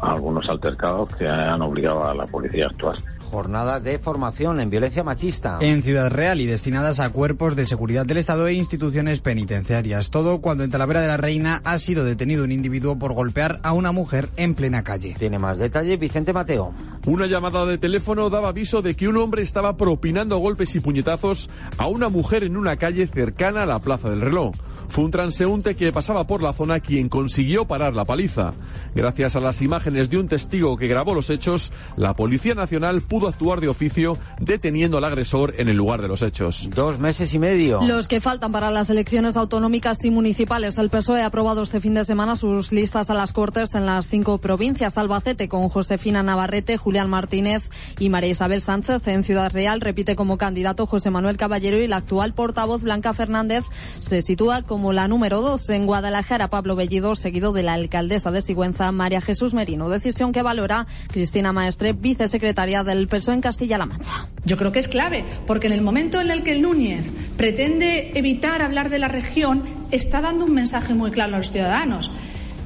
algunos 0.00 0.48
altercados 0.48 1.14
que 1.14 1.26
han 1.26 1.62
obligado 1.62 2.04
a 2.04 2.14
la 2.14 2.26
policía 2.26 2.66
a 2.66 2.68
actuar 2.68 2.96
jornada 3.26 3.80
de 3.80 3.98
formación 3.98 4.60
en 4.60 4.70
violencia 4.70 5.04
machista. 5.04 5.58
En 5.60 5.82
Ciudad 5.82 6.10
Real 6.10 6.40
y 6.40 6.46
destinadas 6.46 7.00
a 7.00 7.10
cuerpos 7.10 7.56
de 7.56 7.66
seguridad 7.66 8.06
del 8.06 8.18
Estado 8.18 8.46
e 8.46 8.54
instituciones 8.54 9.20
penitenciarias. 9.20 10.10
Todo 10.10 10.40
cuando 10.40 10.64
en 10.64 10.70
Talavera 10.70 11.00
de 11.00 11.08
la 11.08 11.16
Reina 11.16 11.60
ha 11.64 11.78
sido 11.78 12.04
detenido 12.04 12.44
un 12.44 12.52
individuo 12.52 12.98
por 12.98 13.12
golpear 13.12 13.60
a 13.62 13.72
una 13.72 13.92
mujer 13.92 14.30
en 14.36 14.54
plena 14.54 14.84
calle. 14.84 15.14
Tiene 15.18 15.38
más 15.38 15.58
detalle 15.58 15.96
Vicente 15.96 16.32
Mateo. 16.32 16.70
Una 17.06 17.26
llamada 17.26 17.66
de 17.66 17.78
teléfono 17.78 18.30
daba 18.30 18.48
aviso 18.48 18.80
de 18.80 18.94
que 18.94 19.08
un 19.08 19.16
hombre 19.16 19.42
estaba 19.42 19.76
propinando 19.76 20.38
golpes 20.38 20.74
y 20.74 20.80
puñetazos 20.80 21.50
a 21.78 21.88
una 21.88 22.08
mujer 22.08 22.44
en 22.44 22.56
una 22.56 22.76
calle 22.76 23.06
cercana 23.06 23.64
a 23.64 23.66
la 23.66 23.80
Plaza 23.80 24.08
del 24.08 24.20
Reloj. 24.20 24.54
Fue 24.88 25.04
un 25.04 25.10
transeúnte 25.10 25.74
que 25.74 25.92
pasaba 25.92 26.26
por 26.26 26.42
la 26.42 26.52
zona 26.52 26.80
quien 26.80 27.08
consiguió 27.08 27.66
parar 27.66 27.94
la 27.94 28.04
paliza. 28.04 28.54
Gracias 28.94 29.36
a 29.36 29.40
las 29.40 29.62
imágenes 29.62 30.10
de 30.10 30.18
un 30.18 30.28
testigo 30.28 30.76
que 30.76 30.88
grabó 30.88 31.14
los 31.14 31.30
hechos, 31.30 31.72
la 31.96 32.14
Policía 32.14 32.54
Nacional 32.54 33.02
pudo 33.02 33.28
actuar 33.28 33.60
de 33.60 33.68
oficio 33.68 34.16
deteniendo 34.40 34.98
al 34.98 35.04
agresor 35.04 35.54
en 35.58 35.68
el 35.68 35.76
lugar 35.76 36.02
de 36.02 36.08
los 36.08 36.22
hechos. 36.22 36.68
Dos 36.74 36.98
meses 36.98 37.34
y 37.34 37.38
medio. 37.38 37.80
Los 37.82 38.08
que 38.08 38.20
faltan 38.20 38.52
para 38.52 38.70
las 38.70 38.90
elecciones 38.90 39.36
autonómicas 39.36 40.04
y 40.04 40.10
municipales. 40.10 40.78
El 40.78 40.90
PSOE 40.90 41.22
ha 41.22 41.26
aprobado 41.26 41.62
este 41.62 41.80
fin 41.80 41.94
de 41.94 42.04
semana 42.04 42.36
sus 42.36 42.72
listas 42.72 43.10
a 43.10 43.14
las 43.14 43.32
Cortes 43.32 43.74
en 43.74 43.86
las 43.86 44.06
cinco 44.08 44.38
provincias. 44.38 44.96
Albacete 44.98 45.48
con 45.48 45.68
Josefina 45.68 46.22
Navarrete, 46.22 46.76
Julián 46.76 47.10
Martínez 47.10 47.68
y 47.98 48.08
María 48.08 48.30
Isabel 48.30 48.60
Sánchez. 48.60 49.06
En 49.08 49.24
Ciudad 49.24 49.52
Real 49.52 49.80
repite 49.80 50.16
como 50.16 50.38
candidato 50.38 50.86
José 50.86 51.10
Manuel 51.10 51.36
Caballero 51.36 51.78
y 51.78 51.86
la 51.86 51.96
actual 51.96 52.34
portavoz 52.34 52.82
Blanca 52.82 53.14
Fernández 53.14 53.64
se 54.00 54.22
sitúa 54.22 54.62
como 54.76 54.92
la 54.92 55.08
número 55.08 55.40
dos. 55.40 55.70
En 55.70 55.86
Guadalajara, 55.86 56.50
Pablo 56.50 56.76
Bellido, 56.76 57.16
seguido 57.16 57.54
de 57.54 57.62
la 57.62 57.72
alcaldesa 57.72 58.30
de 58.30 58.42
Sigüenza, 58.42 58.92
María 58.92 59.22
Jesús 59.22 59.54
Merino. 59.54 59.88
Decisión 59.88 60.32
que 60.32 60.42
valora 60.42 60.86
Cristina 61.08 61.50
Maestre, 61.50 61.94
vicesecretaria 61.94 62.84
del 62.84 63.08
PSOE 63.08 63.36
en 63.36 63.40
Castilla-La 63.40 63.86
Mancha. 63.86 64.28
Yo 64.44 64.58
creo 64.58 64.72
que 64.72 64.80
es 64.80 64.88
clave, 64.88 65.24
porque 65.46 65.68
en 65.68 65.72
el 65.72 65.80
momento 65.80 66.20
en 66.20 66.30
el 66.30 66.42
que 66.42 66.60
Núñez 66.60 67.10
pretende 67.38 68.10
evitar 68.18 68.60
hablar 68.60 68.90
de 68.90 68.98
la 68.98 69.08
región, 69.08 69.62
está 69.92 70.20
dando 70.20 70.44
un 70.44 70.52
mensaje 70.52 70.92
muy 70.92 71.10
claro 71.10 71.36
a 71.36 71.38
los 71.38 71.52
ciudadanos. 71.52 72.10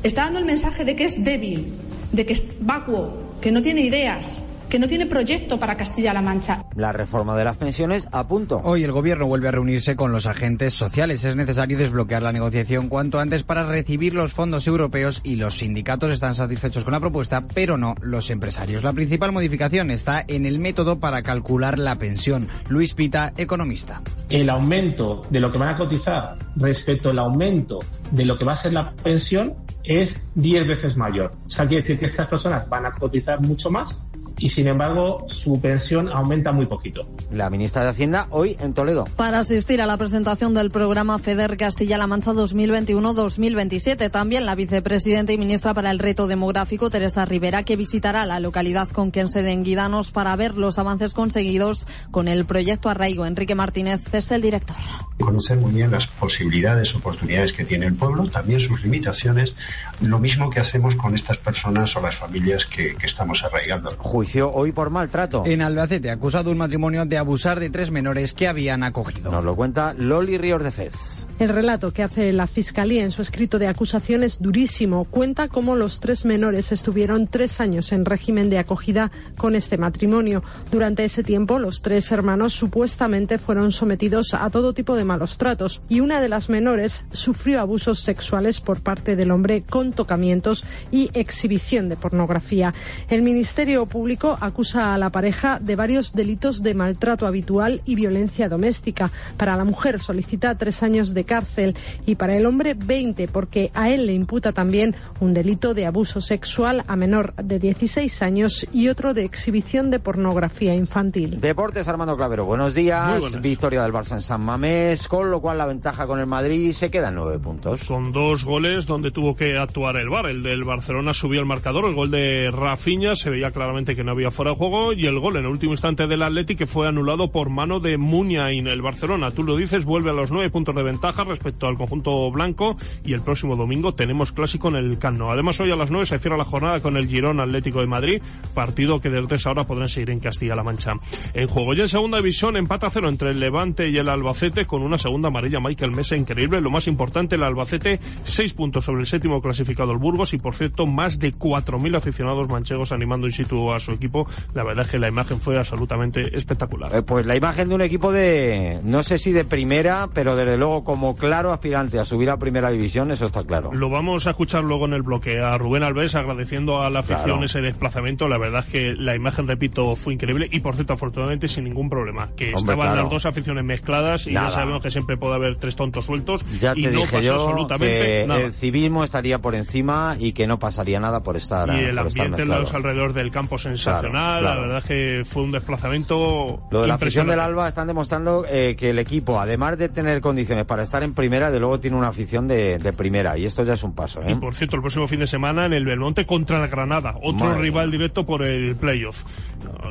Está 0.02 0.24
dando 0.24 0.40
el 0.40 0.46
mensaje 0.46 0.84
de 0.84 0.96
que 0.96 1.04
es 1.04 1.22
débil, 1.22 1.74
de 2.10 2.26
que 2.26 2.32
es 2.32 2.44
vacuo, 2.58 3.36
que 3.40 3.52
no 3.52 3.62
tiene 3.62 3.82
ideas, 3.82 4.49
que 4.70 4.78
no 4.78 4.88
tiene 4.88 5.06
proyecto 5.06 5.58
para 5.58 5.76
Castilla-La 5.76 6.22
Mancha. 6.22 6.64
La 6.76 6.92
reforma 6.92 7.36
de 7.36 7.44
las 7.44 7.56
pensiones 7.56 8.06
a 8.12 8.26
punto. 8.28 8.60
Hoy 8.62 8.84
el 8.84 8.92
gobierno 8.92 9.26
vuelve 9.26 9.48
a 9.48 9.50
reunirse 9.50 9.96
con 9.96 10.12
los 10.12 10.26
agentes 10.26 10.74
sociales. 10.74 11.24
Es 11.24 11.34
necesario 11.34 11.76
desbloquear 11.76 12.22
la 12.22 12.32
negociación 12.32 12.88
cuanto 12.88 13.18
antes 13.18 13.42
para 13.42 13.64
recibir 13.64 14.14
los 14.14 14.32
fondos 14.32 14.68
europeos 14.68 15.20
y 15.24 15.34
los 15.34 15.58
sindicatos 15.58 16.12
están 16.12 16.36
satisfechos 16.36 16.84
con 16.84 16.92
la 16.92 17.00
propuesta, 17.00 17.44
pero 17.52 17.76
no 17.76 17.96
los 18.00 18.30
empresarios. 18.30 18.84
La 18.84 18.92
principal 18.92 19.32
modificación 19.32 19.90
está 19.90 20.24
en 20.26 20.46
el 20.46 20.60
método 20.60 21.00
para 21.00 21.22
calcular 21.22 21.78
la 21.78 21.96
pensión. 21.96 22.46
Luis 22.68 22.94
Pita, 22.94 23.32
economista. 23.36 24.00
El 24.28 24.48
aumento 24.48 25.22
de 25.30 25.40
lo 25.40 25.50
que 25.50 25.58
van 25.58 25.70
a 25.70 25.76
cotizar 25.76 26.36
respecto 26.54 27.10
al 27.10 27.18
aumento 27.18 27.80
de 28.12 28.24
lo 28.24 28.38
que 28.38 28.44
va 28.44 28.52
a 28.52 28.56
ser 28.56 28.72
la 28.72 28.92
pensión 28.92 29.56
es 29.82 30.30
10 30.36 30.68
veces 30.68 30.96
mayor. 30.96 31.32
O 31.46 31.50
sea, 31.50 31.66
quiere 31.66 31.82
decir 31.82 31.98
que 31.98 32.06
estas 32.06 32.28
personas 32.28 32.68
van 32.68 32.86
a 32.86 32.92
cotizar 32.92 33.40
mucho 33.40 33.70
más 33.70 33.96
y 34.40 34.48
sin 34.48 34.66
embargo 34.66 35.24
su 35.28 35.60
pensión 35.60 36.08
aumenta 36.08 36.50
muy 36.50 36.66
poquito. 36.66 37.06
La 37.30 37.50
ministra 37.50 37.84
de 37.84 37.90
Hacienda 37.90 38.26
hoy 38.30 38.56
en 38.58 38.74
Toledo. 38.74 39.04
Para 39.16 39.38
asistir 39.38 39.80
a 39.82 39.86
la 39.86 39.96
presentación 39.96 40.54
del 40.54 40.70
programa 40.70 41.18
FEDER 41.18 41.56
Castilla-La 41.56 42.06
Mancha 42.06 42.32
2021-2027, 42.32 44.10
también 44.10 44.46
la 44.46 44.54
vicepresidenta 44.54 45.32
y 45.32 45.38
ministra 45.38 45.74
para 45.74 45.90
el 45.90 45.98
reto 45.98 46.26
demográfico 46.26 46.90
Teresa 46.90 47.24
Rivera, 47.24 47.62
que 47.64 47.76
visitará 47.76 48.24
la 48.26 48.40
localidad 48.40 48.88
con 48.88 49.10
quien 49.10 49.28
se 49.28 49.42
den 49.42 49.62
guidanos 49.62 50.10
para 50.10 50.34
ver 50.36 50.56
los 50.56 50.78
avances 50.78 51.12
conseguidos 51.12 51.86
con 52.10 52.26
el 52.26 52.46
proyecto 52.46 52.88
Arraigo. 52.88 53.26
Enrique 53.26 53.54
Martínez 53.54 54.02
es 54.12 54.30
el 54.30 54.40
director. 54.40 54.76
Conocer 55.18 55.58
muy 55.58 55.72
bien 55.72 55.90
las 55.90 56.06
posibilidades, 56.06 56.94
oportunidades 56.94 57.52
que 57.52 57.64
tiene 57.64 57.86
el 57.86 57.94
pueblo, 57.94 58.28
también 58.30 58.58
sus 58.58 58.82
limitaciones, 58.82 59.54
lo 60.00 60.18
mismo 60.18 60.48
que 60.48 60.60
hacemos 60.60 60.96
con 60.96 61.14
estas 61.14 61.36
personas 61.36 61.94
o 61.96 62.00
las 62.00 62.16
familias 62.16 62.64
que, 62.64 62.94
que 62.96 63.06
estamos 63.06 63.44
arraigando 63.44 63.90
hoy 64.38 64.72
por 64.72 64.90
maltrato. 64.90 65.44
En 65.46 65.62
Albacete, 65.62 66.10
acusado 66.10 66.50
un 66.50 66.58
matrimonio 66.58 67.04
de 67.04 67.18
abusar 67.18 67.60
de 67.60 67.70
tres 67.70 67.90
menores 67.90 68.32
que 68.32 68.48
habían 68.48 68.82
acogido. 68.82 69.30
Nos 69.30 69.44
lo 69.44 69.56
cuenta 69.56 69.94
Loli 69.94 70.38
Ríos 70.38 70.62
de 70.62 70.70
Fez. 70.70 71.26
El 71.40 71.48
relato 71.48 71.90
que 71.90 72.02
hace 72.02 72.34
la 72.34 72.46
Fiscalía 72.46 73.02
en 73.02 73.12
su 73.12 73.22
escrito 73.22 73.58
de 73.58 73.66
acusación 73.66 74.22
es 74.24 74.42
durísimo. 74.42 75.06
Cuenta 75.06 75.48
cómo 75.48 75.74
los 75.74 75.98
tres 75.98 76.26
menores 76.26 76.70
estuvieron 76.70 77.28
tres 77.28 77.62
años 77.62 77.92
en 77.92 78.04
régimen 78.04 78.50
de 78.50 78.58
acogida 78.58 79.10
con 79.38 79.54
este 79.54 79.78
matrimonio. 79.78 80.42
Durante 80.70 81.02
ese 81.02 81.22
tiempo, 81.22 81.58
los 81.58 81.80
tres 81.80 82.12
hermanos 82.12 82.52
supuestamente 82.52 83.38
fueron 83.38 83.72
sometidos 83.72 84.34
a 84.34 84.50
todo 84.50 84.74
tipo 84.74 84.96
de 84.96 85.04
malos 85.04 85.38
tratos 85.38 85.80
y 85.88 86.00
una 86.00 86.20
de 86.20 86.28
las 86.28 86.50
menores 86.50 87.04
sufrió 87.10 87.60
abusos 87.60 88.00
sexuales 88.00 88.60
por 88.60 88.82
parte 88.82 89.16
del 89.16 89.30
hombre 89.30 89.62
con 89.62 89.94
tocamientos 89.94 90.62
y 90.92 91.08
exhibición 91.14 91.88
de 91.88 91.96
pornografía. 91.96 92.74
El 93.08 93.22
Ministerio 93.22 93.86
Público 93.86 94.36
acusa 94.42 94.92
a 94.92 94.98
la 94.98 95.08
pareja 95.08 95.58
de 95.58 95.74
varios 95.74 96.12
delitos 96.12 96.62
de 96.62 96.74
maltrato 96.74 97.26
habitual 97.26 97.80
y 97.86 97.94
violencia 97.94 98.50
doméstica. 98.50 99.10
Para 99.38 99.56
la 99.56 99.64
mujer 99.64 100.00
solicita 100.00 100.58
tres 100.58 100.82
años 100.82 101.14
de 101.14 101.29
cárcel 101.30 101.76
y 102.06 102.16
para 102.16 102.36
el 102.36 102.44
hombre 102.44 102.74
20 102.74 103.28
porque 103.28 103.70
a 103.74 103.88
él 103.88 104.06
le 104.08 104.14
imputa 104.14 104.50
también 104.50 104.96
un 105.20 105.32
delito 105.32 105.74
de 105.74 105.86
abuso 105.86 106.20
sexual 106.20 106.82
a 106.88 106.96
menor 106.96 107.34
de 107.36 107.60
16 107.60 108.22
años 108.22 108.66
y 108.72 108.88
otro 108.88 109.14
de 109.14 109.24
exhibición 109.24 109.92
de 109.92 110.00
pornografía 110.00 110.74
infantil. 110.74 111.40
Deportes 111.40 111.86
Armando 111.86 112.16
Clavero, 112.16 112.46
buenos 112.46 112.74
días. 112.74 113.40
Victoria 113.40 113.82
del 113.82 113.92
Barça 113.92 114.14
en 114.14 114.22
San 114.22 114.44
Mamés, 114.44 115.06
con 115.06 115.30
lo 115.30 115.40
cual 115.40 115.58
la 115.58 115.66
ventaja 115.66 116.08
con 116.08 116.18
el 116.18 116.26
Madrid 116.26 116.72
se 116.72 116.90
queda 116.90 117.10
en 117.10 117.14
nueve 117.14 117.38
puntos. 117.38 117.84
Con 117.84 118.10
dos 118.10 118.44
goles 118.44 118.86
donde 118.86 119.12
tuvo 119.12 119.36
que 119.36 119.56
actuar 119.56 119.96
el 119.98 120.08
VAR. 120.08 120.26
El 120.26 120.42
del 120.42 120.64
Barcelona 120.64 121.14
subió 121.14 121.38
el 121.38 121.46
marcador, 121.46 121.84
el 121.84 121.94
gol 121.94 122.10
de 122.10 122.50
Rafinha 122.50 123.14
se 123.14 123.30
veía 123.30 123.52
claramente 123.52 123.94
que 123.94 124.02
no 124.02 124.10
había 124.10 124.32
fuera 124.32 124.50
de 124.50 124.56
juego 124.56 124.92
y 124.92 125.06
el 125.06 125.20
gol 125.20 125.36
en 125.36 125.44
el 125.44 125.50
último 125.50 125.74
instante 125.74 126.08
del 126.08 126.22
Atleti 126.22 126.56
que 126.56 126.66
fue 126.66 126.88
anulado 126.88 127.30
por 127.30 127.50
mano 127.50 127.78
de 127.78 128.00
en 128.00 128.66
El 128.66 128.82
Barcelona, 128.82 129.30
tú 129.30 129.42
lo 129.44 129.56
dices, 129.56 129.84
vuelve 129.84 130.10
a 130.10 130.12
los 130.12 130.30
nueve 130.30 130.50
puntos 130.50 130.74
de 130.74 130.82
ventaja 130.82 131.19
respecto 131.24 131.66
al 131.66 131.76
conjunto 131.76 132.30
blanco 132.30 132.76
y 133.04 133.12
el 133.12 133.20
próximo 133.20 133.56
domingo 133.56 133.94
tenemos 133.94 134.32
clásico 134.32 134.68
en 134.68 134.76
el 134.76 134.98
Cano. 134.98 135.30
Además 135.30 135.60
hoy 135.60 135.70
a 135.70 135.76
las 135.76 135.90
nueve 135.90 136.06
se 136.06 136.18
cierra 136.18 136.36
la 136.36 136.44
jornada 136.44 136.80
con 136.80 136.96
el 136.96 137.08
Girón 137.08 137.40
Atlético 137.40 137.80
de 137.80 137.86
Madrid, 137.86 138.22
partido 138.54 139.00
que 139.00 139.10
desde 139.10 139.36
esa 139.36 139.50
hora 139.50 139.66
podrán 139.66 139.88
seguir 139.88 140.10
en 140.10 140.20
Castilla-La 140.20 140.62
Mancha. 140.62 140.92
En 141.34 141.48
juego 141.48 141.74
ya 141.74 141.82
en 141.82 141.88
segunda 141.88 142.18
división, 142.18 142.56
empate 142.56 142.86
a 142.86 142.90
cero 142.90 143.08
entre 143.08 143.30
el 143.30 143.40
Levante 143.40 143.88
y 143.88 143.96
el 143.96 144.08
Albacete 144.08 144.66
con 144.66 144.82
una 144.82 144.98
segunda 144.98 145.28
amarilla 145.28 145.60
Michael 145.60 145.92
Mesa 145.92 146.16
increíble. 146.16 146.60
Lo 146.60 146.70
más 146.70 146.86
importante, 146.86 147.36
el 147.36 147.42
Albacete, 147.42 148.00
seis 148.24 148.52
puntos 148.52 148.84
sobre 148.84 149.00
el 149.00 149.06
séptimo 149.06 149.40
clasificado 149.40 149.92
el 149.92 149.98
Burgos 149.98 150.34
y 150.34 150.38
por 150.38 150.54
cierto 150.54 150.86
más 150.86 151.18
de 151.18 151.32
cuatro 151.32 151.78
mil 151.78 151.94
aficionados 151.94 152.48
manchegos 152.48 152.92
animando 152.92 153.26
in 153.26 153.32
situ 153.32 153.72
a 153.72 153.80
su 153.80 153.92
equipo. 153.92 154.26
La 154.54 154.64
verdad 154.64 154.84
es 154.84 154.90
que 154.90 154.98
la 154.98 155.08
imagen 155.08 155.40
fue 155.40 155.58
absolutamente 155.58 156.36
espectacular. 156.36 156.94
Eh, 156.94 157.02
pues 157.02 157.26
la 157.26 157.36
imagen 157.36 157.68
de 157.68 157.74
un 157.74 157.80
equipo 157.80 158.12
de, 158.12 158.80
no 158.84 159.02
sé 159.02 159.18
si 159.18 159.32
de 159.32 159.44
primera, 159.44 160.08
pero 160.12 160.36
desde 160.36 160.56
luego 160.56 160.84
como 160.84 160.99
claro 161.18 161.52
aspirante 161.52 161.98
a 161.98 162.04
subir 162.04 162.30
a 162.30 162.36
primera 162.36 162.70
división, 162.70 163.10
eso 163.10 163.26
está 163.26 163.44
claro. 163.44 163.70
Lo 163.72 163.88
vamos 163.90 164.26
a 164.26 164.30
escuchar 164.30 164.64
luego 164.64 164.86
en 164.86 164.94
el 164.94 165.02
bloque 165.02 165.40
a 165.40 165.56
Rubén 165.58 165.82
Alves 165.82 166.14
agradeciendo 166.14 166.82
a 166.82 166.90
la 166.90 167.00
afición 167.00 167.42
ese 167.44 167.60
desplazamiento. 167.60 168.28
La 168.28 168.38
verdad 168.38 168.64
es 168.66 168.72
que 168.72 168.94
la 168.94 169.14
imagen, 169.14 169.46
repito, 169.46 169.96
fue 169.96 170.14
increíble 170.14 170.48
y 170.50 170.60
por 170.60 170.74
cierto, 170.74 170.94
afortunadamente 170.94 171.48
sin 171.48 171.64
ningún 171.64 171.88
problema. 171.88 172.28
Que 172.36 172.52
estaban 172.52 172.96
las 172.96 173.10
dos 173.10 173.26
aficiones 173.26 173.64
mezcladas 173.64 174.26
y 174.26 174.32
ya 174.32 174.50
sabemos 174.50 174.82
que 174.82 174.90
siempre 174.90 175.16
puede 175.16 175.34
haber 175.34 175.56
tres 175.56 175.76
tontos 175.76 176.04
sueltos 176.04 176.44
ya 176.60 176.74
y 176.76 176.86
no 176.86 177.02
pasó 177.02 177.34
absolutamente 177.34 178.00
que 178.00 178.24
nada. 178.26 178.40
El 178.40 178.52
civismo 178.52 179.04
estaría 179.04 179.38
por 179.38 179.54
encima 179.54 180.16
y 180.18 180.32
que 180.32 180.46
no 180.46 180.58
pasaría 180.58 181.00
nada 181.00 181.22
por 181.22 181.36
estar. 181.36 181.68
Y 181.68 181.84
el 181.84 181.98
ambiente 181.98 182.42
en 182.42 182.48
los 182.48 182.72
alrededor 182.72 183.12
del 183.12 183.30
campo 183.30 183.58
sensacional. 183.58 184.40
Claro, 184.40 184.40
claro. 184.40 184.60
La 184.60 184.66
verdad 184.66 184.78
es 184.78 184.84
que 184.84 185.22
fue 185.24 185.42
un 185.42 185.52
desplazamiento. 185.52 186.58
Lo 186.70 186.82
de 186.82 186.88
la 186.88 186.94
afición 186.94 187.26
del 187.26 187.40
Alba 187.40 187.68
están 187.68 187.86
demostrando 187.86 188.44
eh, 188.48 188.76
que 188.78 188.90
el 188.90 188.98
equipo, 188.98 189.40
además 189.40 189.78
de 189.78 189.88
tener 189.88 190.20
condiciones 190.20 190.64
para 190.64 190.82
estar 190.82 190.89
en 190.98 191.14
primera, 191.14 191.50
de 191.50 191.58
luego 191.60 191.80
tiene 191.80 191.96
una 191.96 192.08
afición 192.08 192.46
de, 192.48 192.78
de 192.78 192.92
primera. 192.92 193.38
Y 193.38 193.46
esto 193.46 193.62
ya 193.64 193.72
es 193.74 193.82
un 193.82 193.94
paso, 193.94 194.20
¿eh? 194.22 194.32
Y 194.32 194.34
por 194.34 194.54
cierto, 194.54 194.76
el 194.76 194.82
próximo 194.82 195.08
fin 195.08 195.20
de 195.20 195.26
semana 195.26 195.64
en 195.64 195.72
el 195.72 195.86
Belmonte 195.86 196.26
contra 196.26 196.58
la 196.58 196.66
Granada, 196.66 197.14
otro 197.22 197.46
Madre 197.46 197.62
rival 197.62 197.90
directo 197.90 198.26
por 198.26 198.42
el 198.42 198.76
playoff. 198.76 199.22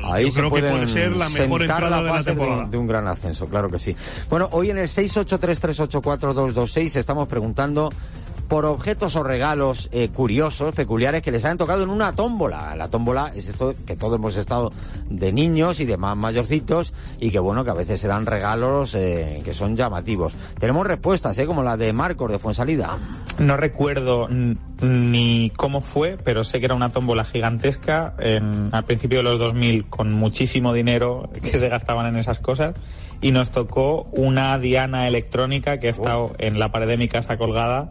Ahí 0.04 0.26
Yo 0.26 0.30
se 0.30 0.38
creo 0.40 0.52
que 0.52 0.60
puede 0.60 0.86
ser 0.88 1.16
la 1.16 1.28
mejor 1.28 1.62
entrada 1.62 2.02
de 2.02 2.10
la 2.10 2.22
temporada. 2.22 2.64
un, 2.64 2.70
de 2.70 2.78
un 2.78 2.86
gran 2.86 3.06
ascenso, 3.08 3.46
claro 3.46 3.70
que 3.70 3.78
sí. 3.78 3.94
Bueno, 4.28 4.48
hoy 4.52 4.70
en 4.70 4.78
el 4.78 4.88
683384226 4.88 6.96
estamos 6.96 7.28
preguntando 7.28 7.90
por 8.50 8.66
objetos 8.66 9.14
o 9.14 9.22
regalos 9.22 9.88
eh, 9.92 10.08
curiosos, 10.08 10.74
peculiares, 10.74 11.22
que 11.22 11.30
les 11.30 11.44
han 11.44 11.56
tocado 11.56 11.84
en 11.84 11.88
una 11.88 12.16
tómbola. 12.16 12.74
La 12.74 12.88
tómbola 12.88 13.30
es 13.34 13.46
esto 13.46 13.74
que 13.86 13.94
todos 13.94 14.16
hemos 14.16 14.36
estado 14.36 14.72
de 15.08 15.32
niños 15.32 15.78
y 15.78 15.84
de 15.84 15.96
más 15.96 16.16
mayorcitos 16.16 16.92
y 17.20 17.30
que 17.30 17.38
bueno, 17.38 17.64
que 17.64 17.70
a 17.70 17.74
veces 17.74 18.00
se 18.00 18.08
dan 18.08 18.26
regalos 18.26 18.96
eh, 18.96 19.40
que 19.44 19.54
son 19.54 19.76
llamativos. 19.76 20.34
Tenemos 20.58 20.84
respuestas, 20.84 21.38
¿eh? 21.38 21.46
como 21.46 21.62
la 21.62 21.76
de 21.76 21.92
Marcos 21.92 22.28
de 22.32 22.40
Fuensalida. 22.40 22.98
No 23.38 23.56
recuerdo 23.56 24.26
ni 24.28 25.52
cómo 25.56 25.80
fue, 25.80 26.18
pero 26.22 26.42
sé 26.42 26.58
que 26.58 26.66
era 26.66 26.74
una 26.74 26.90
tómbola 26.90 27.24
gigantesca 27.24 28.14
en- 28.18 28.70
al 28.72 28.84
principio 28.84 29.18
de 29.18 29.24
los 29.24 29.38
2000 29.38 29.86
con 29.86 30.12
muchísimo 30.12 30.72
dinero 30.72 31.30
que 31.40 31.56
se 31.56 31.68
gastaban 31.68 32.06
en 32.06 32.16
esas 32.16 32.40
cosas 32.40 32.74
y 33.20 33.30
nos 33.30 33.50
tocó 33.52 34.08
una 34.12 34.58
diana 34.58 35.06
electrónica 35.06 35.78
que 35.78 35.86
ha 35.86 35.90
estado 35.90 36.32
en 36.38 36.58
la 36.58 36.72
pared 36.72 36.88
de 36.88 36.96
mi 36.96 37.06
casa 37.06 37.36
colgada 37.38 37.88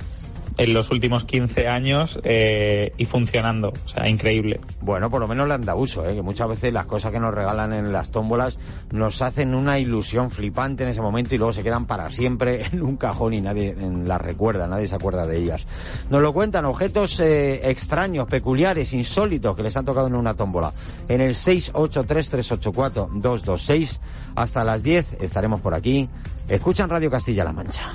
en 0.59 0.73
los 0.73 0.91
últimos 0.91 1.23
15 1.23 1.69
años 1.69 2.19
eh, 2.23 2.91
y 2.97 3.05
funcionando. 3.05 3.71
O 3.85 3.87
sea, 3.87 4.09
increíble. 4.09 4.59
Bueno, 4.81 5.09
por 5.09 5.21
lo 5.21 5.27
menos 5.27 5.47
le 5.47 5.53
han 5.53 5.61
dado 5.61 5.79
uso, 5.79 6.05
¿eh? 6.07 6.15
que 6.15 6.21
muchas 6.21 6.49
veces 6.49 6.73
las 6.73 6.85
cosas 6.85 7.13
que 7.13 7.19
nos 7.19 7.33
regalan 7.33 7.71
en 7.71 7.93
las 7.93 8.11
tómbolas 8.11 8.59
nos 8.91 9.21
hacen 9.21 9.55
una 9.55 9.79
ilusión 9.79 10.29
flipante 10.29 10.83
en 10.83 10.89
ese 10.89 10.99
momento 11.01 11.33
y 11.33 11.37
luego 11.37 11.53
se 11.53 11.63
quedan 11.63 11.85
para 11.85 12.09
siempre 12.09 12.65
en 12.71 12.83
un 12.83 12.97
cajón 12.97 13.33
y 13.33 13.39
nadie 13.41 13.73
las 14.05 14.19
recuerda, 14.19 14.67
nadie 14.67 14.89
se 14.89 14.95
acuerda 14.95 15.25
de 15.25 15.37
ellas. 15.37 15.65
Nos 16.09 16.21
lo 16.21 16.33
cuentan 16.33 16.65
objetos 16.65 17.21
eh, 17.21 17.69
extraños, 17.69 18.27
peculiares, 18.27 18.91
insólitos 18.93 19.55
que 19.55 19.63
les 19.63 19.77
han 19.77 19.85
tocado 19.85 20.07
en 20.07 20.15
una 20.15 20.33
tómbola. 20.33 20.73
En 21.07 21.21
el 21.21 21.35
683-384-226 21.35 23.99
hasta 24.35 24.65
las 24.65 24.83
10 24.83 25.21
estaremos 25.21 25.61
por 25.61 25.73
aquí. 25.73 26.09
Escuchan 26.49 26.89
Radio 26.89 27.09
Castilla-La 27.09 27.53
Mancha. 27.53 27.93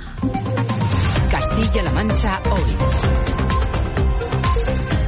Castilla-La 1.31 1.91
Mancha 1.91 2.43
hoy. 2.51 2.63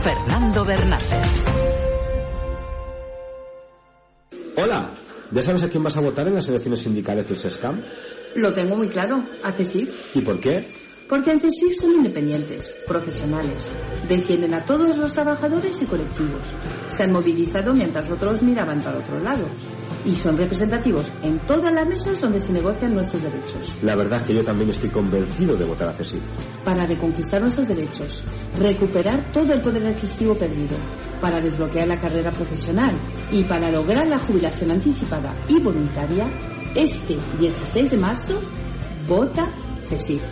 Fernando 0.03 0.65
Bernácer. 0.65 1.23
Hola, 4.57 4.91
¿ya 5.31 5.43
sabes 5.43 5.63
a 5.65 5.69
quién 5.69 5.83
vas 5.83 5.97
a 5.97 6.01
votar 6.01 6.27
en 6.29 6.35
las 6.35 6.49
elecciones 6.49 6.83
sindicales 6.83 7.29
del 7.29 7.37
SESCAM? 7.37 7.83
Lo 8.37 8.53
tengo 8.53 8.77
muy 8.77 8.89
claro, 8.89 9.25
a 9.43 9.53
CESIF. 9.53 10.15
¿Y 10.15 10.21
por 10.23 10.41
qué? 10.41 10.69
Porque 11.09 11.31
en 11.31 11.41
CESIF 11.41 11.77
son 11.81 11.93
independientes, 11.93 12.75
profesionales, 12.87 13.71
defienden 14.09 14.55
a 14.55 14.65
todos 14.65 14.97
los 14.97 15.13
trabajadores 15.13 15.81
y 15.83 15.87
colectivos. 15.87 16.55
Se 16.87 17.05
han 17.05 17.13
movilizado 17.13 17.73
mientras 17.73 18.11
otros 18.11 18.43
miraban 18.43 18.81
para 18.81 18.99
otro 18.99 19.21
lado. 19.21 19.47
Y 20.07 20.15
son 20.15 20.39
representativos 20.39 21.11
en 21.23 21.39
todas 21.41 21.73
las 21.73 21.87
mesas 21.87 22.21
donde 22.21 22.39
se 22.39 22.53
negocian 22.53 22.95
nuestros 22.95 23.23
derechos. 23.23 23.77
La 23.83 23.97
verdad 23.97 24.21
es 24.21 24.27
que 24.27 24.35
yo 24.35 24.45
también 24.45 24.71
estoy 24.71 24.89
convencido 24.89 25.57
de 25.57 25.65
votar 25.65 25.89
a 25.89 25.93
CESIF. 25.93 26.23
Para 26.65 26.87
reconquistar 26.87 27.41
nuestros 27.41 27.67
derechos, 27.67 28.23
recuperar 28.59 29.33
todo 29.33 29.53
el 29.53 29.61
poder 29.61 29.89
adquisitivo 29.89 30.35
perdido, 30.37 30.77
para 31.21 31.41
desbloquear 31.41 31.89
la 31.89 31.99
carrera 31.99 32.31
profesional 32.31 32.93
y 33.33 33.43
para 33.43 33.71
lograr 33.71 34.07
la 34.07 34.19
jubilación 34.21 34.71
anticipada 34.71 35.35
y 35.49 35.59
voluntaria, 35.61 36.27
este 36.75 37.19
16 37.41 37.91
de 37.91 37.97
marzo, 37.97 38.41
vota 39.09 39.49
CESIF. 39.89 40.23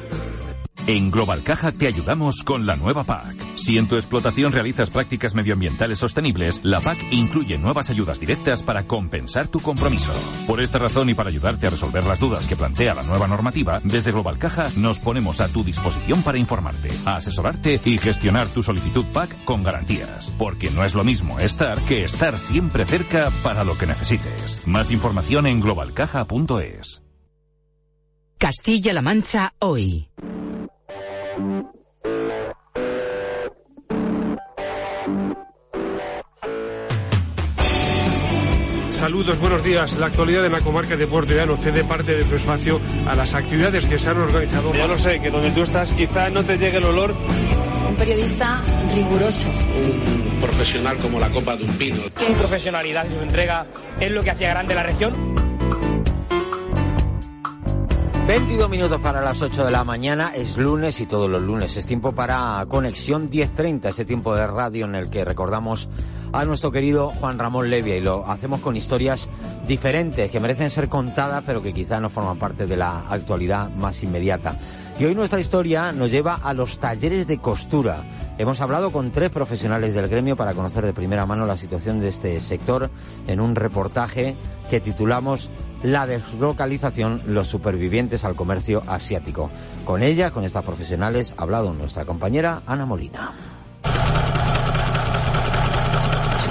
En 0.87 1.11
Global 1.11 1.43
Caja 1.43 1.72
te 1.72 1.87
ayudamos 1.87 2.43
con 2.45 2.66
la 2.66 2.77
nueva 2.77 3.05
PAC. 3.05 3.54
Si 3.65 3.79
en 3.79 3.89
tu 3.89 3.97
explotación 3.97 4.53
realizas 4.53 4.91
prácticas 4.91 5.35
medioambientales 5.35 5.99
sostenibles, 5.99 6.61
la 6.65 6.83
PAC 6.83 6.99
incluye 7.12 7.57
nuevas 7.57 7.89
ayudas 7.89 8.21
directas 8.21 8.62
para 8.62 8.87
compensar 8.87 9.49
tu 9.49 9.59
compromiso. 9.61 10.12
Por 10.47 10.61
esta 10.61 10.79
razón 10.79 11.09
y 11.09 11.15
para 11.15 11.31
ayudarte 11.31 11.67
a 11.67 11.71
resolver 11.71 12.05
las 12.05 12.21
dudas 12.21 12.47
que 12.47 12.57
plantea 12.57 12.93
la 12.93 13.03
nueva 13.03 13.27
normativa, 13.27 13.81
desde 13.83 14.12
Global 14.12 14.37
Caja 14.37 14.69
nos 14.77 14.99
ponemos 14.99 15.41
a 15.41 15.49
tu 15.49 15.65
disposición 15.65 16.23
para 16.23 16.37
informarte, 16.37 16.91
asesorarte 17.07 17.81
y 17.87 17.97
gestionar 17.97 18.49
tu 18.49 18.62
solicitud 18.62 19.07
PAC 19.15 19.45
con 19.47 19.62
garantías. 19.62 20.31
Porque 20.37 20.71
no 20.71 20.85
es 20.85 20.95
lo 20.95 21.03
mismo 21.03 21.41
estar 21.41 21.81
que 21.87 22.05
estar 22.05 22.37
siempre 22.37 22.85
cerca 22.85 23.31
para 23.43 23.65
lo 23.65 23.79
que 23.79 23.87
necesites. 23.87 24.59
Más 24.67 24.91
información 24.91 25.47
en 25.47 25.61
globalcaja.es. 25.61 27.03
Castilla-La 28.37 29.01
Mancha 29.01 29.55
hoy. 29.59 30.11
Saludos, 38.95 39.41
buenos 39.41 39.65
días. 39.65 39.99
La 39.99 40.07
actualidad 40.07 40.47
en 40.47 40.53
la 40.53 40.61
comarca 40.61 40.97
de 40.97 41.09
Puerto 41.09 41.35
Llano 41.35 41.57
cede 41.57 41.83
parte 41.83 42.15
de 42.15 42.25
su 42.27 42.37
espacio 42.37 42.81
a 43.07 43.17
las 43.17 43.35
actividades 43.35 43.87
que 43.87 43.99
se 43.99 44.09
han 44.09 44.19
organizado. 44.19 44.73
Ya 44.73 44.87
lo 44.87 44.97
sé, 44.97 45.21
que 45.21 45.31
donde 45.31 45.51
tú 45.51 45.63
estás 45.63 45.93
quizá 45.93 46.31
no 46.31 46.45
te 46.45 46.57
llegue 46.57 46.79
el 46.79 46.85
olor. 46.85 47.13
Un 47.89 47.97
periodista 47.97 48.63
riguroso. 48.95 49.49
Un 49.75 50.41
profesional 50.41 50.97
como 50.99 51.19
la 51.19 51.29
copa 51.29 51.57
de 51.57 51.65
un 51.65 51.73
pino. 51.77 51.97
Su 52.17 52.33
profesionalidad 52.35 53.05
y 53.11 53.17
su 53.17 53.23
entrega 53.23 53.67
es 53.99 54.13
lo 54.13 54.23
que 54.23 54.31
hacía 54.31 54.51
grande 54.51 54.75
la 54.77 54.85
región. 54.85 55.35
22 58.29 58.71
minutos 58.71 59.01
para 59.01 59.21
las 59.21 59.43
8 59.43 59.67
de 59.67 59.71
la 59.73 59.83
mañana, 59.85 60.33
es 60.35 60.57
lunes 60.57 61.01
y 61.01 61.07
todos 61.07 61.29
los 61.29 61.43
lunes 61.43 61.77
es 61.77 61.85
tiempo 61.85 62.13
para 62.13 62.65
Conexión 62.69 63.29
1030, 63.29 63.89
ese 63.89 64.05
tiempo 64.05 64.35
de 64.35 64.47
radio 64.47 64.87
en 64.87 64.95
el 64.95 65.11
que 65.11 65.25
recordamos 65.25 65.89
a 66.35 66.45
nuestro 66.45 66.72
querido 66.72 67.11
Juan 67.20 67.39
Ramón 67.39 67.70
Levia 67.70 67.97
y 67.97 68.01
lo 68.01 68.28
hacemos 68.28 68.61
con 68.61 68.76
historias 68.76 69.28
diferentes 69.68 70.32
que 70.32 70.41
merecen 70.41 70.68
ser 70.68 70.89
contadas 70.89 71.45
pero 71.47 71.62
que 71.62 71.72
quizá 71.72 72.01
no 72.01 72.11
forman 72.11 72.41
parte 72.41 72.66
de 72.66 72.76
la 72.76 73.05
actualidad 73.09 73.70
más 73.70 74.03
inmediata. 74.03 74.57
Y 74.99 75.05
hoy 75.05 75.14
nuestra 75.14 75.39
historia 75.39 75.93
nos 75.93 76.11
lleva 76.11 76.35
a 76.35 76.53
los 76.53 76.80
talleres 76.80 77.28
de 77.28 77.39
costura. 77.39 78.03
Hemos 78.37 78.61
hablado 78.61 78.91
con 78.91 79.12
tres 79.12 79.30
profesionales 79.30 79.95
del 79.95 80.09
gremio 80.09 80.37
para 80.37 80.55
conocer 80.55 80.85
de 80.85 80.93
primera 80.93 81.24
mano 81.24 81.47
la 81.47 81.57
situación 81.57 82.01
de 82.01 82.09
este 82.09 82.41
sector 82.41 82.91
en 83.28 83.39
un 83.39 83.55
reportaje 83.55 84.35
que 84.70 84.80
titulamos 84.80 85.51
La 85.85 86.09
deslocalización, 86.09 87.22
los 87.28 87.47
supervivientes 87.47 88.24
al 88.24 88.35
comercio 88.35 88.82
asiático. 88.89 89.51
Con 89.85 90.03
ella, 90.03 90.32
con 90.32 90.43
estas 90.43 90.64
profesionales, 90.64 91.32
ha 91.37 91.43
hablado 91.43 91.72
nuestra 91.74 92.05
compañera 92.05 92.62
Ana 92.66 92.87
Molina. 92.87 93.35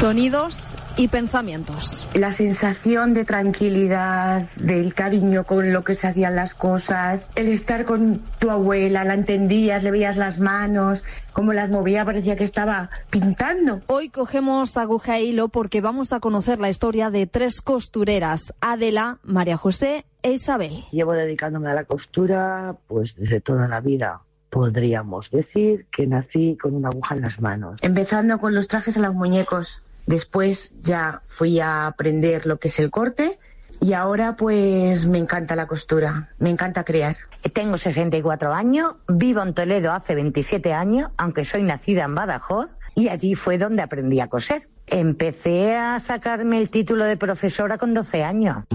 Sonidos 0.04 0.60
y 0.98 1.08
pensamientos. 1.08 2.06
La 2.14 2.34
sensación 2.34 3.14
de 3.14 3.24
tranquilidad, 3.24 4.50
del 4.58 4.94
cariño 4.94 5.46
con 5.46 5.72
lo 5.72 5.86
que 5.86 5.96
se 5.96 6.10
hacían 6.10 6.36
las 6.36 6.56
cosas, 6.56 7.32
el 7.38 7.48
estar 7.48 7.86
con 7.86 8.20
tu 8.38 8.50
abuela, 8.50 9.06
la 9.06 9.14
entendías, 9.14 9.82
le 9.82 9.92
veías 9.92 10.18
las 10.18 10.40
manos, 10.40 11.06
cómo 11.32 11.54
las 11.54 11.70
movía, 11.70 12.04
parecía 12.04 12.36
que 12.36 12.44
estaba 12.44 12.90
pintando. 13.12 13.80
Hoy 13.88 14.10
cogemos 14.10 14.76
aguja 14.76 15.20
e 15.20 15.24
hilo 15.24 15.48
porque 15.48 15.80
vamos 15.80 16.12
a 16.12 16.20
conocer 16.20 16.60
la 16.60 16.70
historia 16.70 17.10
de 17.10 17.26
tres 17.26 17.62
costureras, 17.62 18.54
Adela, 18.60 19.20
María 19.24 19.56
José 19.56 20.04
e 20.22 20.34
Isabel. 20.34 20.84
Llevo 20.92 21.14
dedicándome 21.14 21.72
a 21.72 21.76
la 21.76 21.86
costura 21.86 22.76
pues 22.88 23.16
desde 23.16 23.40
toda 23.40 23.70
la 23.70 23.80
vida 23.80 24.20
podríamos 24.50 25.32
decir 25.32 25.88
que 25.92 26.06
nací 26.06 26.58
con 26.62 26.76
una 26.76 26.90
aguja 26.90 27.16
en 27.16 27.22
las 27.22 27.40
manos. 27.40 27.80
Empezando 27.82 28.38
con 28.38 28.54
los 28.54 28.68
trajes 28.68 28.98
a 28.98 29.00
los 29.00 29.16
muñecos. 29.16 29.82
Después 30.06 30.76
ya 30.82 31.22
fui 31.28 31.60
a 31.60 31.88
aprender 31.88 32.46
lo 32.46 32.58
que 32.58 32.68
es 32.68 32.80
el 32.80 32.92
corte 32.92 33.40
y 33.82 33.94
ahora 33.94 34.36
pues 34.36 35.06
me 35.06 35.18
encanta 35.18 35.56
la 35.56 35.68
costura, 35.68 36.30
me 36.40 36.50
encanta 36.50 36.84
crear. 36.84 37.18
Tengo 37.54 37.78
64 37.78 38.54
años, 38.54 38.96
vivo 39.08 39.42
en 39.42 39.54
Toledo 39.54 39.92
hace 39.92 40.16
27 40.16 40.74
años, 40.74 41.10
aunque 41.18 41.46
soy 41.46 41.64
nacida 41.64 42.04
en 42.04 42.16
Badajoz 42.16 42.70
y 42.96 43.10
allí 43.10 43.36
fue 43.36 43.58
donde 43.58 43.82
aprendí 43.82 44.20
a 44.20 44.28
coser. 44.28 44.70
Empecé 44.88 45.76
a 45.76 46.00
sacarme 46.00 46.60
el 46.60 46.70
título 46.70 47.06
de 47.06 47.18
profesora 47.18 47.78
con 47.78 47.94
12 47.94 48.24
años. 48.24 48.66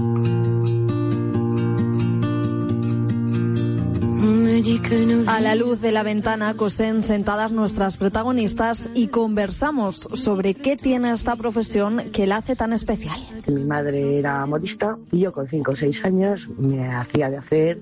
A 5.28 5.38
la 5.38 5.54
luz 5.54 5.80
de 5.80 5.92
la 5.92 6.02
ventana 6.02 6.54
cosen 6.54 7.02
sentadas 7.02 7.52
nuestras 7.52 7.96
protagonistas 7.96 8.88
y 8.92 9.06
conversamos 9.06 10.08
sobre 10.14 10.54
qué 10.54 10.76
tiene 10.76 11.12
esta 11.12 11.36
profesión 11.36 12.10
que 12.10 12.26
la 12.26 12.38
hace 12.38 12.56
tan 12.56 12.72
especial. 12.72 13.20
Mi 13.46 13.62
madre 13.62 14.18
era 14.18 14.44
modista 14.46 14.98
y 15.12 15.20
yo 15.20 15.32
con 15.32 15.46
5 15.46 15.70
o 15.70 15.76
6 15.76 16.04
años 16.04 16.48
me 16.58 16.92
hacía 16.92 17.30
de 17.30 17.36
hacer 17.36 17.78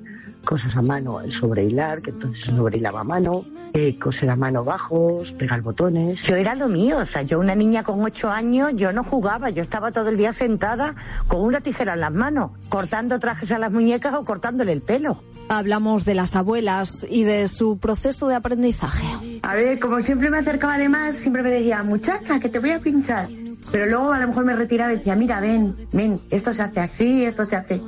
cosas 0.46 0.74
a 0.76 0.80
mano, 0.80 1.20
el 1.20 1.32
sobrehilar, 1.32 2.00
que 2.00 2.10
entonces 2.10 2.46
sobrehilaba 2.46 3.00
a 3.00 3.04
mano, 3.04 3.44
eh, 3.74 3.98
coser 3.98 4.30
a 4.30 4.36
mano 4.36 4.64
bajos, 4.64 5.32
pegar 5.32 5.60
botones. 5.60 6.22
Yo 6.26 6.36
era 6.36 6.54
lo 6.54 6.68
mío, 6.68 6.98
o 6.98 7.04
sea, 7.04 7.20
yo 7.20 7.38
una 7.38 7.54
niña 7.54 7.82
con 7.82 8.00
8 8.02 8.30
años, 8.30 8.70
yo 8.76 8.92
no 8.92 9.04
jugaba, 9.04 9.50
yo 9.50 9.60
estaba 9.60 9.92
todo 9.92 10.08
el 10.08 10.16
día 10.16 10.32
sentada 10.32 10.94
con 11.26 11.42
una 11.42 11.60
tijera 11.60 11.92
en 11.92 12.00
las 12.00 12.14
manos, 12.14 12.52
cortando 12.70 13.18
trajes 13.18 13.50
a 13.50 13.58
las 13.58 13.70
muñecas 13.70 14.14
o 14.14 14.24
cortándole 14.24 14.72
el 14.72 14.80
pelo. 14.80 15.22
Hablamos 15.50 16.06
de 16.06 16.14
las 16.14 16.34
abuelas 16.34 17.04
y 17.10 17.24
de 17.24 17.48
su 17.48 17.76
proceso 17.78 18.28
de 18.28 18.36
aprendizaje. 18.36 19.06
A 19.42 19.54
ver, 19.54 19.78
como 19.78 20.00
siempre 20.00 20.30
me 20.30 20.38
acercaba 20.38 20.78
de 20.78 20.88
más, 20.88 21.16
siempre 21.16 21.42
me 21.42 21.50
decía, 21.50 21.82
muchacha, 21.82 22.40
que 22.40 22.48
te 22.48 22.60
voy 22.60 22.70
a 22.70 22.80
pinchar. 22.80 23.28
Pero 23.72 23.86
luego 23.86 24.12
a 24.12 24.20
lo 24.20 24.28
mejor 24.28 24.44
me 24.44 24.54
retiraba 24.54 24.92
y 24.92 24.98
decía, 24.98 25.16
mira, 25.16 25.40
ven, 25.40 25.74
ven, 25.92 26.20
esto 26.30 26.54
se 26.54 26.62
hace 26.62 26.80
así, 26.80 27.24
esto 27.24 27.44
se 27.44 27.56
hace. 27.56 27.82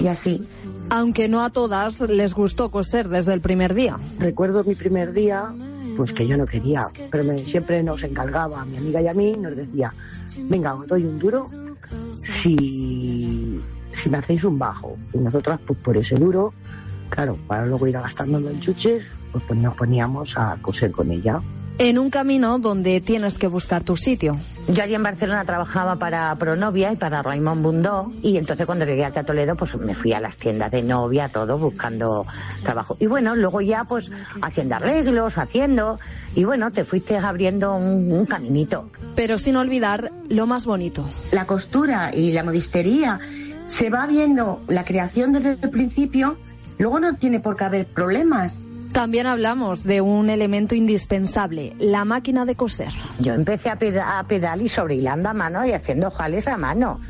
Y 0.00 0.08
así. 0.08 0.46
Aunque 0.94 1.26
no 1.26 1.40
a 1.42 1.48
todas 1.48 2.00
les 2.02 2.34
gustó 2.34 2.70
coser 2.70 3.08
desde 3.08 3.32
el 3.32 3.40
primer 3.40 3.72
día. 3.72 3.96
Recuerdo 4.18 4.62
mi 4.62 4.74
primer 4.74 5.14
día, 5.14 5.50
pues 5.96 6.12
que 6.12 6.26
yo 6.28 6.36
no 6.36 6.44
quería, 6.44 6.82
pero 7.10 7.24
me- 7.24 7.38
siempre 7.38 7.82
nos 7.82 8.02
encargaba 8.02 8.60
a 8.60 8.64
mi 8.66 8.76
amiga 8.76 9.00
y 9.00 9.08
a 9.08 9.14
mí, 9.14 9.32
nos 9.32 9.56
decía, 9.56 9.94
venga, 10.50 10.74
os 10.74 10.86
doy 10.86 11.04
un 11.06 11.18
duro 11.18 11.46
si, 12.42 13.58
si 14.02 14.10
me 14.10 14.18
hacéis 14.18 14.44
un 14.44 14.58
bajo. 14.58 14.98
Y 15.14 15.18
nosotras, 15.18 15.58
pues 15.66 15.78
por 15.78 15.96
ese 15.96 16.14
duro, 16.16 16.52
claro, 17.08 17.38
para 17.46 17.64
luego 17.64 17.86
ir 17.86 17.94
gastando 17.94 18.38
en 18.50 18.60
chuches, 18.60 19.02
pues, 19.32 19.42
pues 19.48 19.58
nos 19.60 19.74
poníamos 19.74 20.36
a 20.36 20.58
coser 20.60 20.90
con 20.92 21.10
ella. 21.10 21.40
En 21.82 21.98
un 21.98 22.10
camino 22.10 22.60
donde 22.60 23.00
tienes 23.00 23.34
que 23.34 23.48
buscar 23.48 23.82
tu 23.82 23.96
sitio. 23.96 24.38
Yo 24.68 24.84
allí 24.84 24.94
en 24.94 25.02
Barcelona 25.02 25.44
trabajaba 25.44 25.96
para 25.96 26.32
Pronovia 26.36 26.92
y 26.92 26.96
para 26.96 27.22
Raymond 27.22 27.60
Bundó 27.60 28.12
y 28.22 28.36
entonces 28.36 28.66
cuando 28.66 28.84
llegué 28.84 29.04
a 29.04 29.10
Toledo 29.10 29.56
pues 29.56 29.74
me 29.74 29.92
fui 29.92 30.12
a 30.12 30.20
las 30.20 30.38
tiendas 30.38 30.70
de 30.70 30.84
novia, 30.84 31.28
todo 31.28 31.58
buscando 31.58 32.24
trabajo. 32.62 32.96
Y 33.00 33.08
bueno, 33.08 33.34
luego 33.34 33.60
ya 33.62 33.82
pues 33.82 34.12
haciendo 34.42 34.76
arreglos, 34.76 35.38
haciendo 35.38 35.98
y 36.36 36.44
bueno, 36.44 36.70
te 36.70 36.84
fuiste 36.84 37.18
abriendo 37.18 37.74
un, 37.74 38.12
un 38.12 38.26
caminito. 38.26 38.88
Pero 39.16 39.36
sin 39.36 39.56
olvidar 39.56 40.12
lo 40.28 40.46
más 40.46 40.64
bonito. 40.64 41.10
La 41.32 41.46
costura 41.48 42.14
y 42.14 42.30
la 42.30 42.44
modistería 42.44 43.18
se 43.66 43.90
va 43.90 44.06
viendo 44.06 44.62
la 44.68 44.84
creación 44.84 45.32
desde 45.32 45.58
el 45.60 45.70
principio, 45.70 46.38
luego 46.78 47.00
no 47.00 47.16
tiene 47.16 47.40
por 47.40 47.56
qué 47.56 47.64
haber 47.64 47.86
problemas. 47.88 48.66
También 48.92 49.26
hablamos 49.26 49.84
de 49.84 50.00
un 50.02 50.28
elemento 50.28 50.74
indispensable, 50.74 51.74
la 51.78 52.04
máquina 52.04 52.44
de 52.44 52.54
coser. 52.56 52.92
Yo 53.18 53.32
empecé 53.32 53.70
a, 53.70 53.78
peda- 53.78 54.18
a 54.18 54.24
pedal 54.24 54.60
y 54.60 54.68
sobrehilando 54.68 55.30
a 55.30 55.34
mano 55.34 55.64
y 55.64 55.72
haciendo 55.72 56.10
jales 56.10 56.46
a 56.46 56.58
mano. 56.58 57.00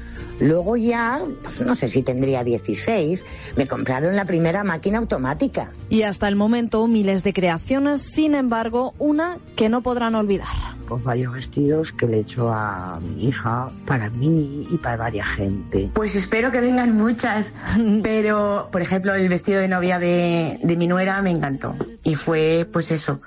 Luego 0.43 0.77
ya, 0.77 1.21
pues 1.45 1.61
no 1.63 1.77
sé 1.77 1.87
si 1.87 2.03
tendría 2.03 2.43
16, 2.43 3.25
me 3.57 3.69
compraron 3.69 4.17
la 4.17 4.25
primera 4.25 4.65
máquina 4.65 4.99
automática. 4.99 5.71
Y 5.89 6.03
hasta 6.03 6.27
el 6.27 6.35
momento 6.35 6.85
miles 6.89 7.23
de 7.23 7.33
creaciones, 7.33 8.01
sin 8.01 8.35
embargo, 8.35 8.93
una 8.99 9.39
que 9.55 9.69
no 9.69 9.83
podrán 9.83 10.17
olvidar. 10.17 10.49
Pues 10.89 11.05
varios 11.05 11.33
vestidos 11.33 11.93
que 11.93 12.09
le 12.09 12.17
he 12.17 12.21
hecho 12.23 12.53
a 12.53 12.99
mi 13.01 13.29
hija, 13.29 13.71
para 13.87 14.11
mí 14.11 14.67
y 14.69 14.77
para 14.79 14.97
varias 14.97 15.29
gente. 15.37 15.89
Pues 15.95 16.17
espero 16.17 16.51
que 16.51 16.61
vengan 16.61 16.97
muchas, 16.97 17.55
pero 18.03 18.69
por 18.73 18.83
ejemplo 18.83 19.15
el 19.15 19.29
vestido 19.29 19.61
de 19.61 19.69
novia 19.69 20.01
de, 20.01 20.59
de 20.61 20.77
mi 20.77 20.89
nuera 20.89 21.23
me 21.23 21.31
encantó 21.31 21.77
y 22.03 22.17
fue 22.17 22.69
pues 22.71 22.91
eso, 22.91 23.21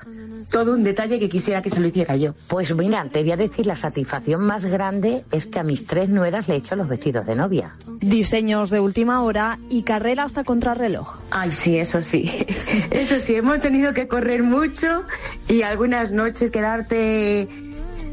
todo 0.49 0.73
un 0.73 0.83
detalle 0.83 1.19
que 1.19 1.29
quisiera 1.29 1.61
que 1.61 1.69
se 1.69 1.79
lo 1.79 1.87
hiciera 1.87 2.15
yo. 2.15 2.33
Pues 2.47 2.73
mira, 2.75 3.07
te 3.09 3.21
voy 3.21 3.31
a 3.31 3.37
decir, 3.37 3.65
la 3.65 3.75
satisfacción 3.75 4.45
más 4.45 4.65
grande 4.65 5.23
es 5.31 5.45
que 5.45 5.59
a 5.59 5.63
mis 5.63 5.85
tres 5.85 6.09
nueras 6.09 6.47
le 6.47 6.55
he 6.55 6.57
hecho 6.57 6.75
los 6.75 6.87
vestidos 6.87 7.25
de 7.25 7.35
novia. 7.35 7.75
Diseños 7.99 8.69
de 8.69 8.79
última 8.79 9.23
hora 9.23 9.59
y 9.69 9.83
carreras 9.83 10.37
a 10.37 10.43
contrarreloj. 10.43 11.19
Ay, 11.31 11.51
sí, 11.51 11.77
eso 11.77 12.01
sí. 12.03 12.31
Eso 12.91 13.19
sí, 13.19 13.35
hemos 13.35 13.61
tenido 13.61 13.93
que 13.93 14.07
correr 14.07 14.43
mucho 14.43 15.03
y 15.47 15.61
algunas 15.61 16.11
noches 16.11 16.51
quedarte 16.51 17.47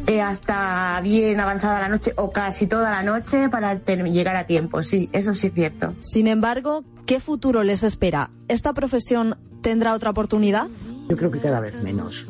eh, 0.06 0.20
hasta 0.20 1.00
bien 1.00 1.38
avanzada 1.38 1.80
la 1.80 1.88
noche 1.88 2.12
o 2.16 2.32
casi 2.32 2.66
toda 2.66 2.90
la 2.90 3.02
noche 3.02 3.48
para 3.48 3.74
llegar 3.74 4.36
a 4.36 4.46
tiempo. 4.46 4.82
Sí, 4.82 5.08
eso 5.12 5.34
sí 5.34 5.48
es 5.48 5.54
cierto. 5.54 5.94
Sin 6.00 6.26
embargo, 6.26 6.84
¿qué 7.06 7.20
futuro 7.20 7.62
les 7.62 7.82
espera? 7.82 8.30
¿Esta 8.48 8.72
profesión 8.72 9.36
tendrá 9.62 9.94
otra 9.94 10.10
oportunidad? 10.10 10.68
Yo 11.08 11.16
creo 11.16 11.30
que 11.30 11.40
cada 11.40 11.60
vez 11.60 11.74
menos, 11.82 12.26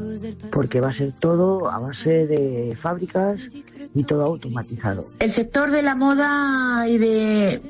porque 0.50 0.80
va 0.80 0.90
a 0.90 0.92
ser 0.92 1.12
todo 1.18 1.70
a 1.70 1.78
base 1.78 2.26
de 2.26 2.76
fábricas 2.80 3.40
y 3.94 4.04
todo 4.04 4.24
automatizado. 4.24 5.04
El 5.18 5.30
sector 5.30 5.70
de 5.70 5.82
la 5.82 5.94
moda 5.94 6.88
y 6.88 6.98
de, 6.98 7.62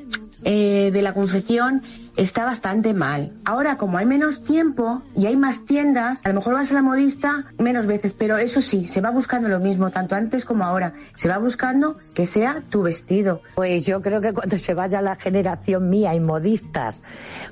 eh, 0.43 0.91
de 0.91 1.01
la 1.01 1.13
confección 1.13 1.83
está 2.15 2.45
bastante 2.45 2.93
mal. 2.93 3.33
Ahora, 3.45 3.77
como 3.77 3.97
hay 3.97 4.05
menos 4.05 4.43
tiempo 4.43 5.01
y 5.15 5.25
hay 5.25 5.35
más 5.35 5.65
tiendas, 5.65 6.21
a 6.23 6.29
lo 6.29 6.35
mejor 6.35 6.53
vas 6.53 6.71
a 6.71 6.75
la 6.75 6.81
modista 6.81 7.45
menos 7.57 7.87
veces, 7.87 8.13
pero 8.13 8.37
eso 8.37 8.61
sí, 8.61 8.85
se 8.85 9.01
va 9.01 9.09
buscando 9.09 9.49
lo 9.49 9.59
mismo, 9.59 9.89
tanto 9.91 10.15
antes 10.15 10.45
como 10.45 10.63
ahora. 10.63 10.93
Se 11.15 11.29
va 11.29 11.37
buscando 11.37 11.97
que 12.13 12.25
sea 12.25 12.63
tu 12.69 12.83
vestido. 12.83 13.41
Pues 13.55 13.85
yo 13.85 14.01
creo 14.01 14.21
que 14.21 14.33
cuando 14.33 14.57
se 14.59 14.73
vaya 14.73 15.01
la 15.01 15.15
generación 15.15 15.89
mía 15.89 16.13
y 16.13 16.19
modistas 16.19 17.01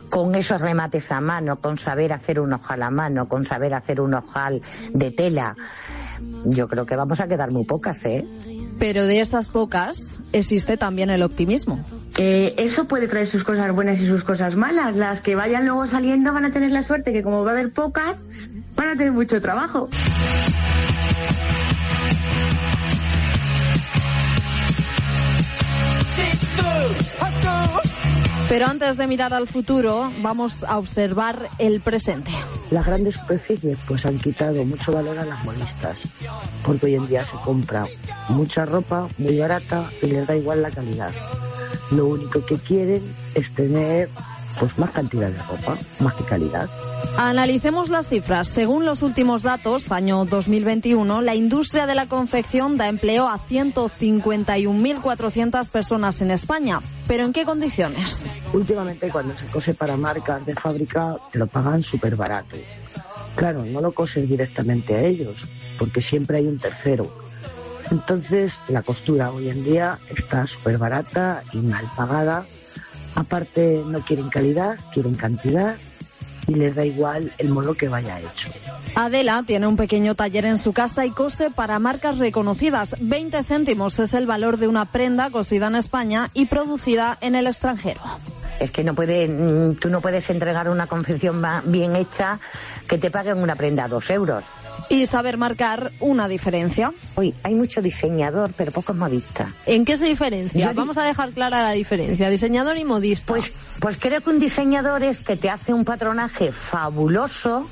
con 0.10 0.36
esos 0.36 0.62
remates 0.62 1.12
a 1.12 1.22
mano, 1.22 1.60
con 1.60 1.78
saber 1.78 2.14
hacer 2.14 2.40
un 2.40 2.54
ojal 2.54 2.84
a 2.84 2.92
mano, 2.92 3.28
con 3.28 3.46
saber 3.46 3.74
hacer 3.74 4.02
un 4.02 4.14
ojal 4.14 4.62
de 4.94 5.12
tela, 5.12 5.56
yo 6.46 6.68
creo 6.68 6.86
que 6.86 6.96
vamos 6.96 7.20
a 7.20 7.28
quedar 7.28 7.52
muy 7.52 7.66
pocas, 7.66 8.06
¿eh? 8.06 8.28
Pero 8.78 9.06
de 9.06 9.22
esas 9.22 9.50
pocas 9.50 9.98
existe 10.32 10.78
también 10.78 11.10
el 11.10 11.24
optimismo. 11.24 11.86
Eh, 12.18 12.56
eso 12.58 12.88
puede 12.88 13.08
traer 13.08 13.28
sus 13.28 13.44
cosas 13.44 13.72
buenas 13.74 14.00
y 14.02 14.06
sus 14.06 14.24
cosas 14.24 14.56
malas. 14.56 14.96
Las 14.96 15.22
que 15.22 15.36
vayan 15.36 15.66
luego 15.66 15.88
saliendo 15.88 16.34
van 16.34 16.46
a 16.46 16.52
tener 16.52 16.72
la 16.72 16.84
suerte 16.84 17.14
que 17.14 17.24
como 17.24 17.44
va 17.44 17.52
a 17.52 17.54
haber 17.54 17.72
pocas, 17.72 18.28
van 18.76 18.90
a 18.90 18.96
tener 18.96 19.12
mucho 19.12 19.40
trabajo. 19.42 19.90
Pero 28.52 28.66
antes 28.66 28.98
de 28.98 29.08
mirar 29.08 29.34
al 29.34 29.48
futuro, 29.48 30.12
vamos 30.22 30.66
a 30.66 30.78
observar 30.78 31.48
el 31.58 31.80
presente. 31.80 32.32
Las 32.70 32.86
grandes 32.86 33.16
superficies 33.16 33.78
pues 33.88 34.06
han 34.06 34.20
quitado 34.20 34.66
mucho 34.66 34.92
valor 34.92 35.18
a 35.18 35.24
las 35.24 35.42
modistas, 35.46 35.98
porque 36.66 36.88
hoy 36.88 36.96
en 36.96 37.08
día 37.08 37.24
se 37.24 37.38
compra 37.46 37.86
mucha 38.28 38.66
ropa 38.66 39.08
muy 39.18 39.40
barata 39.40 39.90
y 40.02 40.08
les 40.08 40.28
da 40.28 40.36
igual 40.36 40.62
la 40.62 40.70
calidad. 40.70 41.14
Lo 41.92 42.08
único 42.08 42.44
que 42.46 42.56
quieren 42.56 43.04
es 43.36 43.54
tener 43.54 44.10
pues 44.60 44.76
más 44.78 44.92
cantidad 44.92 45.30
de 45.30 45.42
ropa, 45.44 45.78
más 46.00 46.14
que 46.16 46.24
calidad. 46.24 46.70
Analicemos 47.18 47.90
las 47.90 48.08
cifras. 48.08 48.48
Según 48.48 48.86
los 48.86 49.02
últimos 49.02 49.42
datos, 49.42 49.92
año 49.92 50.24
2021, 50.26 51.22
la 51.22 51.36
industria 51.36 51.88
de 51.88 51.96
la 51.96 52.08
confección 52.08 52.78
da 52.78 52.88
empleo 52.88 53.28
a 53.28 53.40
151.400 53.40 55.68
personas 55.70 56.22
en 56.22 56.32
España. 56.32 56.80
¿Pero 57.08 57.26
en 57.26 57.34
qué 57.34 57.44
condiciones? 57.44 58.34
Últimamente 58.54 59.10
cuando 59.10 59.36
se 59.36 59.48
cose 59.48 59.74
para 59.74 59.98
marcas 59.98 60.46
de 60.46 60.56
fábrica 60.56 61.18
te 61.32 61.40
lo 61.40 61.48
pagan 61.48 61.82
súper 61.82 62.16
barato. 62.16 62.56
Claro, 63.36 63.66
no 63.66 63.82
lo 63.82 63.92
coses 63.94 64.30
directamente 64.30 64.96
a 64.96 65.04
ellos, 65.04 65.46
porque 65.80 66.02
siempre 66.02 66.38
hay 66.38 66.48
un 66.48 66.60
tercero. 66.60 67.31
Entonces 67.92 68.54
la 68.68 68.82
costura 68.82 69.32
hoy 69.32 69.50
en 69.50 69.64
día 69.64 70.00
está 70.16 70.48
súper 70.48 70.78
barata 70.78 71.44
y 71.54 71.58
mal 71.58 71.86
pagada. 71.96 72.46
Aparte 73.16 73.84
no 73.86 74.00
quieren 74.00 74.30
calidad, 74.30 74.78
quieren 74.94 75.16
cantidad 75.16 75.76
y 76.48 76.56
les 76.56 76.76
da 76.76 76.86
igual 76.86 77.32
el 77.38 77.50
modo 77.50 77.74
que 77.74 77.90
vaya 77.90 78.20
hecho. 78.20 78.50
Adela 78.96 79.44
tiene 79.46 79.68
un 79.68 79.78
pequeño 79.78 80.16
taller 80.16 80.46
en 80.46 80.58
su 80.58 80.74
casa 80.74 81.06
y 81.06 81.12
cose 81.12 81.50
para 81.52 81.80
marcas 81.80 82.18
reconocidas. 82.18 82.96
20 83.00 83.44
céntimos 83.44 84.00
es 84.00 84.14
el 84.14 84.26
valor 84.26 84.58
de 84.58 84.68
una 84.68 84.86
prenda 84.86 85.30
cosida 85.30 85.68
en 85.68 85.76
España 85.76 86.30
y 86.34 86.46
producida 86.46 87.18
en 87.22 87.36
el 87.36 87.48
extranjero. 87.48 88.02
Es 88.60 88.72
que 88.72 88.84
no 88.84 88.94
puede, 88.94 89.28
mm, 89.28 89.76
tú 89.78 89.90
no 89.90 90.02
puedes 90.02 90.30
entregar 90.30 90.70
una 90.70 90.88
confección 90.88 91.42
bien 91.66 91.96
hecha 91.96 92.40
que 92.88 92.98
te 92.98 93.10
paguen 93.10 93.38
una 93.38 93.56
prenda 93.56 93.86
a 93.86 93.88
dos 93.88 94.10
euros. 94.10 94.46
Y 94.92 95.06
saber 95.06 95.38
marcar 95.38 95.94
una 96.02 96.28
diferencia. 96.28 96.94
Hoy 97.16 97.34
hay 97.44 97.56
mucho 97.56 97.82
diseñador, 97.82 98.54
pero 98.58 98.74
pocos 98.74 98.94
modistas. 98.94 99.48
¿En 99.66 99.86
qué 99.86 99.98
se 99.98 100.04
diferencia? 100.04 100.68
Yo 100.68 100.74
Vamos 100.74 100.98
a 100.98 101.04
dejar 101.04 101.32
clara 101.32 101.64
la 101.64 101.72
diferencia. 101.72 102.30
Diseñador 102.30 102.78
y 102.78 102.84
modista. 102.84 103.32
Pues, 103.32 103.54
pues 103.80 103.98
creo 103.98 104.20
que 104.20 104.30
un 104.30 104.40
diseñador 104.40 105.04
es 105.04 105.22
que 105.22 105.38
te 105.38 105.50
hace 105.50 105.74
un 105.74 105.86
patronaje 105.86 106.52
fabuloso, 106.52 107.70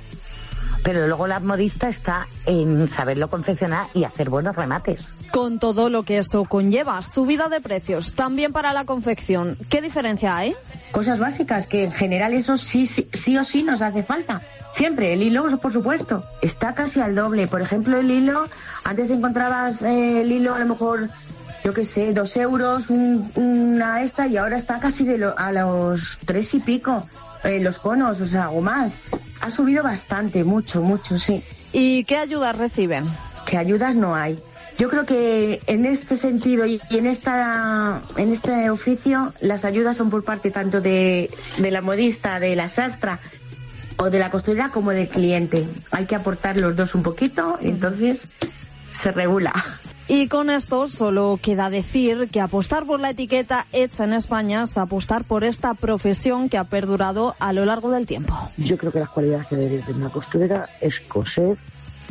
pero 0.83 1.07
luego 1.07 1.27
la 1.27 1.41
modista 1.41 1.89
está 1.89 2.25
en 2.45 2.87
saberlo 2.87 3.29
confeccionar 3.29 3.87
y 3.93 4.05
hacer 4.05 4.29
buenos 4.29 4.55
remates. 4.55 5.11
Con 5.31 5.59
todo 5.59 5.89
lo 5.89 6.03
que 6.03 6.17
eso 6.17 6.45
conlleva, 6.45 7.01
subida 7.03 7.49
de 7.49 7.61
precios, 7.61 8.15
también 8.15 8.51
para 8.51 8.73
la 8.73 8.85
confección. 8.85 9.57
¿Qué 9.69 9.81
diferencia 9.81 10.35
hay? 10.35 10.55
Cosas 10.91 11.19
básicas 11.19 11.67
que 11.67 11.83
en 11.83 11.91
general 11.91 12.33
eso 12.33 12.57
sí, 12.57 12.87
sí, 12.87 13.07
sí 13.13 13.37
o 13.37 13.43
sí 13.43 13.63
nos 13.63 13.81
hace 13.81 14.01
falta. 14.03 14.41
Siempre, 14.73 15.13
el 15.13 15.21
hilo, 15.23 15.57
por 15.59 15.71
supuesto, 15.73 16.23
está 16.41 16.73
casi 16.73 16.99
al 16.99 17.15
doble. 17.15 17.47
Por 17.47 17.61
ejemplo, 17.61 17.97
el 17.99 18.09
hilo, 18.09 18.47
antes 18.83 19.09
encontrabas 19.11 19.81
eh, 19.83 20.21
el 20.21 20.31
hilo 20.31 20.53
a 20.55 20.59
lo 20.59 20.65
mejor, 20.67 21.09
yo 21.63 21.73
qué 21.73 21.85
sé, 21.85 22.13
dos 22.13 22.35
euros, 22.37 22.89
un- 22.89 23.31
una 23.35 24.01
esta, 24.03 24.27
y 24.27 24.37
ahora 24.37 24.57
está 24.57 24.79
casi 24.79 25.05
de 25.05 25.17
lo- 25.19 25.37
a 25.37 25.51
los 25.51 26.19
tres 26.25 26.53
y 26.53 26.59
pico. 26.59 27.07
eh, 27.45 27.61
los 27.61 27.79
conos, 27.79 28.19
o 28.19 28.27
sea, 28.27 28.49
o 28.49 28.59
más. 28.59 28.99
Ha 29.39 29.49
subido 29.49 29.81
bastante, 29.81 30.43
mucho, 30.43 30.81
mucho, 30.81 31.17
sí. 31.17 31.41
¿Y 31.71 32.03
qué 32.03 32.17
ayudas 32.17 32.57
reciben? 32.57 33.05
que 33.45 33.57
ayudas 33.57 33.95
no 33.95 34.13
hay. 34.13 34.37
Yo 34.79 34.87
creo 34.87 35.05
que 35.05 35.61
en 35.67 35.85
este 35.85 36.15
sentido 36.15 36.65
y 36.65 36.79
en 36.89 37.05
esta 37.05 38.01
en 38.15 38.31
este 38.31 38.69
oficio 38.69 39.33
las 39.41 39.65
ayudas 39.65 39.97
son 39.97 40.09
por 40.09 40.23
parte 40.23 40.51
tanto 40.51 40.79
de, 40.79 41.29
de 41.57 41.71
la 41.71 41.81
modista, 41.81 42.39
de 42.39 42.55
la 42.55 42.69
sastra 42.69 43.19
o 43.97 44.09
de 44.09 44.19
la 44.19 44.31
costurera 44.31 44.69
como 44.69 44.91
del 44.91 45.09
cliente. 45.09 45.67
Hay 45.91 46.05
que 46.05 46.15
aportar 46.15 46.55
los 46.55 46.77
dos 46.77 46.95
un 46.95 47.03
poquito, 47.03 47.59
y 47.61 47.67
entonces 47.67 48.29
se 48.89 49.11
regula. 49.11 49.53
Y 50.07 50.29
con 50.29 50.49
esto 50.49 50.87
solo 50.87 51.37
queda 51.41 51.69
decir 51.69 52.29
que 52.31 52.39
apostar 52.39 52.85
por 52.85 53.01
la 53.01 53.09
etiqueta 53.09 53.67
hecha 53.73 54.05
en 54.05 54.13
España 54.13 54.63
es 54.63 54.77
apostar 54.77 55.25
por 55.25 55.43
esta 55.43 55.73
profesión 55.73 56.47
que 56.47 56.57
ha 56.57 56.63
perdurado 56.63 57.35
a 57.39 57.51
lo 57.51 57.65
largo 57.65 57.91
del 57.91 58.05
tiempo. 58.05 58.33
Yo 58.55 58.77
creo 58.77 58.93
que 58.93 58.99
las 58.99 59.09
cualidades 59.09 59.47
que 59.47 59.57
debe 59.57 59.79
tener 59.79 60.01
una 60.01 60.09
costurera 60.09 60.69
es 60.79 61.01
coser 61.01 61.57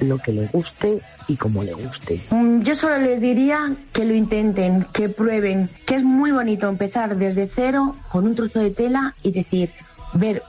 lo 0.01 0.19
que 0.19 0.33
le 0.33 0.47
guste 0.47 1.01
y 1.27 1.37
como 1.37 1.63
le 1.63 1.75
guste. 1.75 2.23
Mm, 2.31 2.63
Yo 2.63 2.75
solo 2.75 2.99
les 2.99 3.21
diría 3.21 3.75
que 3.93 4.05
lo 4.05 4.15
intenten, 4.15 4.87
que 4.93 5.09
prueben, 5.09 5.71
que 5.87 5.97
es 5.97 6.03
muy 6.03 6.31
bonito 6.33 6.69
empezar 6.69 7.17
desde 7.17 7.49
cero 7.49 7.97
con 8.11 8.27
un 8.27 8.35
trozo 8.35 8.61
de 8.61 8.71
tela 8.71 9.15
y 9.23 9.33
decir, 9.33 9.73
ver 10.15 10.43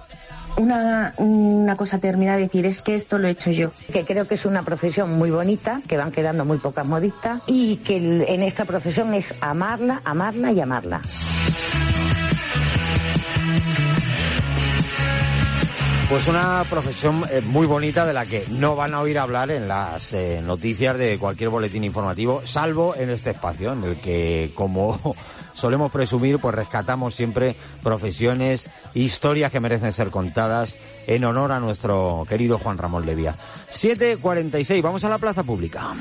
una, 0.58 1.14
una 1.18 1.76
cosa 1.76 2.00
terminada 2.00 2.40
y 2.40 2.44
decir, 2.44 2.66
es 2.66 2.82
que 2.82 2.96
esto 2.96 3.18
lo 3.18 3.28
he 3.28 3.32
hecho 3.32 3.52
yo. 3.52 3.72
Que 3.94 4.04
creo 4.06 4.28
que 4.28 4.36
es 4.36 4.46
una 4.46 4.64
profesión 4.64 5.18
muy 5.18 5.32
bonita, 5.32 5.82
que 5.88 5.98
van 5.98 6.12
quedando 6.12 6.44
muy 6.46 6.58
pocas 6.58 6.86
modistas 6.86 7.42
y 7.48 7.78
que 7.78 7.98
en 7.98 8.44
esta 8.44 8.66
profesión 8.66 9.14
es 9.14 9.36
amarla, 9.42 10.02
amarla 10.06 10.52
y 10.52 10.60
amarla. 10.60 11.02
Pues 16.10 16.26
una 16.26 16.66
profesión 16.68 17.24
eh, 17.30 17.42
muy 17.42 17.68
bonita 17.68 18.04
de 18.04 18.14
la 18.14 18.26
que 18.26 18.48
no 18.50 18.76
van 18.76 18.96
a 18.96 19.00
oír 19.00 19.20
hablar 19.20 19.52
en 19.52 19.68
las 19.68 20.12
eh, 20.14 20.42
noticias 20.44 20.98
de 20.98 21.20
cualquier 21.20 21.52
boletín 21.52 21.84
informativo, 21.84 22.42
salvo 22.46 22.96
en 22.96 23.12
este 23.12 23.30
espacio, 23.30 23.74
en 23.74 23.84
el 23.84 23.96
que, 23.98 24.50
como 24.56 25.16
solemos 25.54 25.92
presumir, 25.92 26.40
pues 26.40 26.56
rescatamos 26.56 27.14
siempre 27.14 27.56
profesiones, 27.84 28.72
historias 28.96 29.52
que 29.52 29.60
merecen 29.60 29.94
ser 29.94 30.10
contadas 30.10 30.76
en 31.06 31.26
honor 31.26 31.52
a 31.52 31.60
nuestro 31.60 32.26
querido 32.28 32.58
Juan 32.58 32.80
Ramón 32.80 33.06
Levía. 33.06 33.36
7.46, 33.72 34.82
vamos 34.82 35.04
a 35.04 35.10
la 35.10 35.20
plaza 35.20 35.44
pública. 35.44 35.94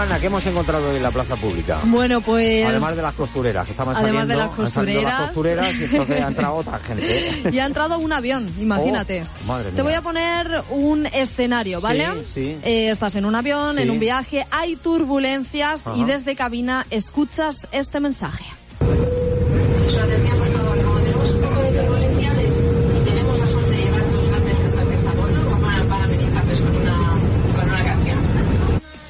Ana, 0.00 0.18
¿qué 0.18 0.26
hemos 0.26 0.44
encontrado 0.46 0.88
hoy 0.90 0.96
en 0.96 1.02
la 1.02 1.10
plaza 1.10 1.36
pública? 1.36 1.78
Bueno, 1.84 2.20
pues... 2.22 2.66
Además 2.66 2.96
de 2.96 3.02
las 3.02 3.14
costureras, 3.14 3.66
que 3.66 3.72
estaban 3.72 3.94
Además 3.96 4.22
saliendo, 4.26 4.32
de 4.34 4.48
las 4.48 4.56
costureras. 4.56 5.74
y 5.78 5.84
entonces 5.84 6.20
ha 6.22 6.28
entrado 6.28 6.54
otra 6.54 6.78
gente. 6.78 7.42
Y 7.52 7.58
ha 7.58 7.66
entrado 7.66 7.98
un 7.98 8.10
avión, 8.12 8.48
imagínate. 8.58 9.24
Oh, 9.42 9.46
madre 9.46 9.66
Te 9.66 9.72
mía. 9.74 9.82
voy 9.82 9.92
a 9.94 10.00
poner 10.00 10.62
un 10.70 11.06
escenario, 11.06 11.80
¿vale? 11.82 12.06
Sí, 12.26 12.44
sí. 12.44 12.58
Eh, 12.62 12.90
estás 12.90 13.14
en 13.16 13.24
un 13.26 13.34
avión, 13.34 13.76
Sí. 13.76 13.82
en 13.82 13.90
un 13.90 14.00
viaje, 14.00 14.46
hay 14.50 14.76
turbulencias 14.76 15.82
y 15.94 16.04
desde 16.04 16.34
cabina 16.34 16.86
escuchas 16.90 17.66
este 17.72 18.00
mensaje. 18.00 18.44
Su 18.78 19.98
atención, 19.98 20.38
por 20.38 20.52
favor, 20.52 20.82
como 20.82 20.98
tenemos 21.00 21.30
un 21.30 21.40
poco 21.42 21.60
de 21.60 21.80
turbulencia, 21.82 22.34
les- 22.34 23.04
tenemos 23.04 23.38
la 23.38 23.46
suerte 23.48 23.70
de 23.70 23.76
llevar 23.84 24.12
dos 24.12 24.28
grandes 24.28 24.56
cantantes 24.56 25.00
a 25.06 25.12
bordo, 25.12 25.44
como 25.44 25.60
para, 25.60 25.84
para 25.84 26.04
amenizarles 26.04 26.60
con 26.60 26.76
una, 26.76 27.20
con 27.54 27.68
una 27.68 27.84
canción. 27.84 28.18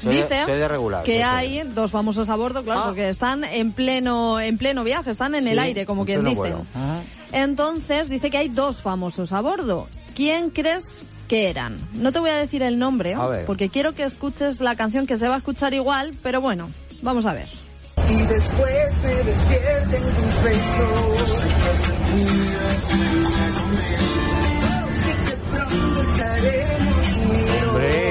Dice 0.11 0.67
regular. 0.67 1.03
que 1.03 1.23
hay 1.23 1.63
dos 1.63 1.91
famosos 1.91 2.29
a 2.29 2.35
bordo, 2.35 2.63
claro, 2.63 2.85
porque 2.85 3.09
están 3.09 3.43
en 3.43 3.71
pleno 3.71 4.39
en 4.39 4.57
pleno 4.57 4.83
viaje, 4.83 5.11
están 5.11 5.35
en 5.35 5.47
el 5.47 5.59
aire, 5.59 5.85
como 5.85 6.01
en 6.01 6.05
quien 6.05 6.23
dice. 6.23 6.53
Entonces 7.31 8.09
dice 8.09 8.29
que 8.29 8.37
hay 8.37 8.49
dos 8.49 8.81
famosos 8.81 9.31
a 9.31 9.41
bordo. 9.41 9.87
¿Quién 10.15 10.49
crees 10.49 11.05
que 11.27 11.49
eran? 11.49 11.77
No 11.93 12.11
te 12.11 12.19
voy 12.19 12.29
a 12.29 12.35
decir 12.35 12.61
el 12.63 12.77
nombre, 12.77 13.15
porque 13.45 13.69
quiero 13.69 13.93
que 13.93 14.03
escuches 14.03 14.59
la 14.59 14.75
canción 14.75 15.07
que 15.07 15.17
se 15.17 15.27
va 15.27 15.35
a 15.35 15.37
escuchar 15.37 15.73
igual, 15.73 16.11
pero 16.21 16.41
bueno, 16.41 16.69
vamos 17.01 17.25
a 17.25 17.33
ver. 17.33 17.47
Y 18.09 18.15
después 18.23 18.97
se 19.01 19.23
despierten 19.23 20.03
tus 20.03 20.43
besos. 20.43 21.29
Sé 25.01 25.15
que 25.25 25.37
pronto 25.49 26.01
estaremos 26.01 27.17
unidos. 27.17 28.10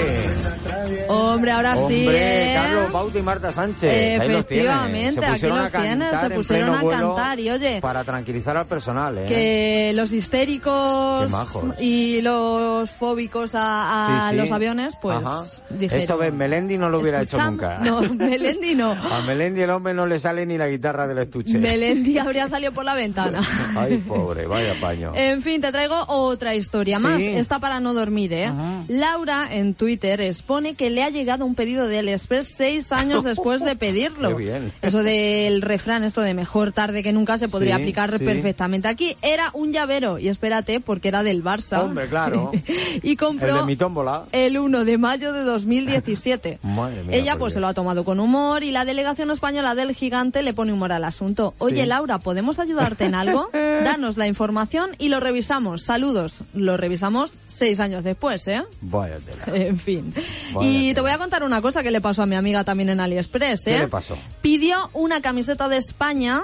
Hombre, 1.11 1.41
Hombre, 1.41 1.51
ahora 1.53 1.77
sí, 1.77 1.83
hombre, 1.83 2.53
¿eh? 2.53 2.55
Carlos 2.55 2.93
Bauta 2.93 3.19
y 3.19 3.23
Marta 3.23 3.53
Sánchez. 3.53 4.21
ahí 4.21 4.29
los 4.29 4.47
tienes. 4.47 4.67
Efectivamente, 4.67 5.21
Se 5.21 5.27
aquí 5.27 5.47
los 5.47 5.59
a 5.59 5.71
cantar 5.71 5.83
tienes, 5.83 6.21
se 6.21 6.31
pusieron 6.31 6.75
a 6.75 6.81
cantar 6.83 7.41
y 7.41 7.51
oye, 7.51 7.81
Para 7.81 8.05
tranquilizar 8.05 8.57
al 8.57 8.67
personal, 8.67 9.19
¿eh? 9.19 9.27
que 9.29 9.93
los 9.95 10.13
histéricos 10.13 11.31
majos. 11.31 11.65
y 11.81 12.21
los 12.23 12.91
fóbicos 12.91 13.55
a, 13.55 14.27
a 14.27 14.31
Sí, 14.31 14.35
sí. 14.37 14.41
los 14.43 14.51
aviones, 14.53 14.95
pues 15.01 15.17
Ajá. 15.19 15.45
dijeron... 15.71 16.01
Esto 16.01 16.19
ves, 16.19 16.33
Melendi 16.33 16.79
no 16.79 16.89
lo 16.89 16.99
hubiera 17.01 17.23
hecho 17.23 17.39
"Escucham- 17.39 17.51
nunca. 17.51 17.79
No, 17.79 18.01
Melendi 18.03 18.75
no. 18.75 18.93
A 18.93 19.21
Melendi 19.23 19.63
el 19.63 19.71
hombre 19.71 19.95
no 19.95 20.07
le 20.07 20.21
sale 20.21 20.47
ni 20.47 20.59
la 20.59 20.69
guitarra 20.69 21.07
del 21.07 21.19
estuche. 21.19 21.59
Melendi 21.59 22.19
habría 22.19 22.49
salido 22.49 22.73
por 22.73 22.85
la 22.85 22.95
ventana. 22.95 23.41
Ay, 23.77 23.99
pobre, 23.99 24.47
vaya 24.47 24.75
paño. 24.81 25.13
En 25.15 25.43
fin, 25.43 25.61
te 25.61 25.73
traigo 25.73 25.97
otra 26.09 26.55
historia 26.55 26.99
Sí. 26.99 27.03
más. 27.03 27.21
Esta 27.21 27.59
para 27.59 27.81
no 27.81 27.95
dormir, 27.95 28.33
¿eh? 28.33 28.51
Laura 28.89 29.49
en 29.51 29.75
Twitter 29.75 30.21
expone 30.21 30.75
que 30.75 30.91
le 30.91 31.00
ha 31.03 31.11
llegado 31.11 31.45
un 31.45 31.55
pedido 31.55 31.87
del 31.87 32.09
Express 32.09 32.53
seis 32.57 32.93
años 32.93 33.25
después 33.25 33.63
de 33.65 33.77
pedirlo. 33.77 34.29
Qué 34.37 34.43
bien. 34.45 34.73
Eso 34.83 35.03
del 35.03 35.63
refrán, 35.63 36.05
esto 36.05 36.21
de 36.21 36.35
mejor 36.35 36.73
tarde 36.73 37.03
que 37.03 37.13
nunca, 37.13 37.39
se 37.39 37.49
podría 37.49 37.77
Sí, 37.77 37.83
aplicar 37.83 38.19
sí. 38.19 38.25
perfectamente 38.25 38.89
aquí. 38.89 39.17
Era 39.23 39.51
un 39.55 39.73
llavero, 39.73 40.19
y 40.19 40.29
espérate, 40.29 40.81
porque 40.81 41.09
era 41.09 41.23
del 41.23 41.43
Barça. 41.45 41.81
Hombre, 41.83 42.07
claro. 42.09 42.53
y 43.03 43.11
El 43.11 43.17
compró 43.17 43.57
de 43.59 43.65
mi 43.65 43.77
tómbola. 43.77 44.25
el 44.33 44.59
1 44.59 44.85
de 44.85 44.99
mayo 44.99 45.33
de 45.33 45.43
2017. 45.43 46.59
Madre 46.63 47.03
mía, 47.05 47.17
Ella 47.17 47.37
pues 47.39 47.55
se 47.55 47.61
lo 47.61 47.69
ha 47.69 47.75
tomado 47.75 48.05
con 48.05 48.21
humor 48.21 48.63
y 48.65 48.71
la 48.71 48.85
delegación 48.85 49.31
española 49.31 49.75
del 49.75 49.95
gigante 49.95 50.43
le 50.43 50.53
pone 50.55 50.73
humor 50.73 50.93
al 50.93 51.05
asunto. 51.05 51.55
Oye 51.59 51.83
Sí. 51.83 51.87
Laura, 51.87 52.19
¿podemos 52.19 52.59
ayudarte 52.59 53.05
en 53.07 53.15
algo? 53.15 53.49
Danos 53.53 54.17
la 54.17 54.27
información 54.27 54.91
y 54.99 55.09
lo 55.09 55.19
revisamos. 55.21 55.83
Saludos. 55.85 56.43
Lo 56.53 56.77
revisamos 56.77 57.33
seis 57.49 57.81
años 57.81 58.05
después, 58.05 58.47
¿eh? 58.49 58.63
Vaya 58.83 59.17
tela. 59.19 59.57
En 59.57 59.79
fin. 59.79 60.13
Vaya 60.53 60.69
y 60.69 60.90
te 60.95 61.01
voy 61.01 61.11
a 61.11 61.19
contar 61.19 61.43
una 61.43 61.61
cosa 61.63 61.83
que 61.83 61.91
le 61.91 62.01
pasó 62.01 62.23
a 62.23 62.27
mi 62.27 62.37
amiga 62.37 62.65
también 62.65 62.89
en 62.91 63.01
AliExpress, 63.01 63.61
¿eh? 63.67 63.73
¿Qué 63.73 63.79
le 63.81 63.89
pasó? 63.89 64.17
Pidió 64.43 64.91
una 64.95 65.21
camiseta 65.21 65.69
de 65.69 65.77
España. 65.79 66.43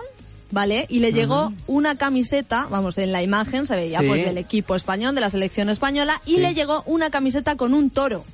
¿Vale? 0.52 0.86
Y 0.88 1.00
le 1.00 1.12
llegó 1.12 1.52
una 1.66 1.96
camiseta, 1.96 2.68
vamos, 2.70 2.98
en 2.98 3.10
la 3.10 3.20
imagen 3.20 3.66
se 3.66 3.74
veía 3.74 3.98
Sí. 3.98 4.06
pues 4.06 4.24
del 4.24 4.38
equipo 4.38 4.76
español, 4.76 5.12
de 5.16 5.20
la 5.20 5.28
selección 5.28 5.68
española, 5.70 6.20
y 6.24 6.36
Sí. 6.36 6.40
le 6.40 6.54
llegó 6.54 6.84
una 6.86 7.10
camiseta 7.10 7.56
con 7.56 7.74
un 7.74 7.90
toro. 7.90 8.24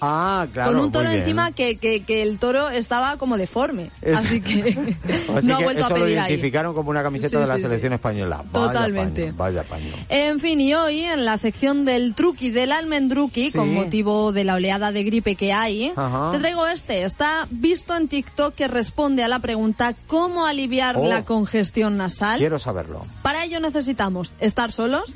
Ah, 0.00 0.46
claro. 0.52 0.72
con 0.72 0.80
un 0.80 0.92
toro 0.92 1.10
encima 1.10 1.52
que, 1.52 1.76
que, 1.76 2.02
que 2.04 2.22
el 2.22 2.38
toro 2.38 2.68
estaba 2.70 3.16
como 3.16 3.36
deforme. 3.36 3.90
Así 4.16 4.40
que 4.40 4.96
Así 5.34 5.46
no 5.46 5.54
ha 5.56 5.58
que 5.58 5.64
vuelto 5.64 5.82
a 5.84 5.86
eso 5.86 5.96
lo 5.98 6.04
pedir 6.04 6.18
ahí. 6.18 6.30
identificaron 6.32 6.74
como 6.74 6.90
una 6.90 7.02
camiseta 7.02 7.36
Sí, 7.38 7.42
de 7.42 7.46
la 7.46 7.54
sí, 7.54 7.60
sí. 7.62 7.66
selección 7.66 7.92
española. 7.94 8.42
Vaya 8.52 8.66
Totalmente. 8.68 9.22
paño, 9.26 9.36
vaya 9.36 9.62
paño. 9.64 9.92
En 10.08 10.40
fin, 10.40 10.60
y 10.60 10.74
hoy 10.74 11.00
en 11.00 11.24
la 11.24 11.36
sección 11.36 11.84
del 11.84 12.14
truqui 12.14 12.50
del 12.50 12.72
almendruqui, 12.72 13.52
con 13.52 13.72
motivo 13.74 14.32
de 14.32 14.44
la 14.44 14.54
oleada 14.54 14.92
de 14.92 15.04
gripe 15.04 15.34
que 15.36 15.52
hay, 15.52 15.92
Ajá. 15.96 16.30
te 16.32 16.38
traigo 16.38 16.66
este. 16.66 17.02
Está 17.04 17.46
visto 17.50 17.96
en 17.96 18.08
TikTok 18.08 18.54
que 18.54 18.68
responde 18.68 19.24
a 19.24 19.28
la 19.28 19.38
pregunta 19.40 19.94
¿cómo 20.06 20.46
aliviar 20.46 20.96
Oh. 20.96 21.06
la 21.06 21.24
congestión 21.24 21.96
nasal? 21.96 22.38
Quiero 22.38 22.58
saberlo. 22.58 23.04
Para 23.22 23.44
ello 23.44 23.60
necesitamos 23.60 24.32
estar 24.40 24.72
solos 24.72 25.14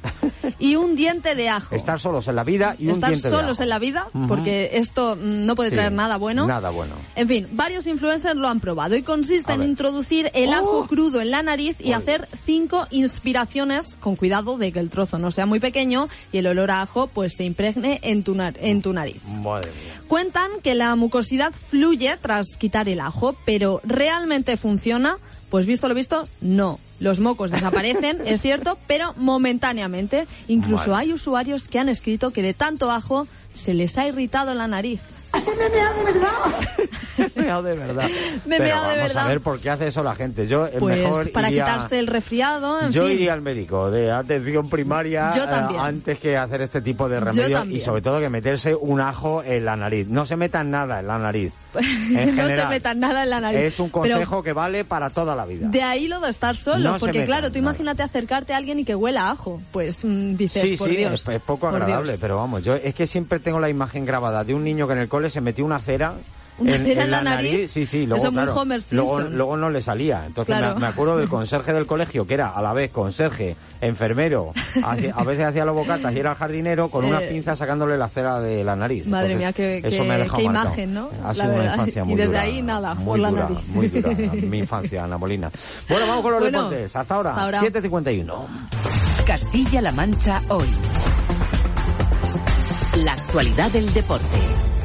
y 0.59 0.77
un 0.77 0.97
diente 0.97 1.35
de 1.35 1.49
ajo. 1.49 1.75
Estar 1.83 1.99
solos 2.01 2.29
en 2.29 2.37
la 2.37 2.45
vida 2.45 2.77
y 2.79 2.87
un 2.89 2.95
Estar 2.95 3.11
diente 3.11 3.29
de 3.29 3.35
solos 3.35 3.53
ajo. 3.59 3.63
en 3.63 3.69
la 3.69 3.79
vida, 3.79 4.07
porque 4.29 4.71
esto 4.73 5.17
no 5.17 5.55
puede 5.57 5.71
Sí, 5.71 5.77
traer 5.77 5.93
nada 5.93 6.17
bueno. 6.17 6.47
Nada 6.47 6.71
bueno. 6.71 6.95
En 7.17 7.29
fin, 7.29 7.49
varios 7.53 7.87
influencers 7.87 8.37
lo 8.37 8.49
han 8.49 8.61
probado 8.61 8.97
y 8.97 9.03
consiste 9.03 9.53
en 9.53 9.63
introducir 9.63 10.31
el 10.35 10.51
¡Oh! 10.51 10.55
ajo 10.55 10.87
crudo 10.87 11.21
en 11.21 11.31
la 11.31 11.43
nariz 11.43 11.77
y 11.79 11.93
hacer 11.93 12.29
cinco 12.47 12.87
inspiraciones 12.91 13.97
con 14.01 14.17
cuidado 14.17 14.59
de 14.59 14.73
que 14.73 14.81
el 14.81 14.91
trozo 14.91 15.19
no 15.19 15.31
sea 15.31 15.47
muy 15.47 15.61
pequeño 15.61 16.09
y 16.33 16.39
el 16.39 16.47
olor 16.47 16.71
a 16.71 16.83
ajo 16.83 17.07
pues 17.07 17.35
se 17.37 17.45
impregne 17.45 18.01
en 18.03 18.25
tu, 18.25 18.35
nar- 18.35 18.57
en 18.61 18.83
tu 18.83 18.93
nariz. 18.93 19.17
Madre 19.43 19.71
mía. 19.71 20.01
Cuentan 20.09 20.51
que 20.63 20.75
la 20.75 20.95
mucosidad 20.97 21.53
fluye 21.53 22.17
tras 22.21 22.47
quitar 22.59 22.89
el 22.89 23.01
ajo, 23.01 23.37
pero 23.45 23.81
¿realmente 23.85 24.57
funciona? 24.57 25.19
Pues 25.53 25.67
visto 25.67 25.87
lo 25.87 25.95
visto, 25.95 26.27
no. 26.41 26.81
Los 26.99 27.21
mocos 27.21 27.51
desaparecen, 27.51 28.23
es 28.27 28.41
cierto, 28.41 28.79
pero 28.89 29.13
momentáneamente. 29.19 30.27
Incluso 30.49 30.91
Vale. 30.93 31.03
hay 31.09 31.13
usuarios 31.13 31.69
que 31.69 31.79
han 31.79 31.89
escrito 31.91 32.31
que 32.33 32.41
de 32.43 32.55
tanto 32.55 32.91
ajo 32.91 33.27
se 33.55 33.75
les 33.75 33.97
ha 33.99 34.07
irritado 34.09 34.55
la 34.55 34.67
nariz. 34.67 35.01
Me 35.35 37.25
he 37.27 37.41
meado 37.43 37.63
de 37.63 37.75
verdad. 37.77 38.09
Me 38.47 38.57
he 38.57 38.59
Pero 38.59 38.65
meado 38.65 38.83
de 38.83 38.97
vamos 38.97 39.03
verdad. 39.03 39.25
a 39.25 39.29
ver 39.29 39.41
por 39.41 39.61
qué 39.61 39.71
hace 39.71 39.87
eso 39.89 40.03
la 40.03 40.15
gente. 40.15 40.47
Yo 40.47 40.67
eh, 40.67 40.77
Pues 40.79 40.99
mejor 40.99 41.33
para 41.33 41.51
iría- 41.51 41.65
quitarse 41.67 41.99
el 41.99 42.07
resfriado, 42.07 42.81
en 42.83 42.91
Yo 42.91 43.05
fin. 43.05 43.13
iría 43.13 43.33
al 43.35 43.41
médico 43.43 43.91
de 43.91 44.11
atención 44.11 44.69
primaria 44.71 45.33
Yo 45.37 45.45
eh, 45.45 45.77
antes 45.79 46.19
que 46.19 46.37
hacer 46.37 46.63
este 46.63 46.81
tipo 46.83 47.09
de 47.09 47.21
remedios 47.21 47.67
y 47.69 47.81
sobre 47.81 48.01
todo 48.03 48.21
que 48.21 48.29
meterse 48.31 48.75
un 48.75 49.01
ajo 49.01 49.43
en 49.43 49.65
la 49.67 49.77
nariz. 49.77 50.09
No 50.09 50.25
se 50.27 50.37
metan 50.37 50.71
nada 50.71 51.01
en 51.01 51.07
la 51.07 51.19
nariz. 51.19 51.53
No 52.33 52.49
se 52.49 52.67
metan 52.67 53.01
nada 53.01 53.23
en 53.25 53.31
la 53.31 53.41
nariz. 53.41 53.61
Es 53.61 53.81
un 53.81 53.91
Pero 53.91 54.15
consejo 54.15 54.43
que 54.43 54.53
vale 54.53 54.85
para 54.85 55.11
toda 55.11 55.35
la 55.37 55.45
vida. 55.47 55.69
de 55.69 55.83
ahí 55.83 56.09
lo 56.09 56.21
de 56.21 56.31
estar 56.31 56.57
solo, 56.57 56.93
No 56.93 56.99
porque 56.99 57.21
metan, 57.21 57.27
claro, 57.27 57.53
tú 57.53 57.59
imagínate 57.59 58.03
acercarte 58.03 58.55
a 58.55 58.57
alguien 58.57 58.79
y 58.79 58.85
que 58.85 58.95
huela 58.95 59.29
a 59.29 59.31
ajo. 59.33 59.61
Pues 59.73 60.05
mm, 60.05 60.37
dices, 60.37 60.63
Sí, 60.63 60.77
por 60.77 60.89
sí, 60.89 60.97
Dios. 60.97 61.13
es, 61.29 61.29
es 61.29 61.43
poco 61.43 61.69
agradable, 61.69 62.17
pero 62.21 62.37
vamos, 62.37 62.63
yo 62.65 62.75
es 62.75 62.95
que 62.95 63.07
siempre 63.07 63.39
tengo 63.41 63.61
la 63.61 63.69
imagen 63.69 64.05
grabada 64.05 64.45
de 64.45 64.55
un 64.55 64.65
niño 64.65 64.87
que 64.87 64.93
en 64.95 64.99
el 65.01 65.09
cole 65.09 65.31
se 65.31 65.41
metió 65.41 65.65
una 65.65 65.81
cera 65.81 66.15
¿Una 66.59 66.75
en, 66.77 66.85
cera 66.85 67.05
en 67.05 67.11
la 67.11 67.23
nariz? 67.23 67.71
Sí, 67.73 67.87
sí, 67.87 68.07
luego, 68.07 68.17
Eso 68.23 68.27
es 68.29 68.33
muy 68.35 68.43
claro, 68.45 68.61
Homer 68.61 68.83
luego, 68.91 69.17
Simpson. 69.17 69.37
luego 69.37 69.57
no 69.57 69.71
le 69.71 69.81
salía. 69.83 70.27
Entonces 70.27 70.55
Claro. 70.57 70.75
me, 70.75 70.83
me 70.83 70.87
acuerdo 70.87 71.17
del 71.17 71.29
conserje 71.31 71.73
del 71.73 71.87
colegio, 71.87 72.27
que 72.27 72.35
era 72.35 72.51
a 72.51 72.61
la 72.63 72.73
vez 72.73 72.91
conserje, 72.91 73.57
enfermero, 73.81 74.53
a 74.85 75.25
veces 75.25 75.47
hacía 75.47 75.65
los 75.65 75.75
bocatas 75.75 76.15
y 76.15 76.19
era 76.21 76.33
el 76.33 76.37
jardinero 76.37 76.89
con 76.91 77.05
unas 77.07 77.23
Eh, 77.23 77.29
pinzas 77.31 77.59
sacándole 77.59 77.97
la 77.97 78.09
cera 78.09 78.39
de 78.41 78.63
la 78.65 78.77
nariz. 78.77 79.07
Madre 79.07 79.33
Entonces, 79.33 79.39
mía, 79.39 79.53
qué, 79.53 79.89
eso 79.89 80.03
qué- 80.03 80.09
me 80.09 80.15
ha 80.15 80.19
dejado 80.19 80.39
qué 80.39 80.45
marcado. 80.49 80.67
imagen, 80.69 80.95
¿no? 80.95 81.11
Ha 81.25 81.29
La 81.29 81.35
sido 81.45 81.55
una 81.55 81.65
infancia 81.65 82.05
muy 82.05 82.13
y 82.13 82.17
desde 82.17 82.29
dura, 82.29 82.41
ahí 82.43 82.63
nada, 82.63 82.95
muy 82.95 83.05
por 83.07 83.19
la 83.19 83.31
dura, 83.31 83.43
nariz. 83.49 83.69
muy 83.69 83.89
dura, 83.89 84.09
mi 84.33 84.59
infancia, 84.59 85.05
Ana 85.05 85.19
Molina. 85.19 85.51
Bueno, 85.89 86.07
vamos 86.07 86.23
con 86.23 86.33
los 86.33 86.41
Bueno, 86.43 86.59
deportes. 86.65 86.95
Hasta 86.97 87.15
ahora, 87.15 87.31
hasta 87.31 87.59
ahora. 87.59 87.61
7.51. 87.81 88.47
Castilla-La 89.27 89.93
Mancha 89.93 90.43
hoy. 90.49 90.69
La 92.97 93.13
actualidad 93.15 93.71
del 93.71 93.93
deporte. 93.95 94.39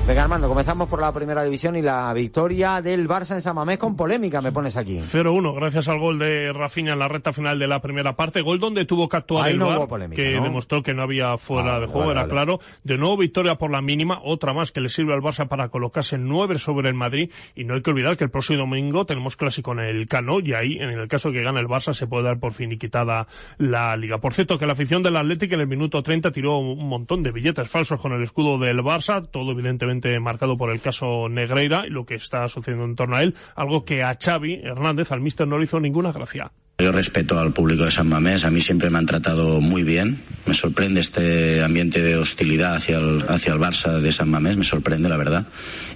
Venga, 0.08 0.24
Armando, 0.24 0.48
comenzamos 0.48 0.88
por 0.88 1.02
la 1.02 1.12
primera 1.12 1.44
división 1.44 1.76
y 1.76 1.82
la 1.82 2.14
victoria 2.14 2.82
del 2.82 3.10
Barça 3.10 3.36
en 3.36 3.42
San 3.42 3.56
Mamés 3.56 3.78
con 3.78 3.98
polémica, 3.98 4.40
me 4.42 4.54
pones 4.54 4.78
aquí. 4.78 5.00
0-1, 5.00 5.54
gracias 5.54 5.90
al 5.90 6.00
gol 6.00 6.18
de 6.18 6.54
Rafinha 6.54 6.94
en 6.94 7.00
la 7.00 7.10
recta 7.10 7.34
final 7.34 7.60
de 7.60 7.68
la 7.68 7.82
primera 7.82 8.16
parte. 8.16 8.42
Gol 8.42 8.58
donde 8.58 8.86
tuvo 8.86 9.10
que 9.10 9.18
actuar 9.18 9.48
Ahí 9.48 9.52
el 9.52 9.60
no 9.60 9.68
hubo 9.68 9.86
polémica, 9.90 10.22
que 10.24 10.38
¿no? 10.38 10.44
demostró 10.44 10.82
que 10.82 10.94
no 10.94 11.02
había 11.04 11.38
fuera 11.38 11.76
Ah, 11.76 11.80
de 11.82 11.88
juego, 11.88 12.08
vale, 12.08 12.12
era 12.14 12.22
vale. 12.22 12.32
claro. 12.32 12.60
De 12.86 12.98
nuevo, 12.98 13.18
victoria 13.18 13.56
por 13.56 13.70
la 13.70 13.82
mínima, 13.82 14.22
otra 14.24 14.54
más 14.54 14.72
que 14.72 14.80
le 14.80 14.88
sirve 14.88 15.14
al 15.14 15.20
Barça 15.20 15.46
para 15.50 15.68
colocarse 15.68 16.18
nueve 16.18 16.58
sobre 16.58 16.88
el 16.88 16.96
Madrid. 16.96 17.30
Y 17.54 17.66
no 17.66 17.74
hay 17.74 17.82
que 17.82 17.90
olvidar 17.90 18.16
que 18.16 18.24
el 18.24 18.30
próximo 18.30 18.60
domingo 18.60 19.06
tenemos 19.06 19.36
clásico 19.36 19.74
en 19.74 19.80
el 19.80 20.08
Cano 20.08 20.40
y 20.40 20.54
ahí, 20.54 20.78
en 20.80 20.90
el 20.90 21.10
caso 21.10 21.34
que 21.34 21.44
gane 21.44 21.60
el 21.60 21.68
Barça, 21.68 21.92
se 21.94 22.08
puede 22.08 22.24
dar 22.24 22.40
por 22.40 22.54
finiquitada 22.54 23.28
la 23.58 23.98
liga. 23.98 24.20
Por 24.20 24.34
cierto, 24.34 24.58
que 24.58 24.66
la 24.68 24.72
afición 24.72 25.04
del 25.04 25.18
Atlético 25.18 25.56
en 25.56 25.62
el 25.62 25.68
minuto 25.68 26.02
30 26.02 26.32
tiró 26.32 26.60
un 26.60 26.88
montón 26.88 27.24
de 27.24 27.34
billetes 27.34 27.70
falsos 27.70 28.00
con 28.00 28.14
el 28.14 28.24
escudo 28.24 28.58
del 28.58 28.78
Barça, 28.80 29.28
todo 29.30 29.52
evidentemente 29.52 29.97
marcado 30.20 30.58
por 30.58 30.72
el 30.72 30.82
caso 30.82 31.30
Negreira 31.30 31.86
y 31.88 31.90
lo 31.90 32.06
que 32.06 32.16
está 32.16 32.48
sucediendo 32.50 32.86
en 32.86 32.96
torno 32.96 33.16
a 33.16 33.24
él, 33.24 33.36
algo 33.56 33.86
que 33.86 34.04
a 34.04 34.18
Xavi 34.22 34.62
Hernández, 34.64 35.12
al 35.12 35.22
míster, 35.22 35.48
no 35.48 35.58
le 35.58 35.66
hizo 35.66 35.80
ninguna 35.80 36.12
gracia. 36.12 36.52
Yo 36.80 36.92
respeto 36.92 37.40
al 37.40 37.54
público 37.54 37.86
de 37.86 37.92
San 37.92 38.08
Mamés, 38.08 38.46
a 38.46 38.52
mí 38.52 38.62
siempre 38.62 38.92
me 38.92 39.00
han 39.00 39.08
tratado 39.08 39.60
muy 39.62 39.84
bien. 39.84 40.20
Me 40.46 40.54
sorprende 40.54 41.00
este 41.00 41.64
ambiente 41.64 42.04
de 42.04 42.18
hostilidad 42.18 42.76
hacia 42.76 43.00
el, 43.00 43.26
hacia 43.28 43.54
el 43.54 43.60
Barça 43.60 44.00
de 44.00 44.12
San 44.12 44.30
Mamés, 44.30 44.58
me 44.58 44.64
sorprende 44.64 45.10
la 45.10 45.18
verdad. 45.18 45.48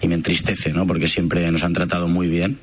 Y 0.02 0.08
me 0.08 0.16
entristece, 0.16 0.74
¿no? 0.74 0.88
Porque 0.88 1.08
siempre 1.08 1.50
nos 1.52 1.64
han 1.64 1.74
tratado 1.74 2.08
muy 2.08 2.28
bien. 2.28 2.58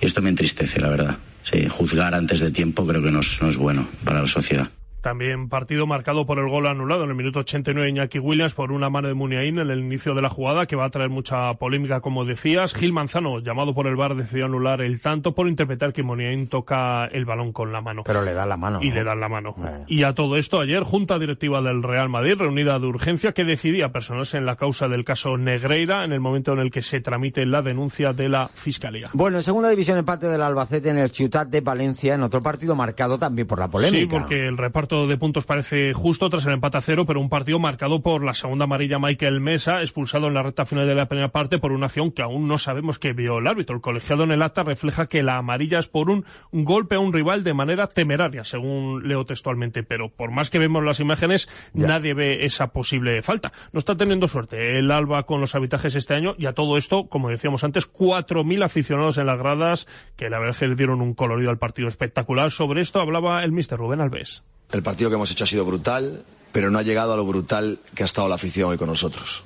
Y 0.00 0.06
esto 0.06 0.22
me 0.22 0.28
entristece, 0.28 0.80
la 0.80 0.90
verdad. 0.90 1.16
Sí, 1.42 1.66
juzgar 1.68 2.14
antes 2.14 2.38
de 2.38 2.52
tiempo 2.52 2.86
creo 2.86 3.02
que 3.02 3.10
no 3.10 3.20
no 3.40 3.50
es 3.50 3.56
bueno 3.56 3.88
para 4.04 4.22
la 4.22 4.28
sociedad. 4.28 4.68
También 5.06 5.48
partido 5.48 5.86
marcado 5.86 6.26
por 6.26 6.40
el 6.40 6.48
gol 6.48 6.66
anulado 6.66 7.04
en 7.04 7.10
el 7.10 7.14
minuto 7.14 7.38
89 7.38 7.90
Iñaki 7.90 8.18
Williams 8.18 8.54
por 8.54 8.72
una 8.72 8.90
mano 8.90 9.06
de 9.06 9.14
Muniain 9.14 9.56
en 9.60 9.70
el 9.70 9.78
inicio 9.78 10.16
de 10.16 10.20
la 10.20 10.28
jugada 10.28 10.66
que 10.66 10.74
va 10.74 10.86
a 10.86 10.90
traer 10.90 11.10
mucha 11.10 11.54
polémica 11.54 12.00
como 12.00 12.24
decías. 12.24 12.74
Gil 12.74 12.92
Manzano, 12.92 13.38
llamado 13.38 13.72
por 13.72 13.86
el 13.86 13.94
VAR, 13.94 14.16
decidió 14.16 14.46
anular 14.46 14.80
el 14.80 15.00
tanto 15.00 15.32
por 15.32 15.46
interpretar 15.46 15.92
que 15.92 16.02
Muniain 16.02 16.48
toca 16.48 17.06
el 17.06 17.24
balón 17.24 17.52
con 17.52 17.72
la 17.72 17.80
mano. 17.80 18.02
Pero 18.04 18.24
le 18.24 18.34
da 18.34 18.46
la 18.46 18.56
mano. 18.56 18.80
Y 18.82 18.88
¿no? 18.88 18.94
le 18.96 19.04
dan 19.04 19.20
la 19.20 19.28
mano. 19.28 19.54
Bueno. 19.56 19.84
Y 19.86 20.02
a 20.02 20.12
todo 20.12 20.36
esto, 20.36 20.58
ayer, 20.58 20.82
Junta 20.82 21.20
Directiva 21.20 21.62
del 21.62 21.84
Real 21.84 22.08
Madrid, 22.08 22.34
reunida 22.36 22.76
de 22.80 22.86
urgencia, 22.88 23.30
que 23.30 23.44
decidía 23.44 23.92
personarse 23.92 24.38
en 24.38 24.44
la 24.44 24.56
causa 24.56 24.88
del 24.88 25.04
caso 25.04 25.36
Negreira 25.36 26.02
en 26.02 26.14
el 26.14 26.18
momento 26.18 26.52
en 26.52 26.58
el 26.58 26.72
que 26.72 26.82
se 26.82 27.00
tramite 27.00 27.46
la 27.46 27.62
denuncia 27.62 28.12
de 28.12 28.28
la 28.28 28.48
Fiscalía. 28.48 29.10
Bueno, 29.12 29.36
en 29.36 29.44
segunda 29.44 29.68
división 29.68 29.98
empate 29.98 30.26
del 30.26 30.42
Albacete 30.42 30.88
en 30.88 30.98
el 30.98 31.10
Ciutat 31.10 31.46
de 31.46 31.60
Valencia, 31.60 32.14
en 32.14 32.24
otro 32.24 32.40
partido 32.40 32.74
marcado 32.74 33.20
también 33.20 33.46
por 33.46 33.60
la 33.60 33.68
polémica. 33.68 34.00
Sí, 34.00 34.06
porque 34.08 34.48
el 34.48 34.58
reparto 34.58 34.95
de 35.06 35.18
puntos 35.18 35.44
parece 35.44 35.92
justo 35.92 36.30
tras 36.30 36.46
el 36.46 36.52
empate 36.52 36.78
a 36.78 36.80
cero, 36.80 37.04
pero 37.04 37.20
un 37.20 37.28
partido 37.28 37.58
marcado 37.58 38.00
por 38.00 38.24
la 38.24 38.32
segunda 38.32 38.64
amarilla 38.64 38.98
Michael 38.98 39.40
Mesa, 39.40 39.82
expulsado 39.82 40.28
en 40.28 40.34
la 40.34 40.42
recta 40.42 40.64
final 40.64 40.86
de 40.86 40.94
la 40.94 41.06
primera 41.06 41.28
parte 41.28 41.58
por 41.58 41.72
una 41.72 41.86
acción 41.86 42.10
que 42.10 42.22
aún 42.22 42.48
no 42.48 42.56
sabemos 42.56 42.98
que 42.98 43.12
vio 43.12 43.38
el 43.38 43.46
árbitro. 43.46 43.76
El 43.76 43.82
colegiado 43.82 44.24
en 44.24 44.32
el 44.32 44.40
acta 44.40 44.62
refleja 44.62 45.06
que 45.06 45.22
la 45.22 45.36
amarilla 45.36 45.78
es 45.78 45.88
por 45.88 46.08
un 46.08 46.24
golpe 46.52 46.94
a 46.94 47.00
un 47.00 47.12
rival 47.12 47.44
de 47.44 47.52
manera 47.52 47.88
temeraria, 47.88 48.44
según 48.44 49.06
leo 49.06 49.26
textualmente, 49.26 49.82
pero 49.82 50.08
por 50.08 50.30
más 50.30 50.48
que 50.48 50.58
vemos 50.58 50.82
las 50.82 51.00
imágenes, 51.00 51.50
nadie 51.74 52.14
ve 52.14 52.46
esa 52.46 52.68
posible 52.68 53.20
falta. 53.20 53.52
No 53.72 53.78
está 53.78 53.96
teniendo 53.96 54.28
suerte 54.28 54.78
el 54.78 54.90
Alba 54.90 55.24
con 55.24 55.40
los 55.40 55.54
arbitrajes 55.54 55.94
este 55.94 56.14
año 56.14 56.34
y 56.38 56.46
a 56.46 56.54
todo 56.54 56.78
esto, 56.78 57.08
como 57.08 57.28
decíamos 57.28 57.64
antes, 57.64 57.92
4.000 57.92 58.64
aficionados 58.64 59.18
en 59.18 59.26
las 59.26 59.38
gradas 59.38 59.86
que 60.16 60.30
la 60.30 60.38
verdad 60.38 60.54
es 60.54 60.60
que 60.60 60.68
le 60.68 60.76
dieron 60.76 61.00
un 61.00 61.14
colorido 61.14 61.50
al 61.50 61.58
partido 61.58 61.88
espectacular. 61.88 62.50
Sobre 62.50 62.80
esto 62.80 63.00
hablaba 63.00 63.42
el 63.44 63.52
mister 63.52 63.78
Rubén 63.78 64.00
Alves. 64.00 64.44
El 64.72 64.82
partido 64.82 65.10
que 65.10 65.14
hemos 65.16 65.30
hecho 65.30 65.44
ha 65.44 65.46
sido 65.46 65.64
brutal, 65.64 66.24
pero 66.52 66.70
no 66.70 66.78
ha 66.78 66.82
llegado 66.82 67.12
a 67.12 67.16
lo 67.16 67.24
brutal 67.24 67.78
que 67.94 68.02
ha 68.02 68.06
estado 68.06 68.28
la 68.28 68.34
afición 68.34 68.70
hoy 68.70 68.78
con 68.78 68.88
nosotros. 68.88 69.44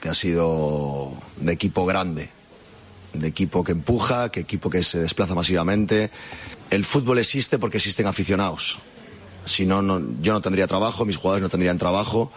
Que 0.00 0.08
ha 0.08 0.14
sido 0.14 1.12
de 1.36 1.52
equipo 1.52 1.86
grande, 1.86 2.30
de 3.12 3.28
equipo 3.28 3.62
que 3.64 3.72
empuja, 3.72 4.30
que 4.30 4.40
equipo 4.40 4.70
que 4.70 4.82
se 4.82 4.98
desplaza 5.00 5.34
masivamente. 5.34 6.10
El 6.70 6.84
fútbol 6.84 7.18
existe 7.18 7.58
porque 7.58 7.76
existen 7.78 8.06
aficionados. 8.06 8.78
Si 9.44 9.66
no, 9.66 9.82
no- 9.82 10.00
yo 10.20 10.32
no 10.32 10.40
tendría 10.40 10.66
trabajo, 10.66 11.04
mis 11.04 11.16
jugadores 11.16 11.42
no 11.42 11.48
tendrían 11.48 11.78
trabajo. 11.78 12.30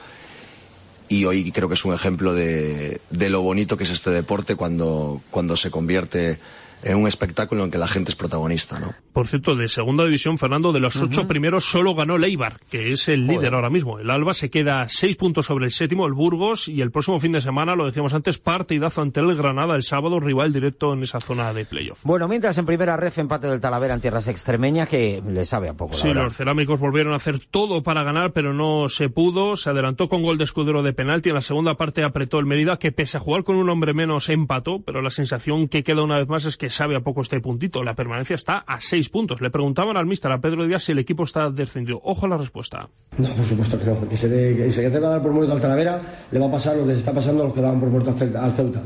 y 1.09 1.25
hoy 1.25 1.51
creo 1.51 1.67
que 1.67 1.75
es 1.75 1.85
un 1.85 1.93
ejemplo 1.93 2.33
de, 2.33 2.99
de 3.11 3.29
lo 3.29 3.41
bonito 3.41 3.77
que 3.77 3.83
es 3.83 3.91
este 3.91 4.09
deporte 4.09 4.55
cuando, 4.55 5.21
cuando 5.29 5.55
se 5.57 5.69
convierte 5.69 6.39
en 6.83 6.97
un 6.97 7.07
espectáculo 7.07 7.63
en 7.63 7.71
que 7.71 7.77
la 7.77 7.87
gente 7.87 8.11
es 8.11 8.15
protagonista, 8.15 8.79
¿no? 8.79 8.93
Por 9.13 9.27
cierto, 9.27 9.55
de 9.55 9.67
segunda 9.69 10.05
división, 10.05 10.37
Fernando, 10.37 10.71
de 10.73 10.79
los 10.79 10.95
ocho 10.97 11.27
primeros 11.27 11.65
solo 11.65 11.93
ganó 11.95 12.17
Leibar, 12.17 12.59
que 12.69 12.91
es 12.91 13.07
el 13.09 13.27
líder 13.27 13.53
ahora 13.53 13.69
mismo. 13.69 13.99
El 13.99 14.09
Alba 14.09 14.33
se 14.33 14.49
queda 14.49 14.87
seis 14.89 15.15
puntos 15.15 15.45
sobre 15.45 15.65
el 15.65 15.71
séptimo, 15.71 16.05
el 16.07 16.13
Burgos, 16.13 16.67
y 16.67 16.81
el 16.81 16.91
próximo 16.91 17.19
fin 17.19 17.31
de 17.31 17.41
semana, 17.41 17.75
lo 17.75 17.85
decíamos 17.85 18.13
antes, 18.13 18.39
partidazo 18.39 19.01
ante 19.01 19.19
el 19.19 19.35
Granada 19.35 19.75
el 19.75 19.83
sábado, 19.83 20.19
rival 20.19 20.51
directo 20.51 20.93
en 20.93 21.03
esa 21.03 21.19
zona 21.19 21.53
de 21.53 21.65
playoff. 21.65 21.99
Bueno, 22.03 22.27
mientras 22.27 22.57
en 22.57 22.65
primera 22.65 22.97
ref 22.97 23.17
empate 23.19 23.47
del 23.47 23.61
Talavera 23.61 23.93
en 23.93 24.01
tierras 24.01 24.27
extremeñas 24.27 24.89
que 24.89 25.21
le 25.27 25.45
sabe 25.45 25.69
a 25.69 25.73
poco, 25.73 25.93
la 25.93 25.97
Sí, 26.01 26.07
verdad. 26.07 26.23
los 26.25 26.35
cerámicos 26.35 26.79
volvieron 26.79 27.13
a 27.13 27.17
hacer 27.17 27.39
todo 27.51 27.83
para 27.83 28.03
ganar, 28.03 28.33
pero 28.33 28.53
no 28.53 28.89
se 28.89 29.09
pudo. 29.09 29.55
Se 29.55 29.69
adelantó 29.69 30.09
con 30.09 30.23
gol 30.23 30.37
de 30.37 30.43
escudero 30.45 30.81
de 30.81 30.93
penalti. 30.93 31.29
En 31.29 31.35
la 31.35 31.41
segunda 31.41 31.75
parte 31.75 32.03
apretó 32.03 32.39
el 32.39 32.45
Mérida, 32.45 32.77
que 32.79 32.91
pese 32.91 33.17
a 33.17 33.19
jugar 33.19 33.43
con 33.43 33.55
un 33.57 33.69
hombre 33.69 33.93
menos 33.93 34.29
empató, 34.29 34.81
pero 34.83 35.01
la 35.01 35.11
sensación 35.11 35.67
que 35.67 35.83
queda 35.83 36.01
una 36.03 36.17
vez 36.19 36.27
más 36.27 36.45
es 36.45 36.57
que 36.57 36.69
sabe 36.73 36.95
a 36.95 37.01
poco 37.01 37.21
este 37.21 37.39
puntito. 37.39 37.83
La 37.83 37.95
permanencia 37.95 38.35
está 38.35 38.57
a 38.57 38.81
seis 38.81 39.09
puntos. 39.09 39.41
Le 39.41 39.49
preguntaban 39.49 39.95
al 39.97 40.05
míster, 40.05 40.31
a 40.31 40.41
Pedro 40.41 40.65
Díaz, 40.65 40.83
si 40.83 40.91
el 40.91 40.99
equipo 40.99 41.23
está 41.23 41.49
descendido. 41.49 42.01
Ojo 42.03 42.25
a 42.25 42.29
la 42.29 42.37
respuesta. 42.37 42.89
No, 43.17 43.29
por 43.29 43.45
supuesto 43.45 43.79
que 43.79 43.85
no. 43.85 44.09
Que 44.09 44.17
se, 44.17 44.27
de, 44.27 44.55
que 44.55 44.71
se 44.71 44.99
va 44.99 45.07
a 45.07 45.11
dar 45.11 45.21
por 45.21 45.31
muerto 45.31 45.53
al 45.53 45.61
Talavera, 45.61 46.01
le 46.31 46.39
va 46.39 46.47
a 46.47 46.51
pasar 46.51 46.75
lo 46.75 46.85
que 46.85 46.93
se 46.93 46.99
está 46.99 47.13
pasando 47.13 47.43
a 47.43 47.45
los 47.45 47.53
que 47.53 47.61
daban 47.61 47.79
por 47.79 47.89
muerto 47.89 48.11
al 48.11 48.51
Ceuta. 48.53 48.81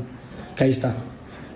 Que 0.54 0.64
ahí 0.64 0.70
está. 0.70 0.94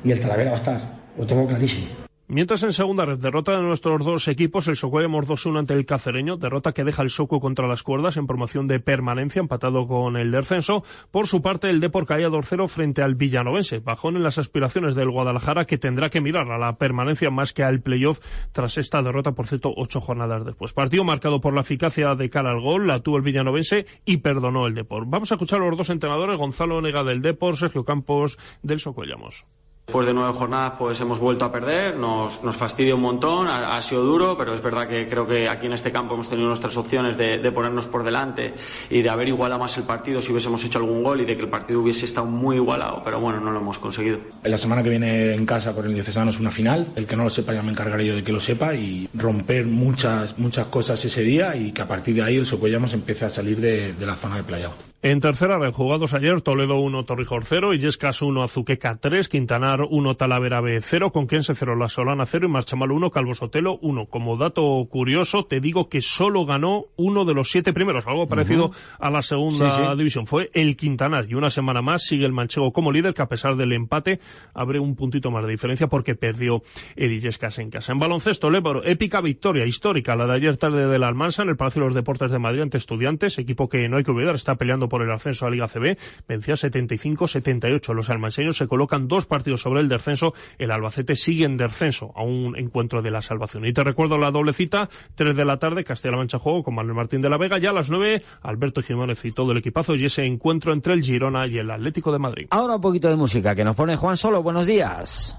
Y 0.03 0.11
el 0.11 0.21
Talavera 0.21 0.51
va 0.51 0.57
a 0.57 0.61
estar. 0.61 0.81
Lo 1.19 1.27
tengo 1.27 1.47
clarísimo. 1.47 2.02
Mientras 2.35 2.63
en 2.63 2.73
segunda 2.73 3.05
red, 3.05 3.19
derrota 3.19 3.55
de 3.55 3.63
nuestros 3.63 4.03
dos 4.07 4.27
equipos, 4.27 4.67
el 4.67 4.77
Socuellamos 4.77 5.29
2-1 5.29 5.59
ante 5.59 5.75
el 5.75 5.85
Cacereño, 5.85 6.39
derrota 6.39 6.73
que 6.73 6.83
deja 6.83 7.03
el 7.03 7.11
Soco 7.11 7.41
contra 7.41 7.69
las 7.69 7.83
cuerdas 7.83 8.17
en 8.17 8.27
promoción 8.27 8.67
de 8.67 8.81
permanencia, 8.81 9.41
empatado 9.41 9.87
con 9.87 10.17
el 10.17 10.31
descenso. 10.31 10.83
Por 11.11 11.27
su 11.27 11.43
parte, 11.43 11.69
el 11.69 11.81
Depor 11.81 12.07
caía 12.07 12.31
2-0 12.31 12.69
frente 12.69 13.03
al 13.03 13.17
Villanovense, 13.17 13.81
bajón 13.81 14.17
en 14.17 14.23
las 14.23 14.39
aspiraciones 14.39 14.97
del 14.97 15.11
Guadalajara, 15.11 15.67
que 15.67 15.77
tendrá 15.77 16.09
que 16.09 16.23
mirar 16.23 16.51
a 16.51 16.57
la 16.57 16.79
permanencia 16.79 17.31
más 17.31 17.53
que 17.53 17.65
al 17.65 17.83
playoff 17.83 18.21
tras 18.53 18.79
esta 18.79 19.03
derrota, 19.03 19.33
por 19.33 19.47
cierto, 19.47 19.71
ocho 19.77 20.01
jornadas 20.01 20.47
después. 20.47 20.73
Partido 20.73 21.05
marcado 21.05 21.43
por 21.43 21.53
la 21.53 21.61
eficacia 21.61 22.15
de 22.15 22.31
cara 22.31 22.53
al 22.53 22.63
gol, 22.63 22.87
la 22.87 23.01
tuvo 23.01 23.19
el 23.19 23.25
Villanovense 23.25 23.85
y 24.07 24.17
perdonó 24.17 24.67
el 24.67 24.75
Depor. 24.75 25.05
Vamos 25.07 25.31
a 25.33 25.35
escuchar 25.35 25.61
a 25.61 25.67
los 25.67 25.77
dos 25.77 25.91
entrenadores, 25.91 26.39
Gonzalo 26.39 26.81
Nega 26.81 27.05
del 27.05 27.21
Depor, 27.21 27.59
Sergio 27.59 27.85
Campos 27.85 28.39
del 28.63 28.81
Socuellamos. 28.81 29.45
Después 29.93 30.07
de 30.07 30.15
nueve 30.15 30.33
jornadas 30.33 30.73
pues 30.79 30.99
hemos 31.03 31.19
vuelto 31.19 31.45
a 31.45 31.53
perder, 31.53 31.99
nos, 31.99 32.43
nos 32.43 32.57
fastidia 32.57 32.95
un 32.95 33.03
montón, 33.03 33.47
ha, 33.47 33.83
sido 33.83 34.03
duro, 34.03 34.39
pero 34.39 34.55
es 34.55 34.63
verdad 34.63 34.89
que 34.89 35.07
creo 35.07 35.27
que 35.27 35.51
aquí 35.51 35.67
en 35.67 35.75
este 35.75 35.93
campo 35.93 36.15
hemos 36.15 36.31
tenido 36.31 36.49
nuestras 36.49 36.75
opciones 36.79 37.19
de, 37.19 37.53
ponernos 37.53 37.85
por 37.85 38.03
delante 38.03 38.55
y 38.89 39.03
de 39.03 39.11
haber 39.11 39.29
igualado 39.29 39.61
más 39.61 39.77
el 39.77 39.83
partido 39.83 40.23
si 40.23 40.33
hubiésemos 40.33 40.65
hecho 40.65 40.79
algún 40.79 41.03
gol 41.03 41.21
y 41.21 41.27
de 41.27 41.37
que 41.37 41.43
el 41.43 41.51
partido 41.51 41.83
hubiese 41.83 42.07
estado 42.07 42.27
muy 42.27 42.57
igualado, 42.57 43.03
pero 43.05 43.21
bueno, 43.21 43.39
no 43.41 43.51
lo 43.51 43.61
hemos 43.61 43.77
conseguido. 43.77 44.19
La 44.45 44.57
semana 44.57 44.83
que 44.83 44.89
viene 44.89 45.35
en 45.35 45.45
casa 45.45 45.75
con 45.75 45.85
el 45.85 45.93
Diocesano 45.93 46.31
es 46.31 46.41
una 46.41 46.51
final, 46.51 46.87
el 46.97 47.07
que 47.07 47.15
no 47.15 47.25
lo 47.25 47.31
sepa 47.31 47.53
ya 47.53 47.63
me 47.63 47.73
encargaré 47.73 48.07
yo 48.07 48.17
de 48.17 48.25
que 48.25 48.33
lo 48.33 48.41
sepa 48.41 48.75
y 48.75 49.11
romper 49.13 49.67
muchas, 49.67 50.39
muchas 50.39 50.69
cosas 50.69 51.05
ese 51.05 51.21
día 51.21 51.55
y 51.55 51.73
que 51.73 51.83
a 51.83 51.87
partir 51.87 52.15
de 52.15 52.23
ahí 52.23 52.39
el 52.39 52.47
Socuellamos 52.47 52.95
empiece 52.95 53.27
a 53.27 53.29
salir 53.29 53.61
de, 53.61 53.93
de 53.93 54.07
la 54.07 54.15
zona 54.15 54.37
de 54.37 54.43
playa. 54.43 54.71
En 55.05 55.19
tercera 55.19 55.59
red, 55.59 55.73
jugados 55.73 56.15
ayer, 56.15 56.43
Toledo 56.43 56.77
1, 56.77 57.05
Torrijos 57.07 57.45
0, 57.49 57.75
Illescas 57.75 58.23
1, 58.23 58.41
Azuqueca 58.41 58.99
3, 59.01 59.29
Quintanar 59.29 59.81
1, 59.91 60.15
Talavera 60.15 60.61
B 60.61 60.81
0, 60.81 61.11
Conquense 61.11 61.57
0, 61.57 61.75
La 61.75 61.89
Solana 61.89 62.25
0 62.25 62.47
y 62.47 62.49
Marchamal 62.49 62.93
1, 62.93 63.11
Calvo 63.11 63.35
Sotelo 63.35 63.81
1. 63.83 64.07
Como 64.07 64.37
dato 64.37 64.87
curioso, 64.89 65.45
te 65.45 65.59
digo 65.59 65.89
que 65.89 66.03
solo 66.03 66.47
ganó 66.47 66.85
uno 66.95 67.25
de 67.25 67.35
los 67.35 67.51
siete 67.51 67.73
primeros, 67.73 68.07
algo 68.07 68.29
parecido 68.29 68.67
uh 68.67 68.69
-huh. 68.69 68.97
a 69.01 69.11
la 69.11 69.23
segunda 69.23 69.77
sí, 69.77 69.83
sí. 69.83 69.97
división. 69.99 70.29
Fue 70.29 70.53
el 70.55 70.77
Quintanar 70.77 71.27
y 71.29 71.35
una 71.35 71.51
semana 71.51 71.83
más 71.83 72.05
sigue 72.05 72.25
el 72.25 72.33
Manchego 72.33 72.73
como 72.73 72.93
líder, 72.93 73.13
que 73.13 73.23
a 73.23 73.29
pesar 73.29 73.57
del 73.57 73.73
empate 73.73 74.21
abre 74.55 74.79
un 74.79 74.95
puntito 74.95 75.33
más 75.33 75.45
de 75.45 75.51
diferencia 75.51 75.89
porque 75.89 76.15
perdió 76.15 76.63
el 76.95 77.11
Illescas 77.11 77.59
en 77.59 77.71
casa. 77.71 77.91
En 77.91 77.99
baloncesto, 77.99 78.51
Lébaro, 78.51 78.85
épica 78.85 79.21
victoria 79.21 79.67
histórica, 79.67 80.15
la 80.15 80.29
de 80.29 80.35
ayer 80.35 80.57
tarde 80.59 80.87
de 80.87 80.99
la 81.01 81.09
Almansa 81.09 81.43
en 81.43 81.49
el 81.49 81.57
Palacio 81.57 81.81
de 81.83 81.87
los 81.87 81.95
Deportes 81.97 82.31
de 82.31 82.39
Madrid 82.39 82.61
ante 82.61 82.79
Estudiantes, 82.79 83.37
equipo 83.41 83.69
que 83.69 83.89
no 83.89 83.97
hay 83.97 84.05
que 84.05 84.13
olvidar, 84.13 84.37
está 84.37 84.55
peleando 84.55 84.92
por 84.93 85.01
el 85.01 85.11
ascenso 85.11 85.47
a 85.47 85.51
Liga 85.51 85.69
CB, 85.69 85.97
vencía 86.29 86.53
75-78. 86.53 87.95
Los 87.95 88.11
almanseños 88.11 88.59
se 88.59 88.69
colocan 88.69 89.09
dos 89.09 89.25
partidos 89.25 89.63
sobre 89.63 89.81
el 89.81 89.89
descenso, 89.89 90.35
el 90.59 90.71
Albacete 90.71 91.17
sigue 91.17 91.47
en 91.47 91.57
descenso 91.57 92.13
a 92.15 92.23
un 92.23 92.59
encuentro 92.59 93.01
de 93.01 93.11
la 93.11 93.23
salvación. 93.23 93.65
Y 93.65 93.73
te 93.73 93.83
recuerdo 93.83 94.19
la 94.19 94.31
doble 94.31 94.53
cita, 94.53 94.91
3 95.15 95.35
de 95.35 95.47
la 95.47 95.59
tarde, 95.59 95.83
Castilla-La 95.83 96.19
Mancha 96.19 96.39
juego 96.39 96.63
con 96.63 96.75
Manuel 96.75 96.95
Martín 96.95 97.23
de 97.23 97.31
la 97.31 97.39
Vega, 97.39 97.57
ya 97.57 97.71
a 97.71 97.73
las 97.73 97.89
9, 97.89 98.23
Alberto 98.43 98.83
Jiménez 98.83 99.25
y 99.25 99.33
todo 99.33 99.53
el 99.53 99.59
equipazo 99.59 99.95
y 99.95 100.05
ese 100.05 100.27
encuentro 100.27 100.75
entre 100.75 100.93
el 100.93 101.03
Girona 101.03 101.47
y 101.47 101.57
el 101.57 101.71
Atlético 101.71 102.13
de 102.13 102.19
Madrid. 102.19 102.49
Ahora 102.51 102.75
un 102.75 102.83
poquito 102.83 103.09
de 103.09 103.17
música 103.17 103.55
que 103.55 103.65
nos 103.65 103.75
pone 103.75 103.97
Juan 103.97 104.19
Solo, 104.19 104.43
buenos 104.43 104.67
días. 104.67 105.39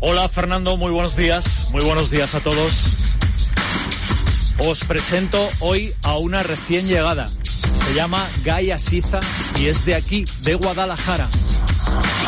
Hola 0.00 0.28
Fernando, 0.28 0.76
muy 0.76 0.92
buenos 0.92 1.16
días, 1.16 1.70
muy 1.72 1.82
buenos 1.82 2.10
días 2.10 2.34
a 2.34 2.40
todos. 2.40 3.08
Os 4.58 4.84
presento 4.84 5.48
hoy 5.60 5.94
a 6.02 6.18
una 6.18 6.42
recién 6.42 6.86
llegada. 6.86 7.28
Se 7.28 7.94
llama 7.94 8.26
Gaia 8.44 8.78
Siza 8.78 9.20
y 9.56 9.66
es 9.66 9.84
de 9.84 9.94
aquí, 9.94 10.24
de 10.42 10.54
Guadalajara. 10.54 11.28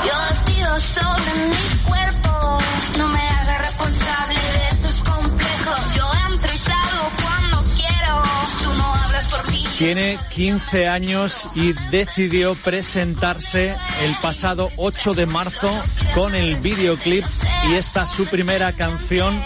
Yo 0.06 0.80
sobre 0.80 1.48
mi 1.48 1.78
cuerpo, 1.84 2.58
no 2.96 3.08
me 3.08 3.58
responsable 3.58 4.34
de 4.34 4.88
tus 4.88 5.02
complejos. 5.02 5.94
Yo 5.96 6.10
entro 6.30 6.54
y 6.54 6.58
salgo 6.58 7.10
cuando 7.22 7.64
quiero, 7.74 8.22
tú 8.62 8.78
no 8.78 8.94
hablas 8.94 9.24
por 9.26 9.50
mí. 9.50 9.64
Tiene 9.78 10.18
15 10.34 10.88
años 10.88 11.48
y 11.54 11.72
decidió 11.90 12.54
presentarse 12.54 13.76
el 14.02 14.16
pasado 14.22 14.70
8 14.76 15.14
de 15.14 15.26
marzo 15.26 15.70
con 16.14 16.34
el 16.34 16.56
videoclip 16.56 17.24
y 17.68 17.74
esta 17.74 18.06
su 18.06 18.26
primera 18.26 18.72
canción, 18.72 19.42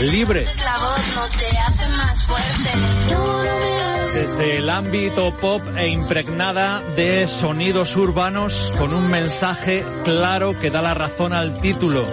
Libre. 0.00 0.46
Desde 4.14 4.58
el 4.58 4.70
ámbito 4.70 5.34
pop 5.36 5.62
e 5.76 5.88
impregnada 5.88 6.80
de 6.96 7.26
sonidos 7.28 7.96
urbanos 7.96 8.72
con 8.78 8.92
un 8.92 9.08
mensaje 9.10 9.84
claro 10.04 10.58
que 10.58 10.70
da 10.70 10.82
la 10.82 10.94
razón 10.94 11.32
al 11.32 11.60
título. 11.60 12.06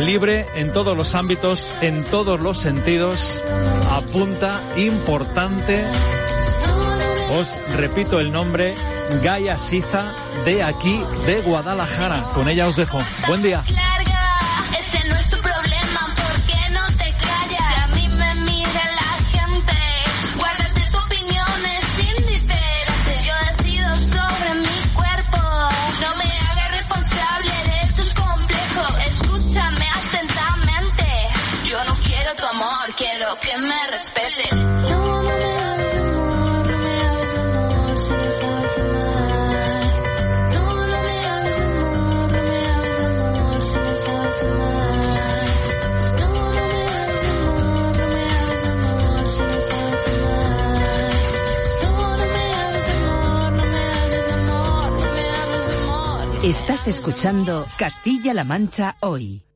Libre 0.00 0.46
en 0.54 0.72
todos 0.72 0.96
los 0.96 1.14
ámbitos, 1.14 1.72
en 1.80 2.04
todos 2.04 2.40
los 2.40 2.58
sentidos, 2.58 3.42
apunta 3.90 4.60
importante. 4.76 5.84
Os 7.32 7.58
repito 7.76 8.20
el 8.20 8.32
nombre, 8.32 8.74
Gaia 9.22 9.56
Siza, 9.56 10.14
de 10.44 10.62
aquí, 10.62 11.02
de 11.26 11.40
Guadalajara. 11.42 12.22
Con 12.34 12.48
ella 12.48 12.66
os 12.66 12.76
dejo. 12.76 12.98
Buen 13.26 13.42
día. 13.42 13.62
Estás 56.44 56.88
escuchando 56.88 57.64
Castilla-La 57.78 58.44
Mancha 58.44 58.98
hoy. 59.00 59.46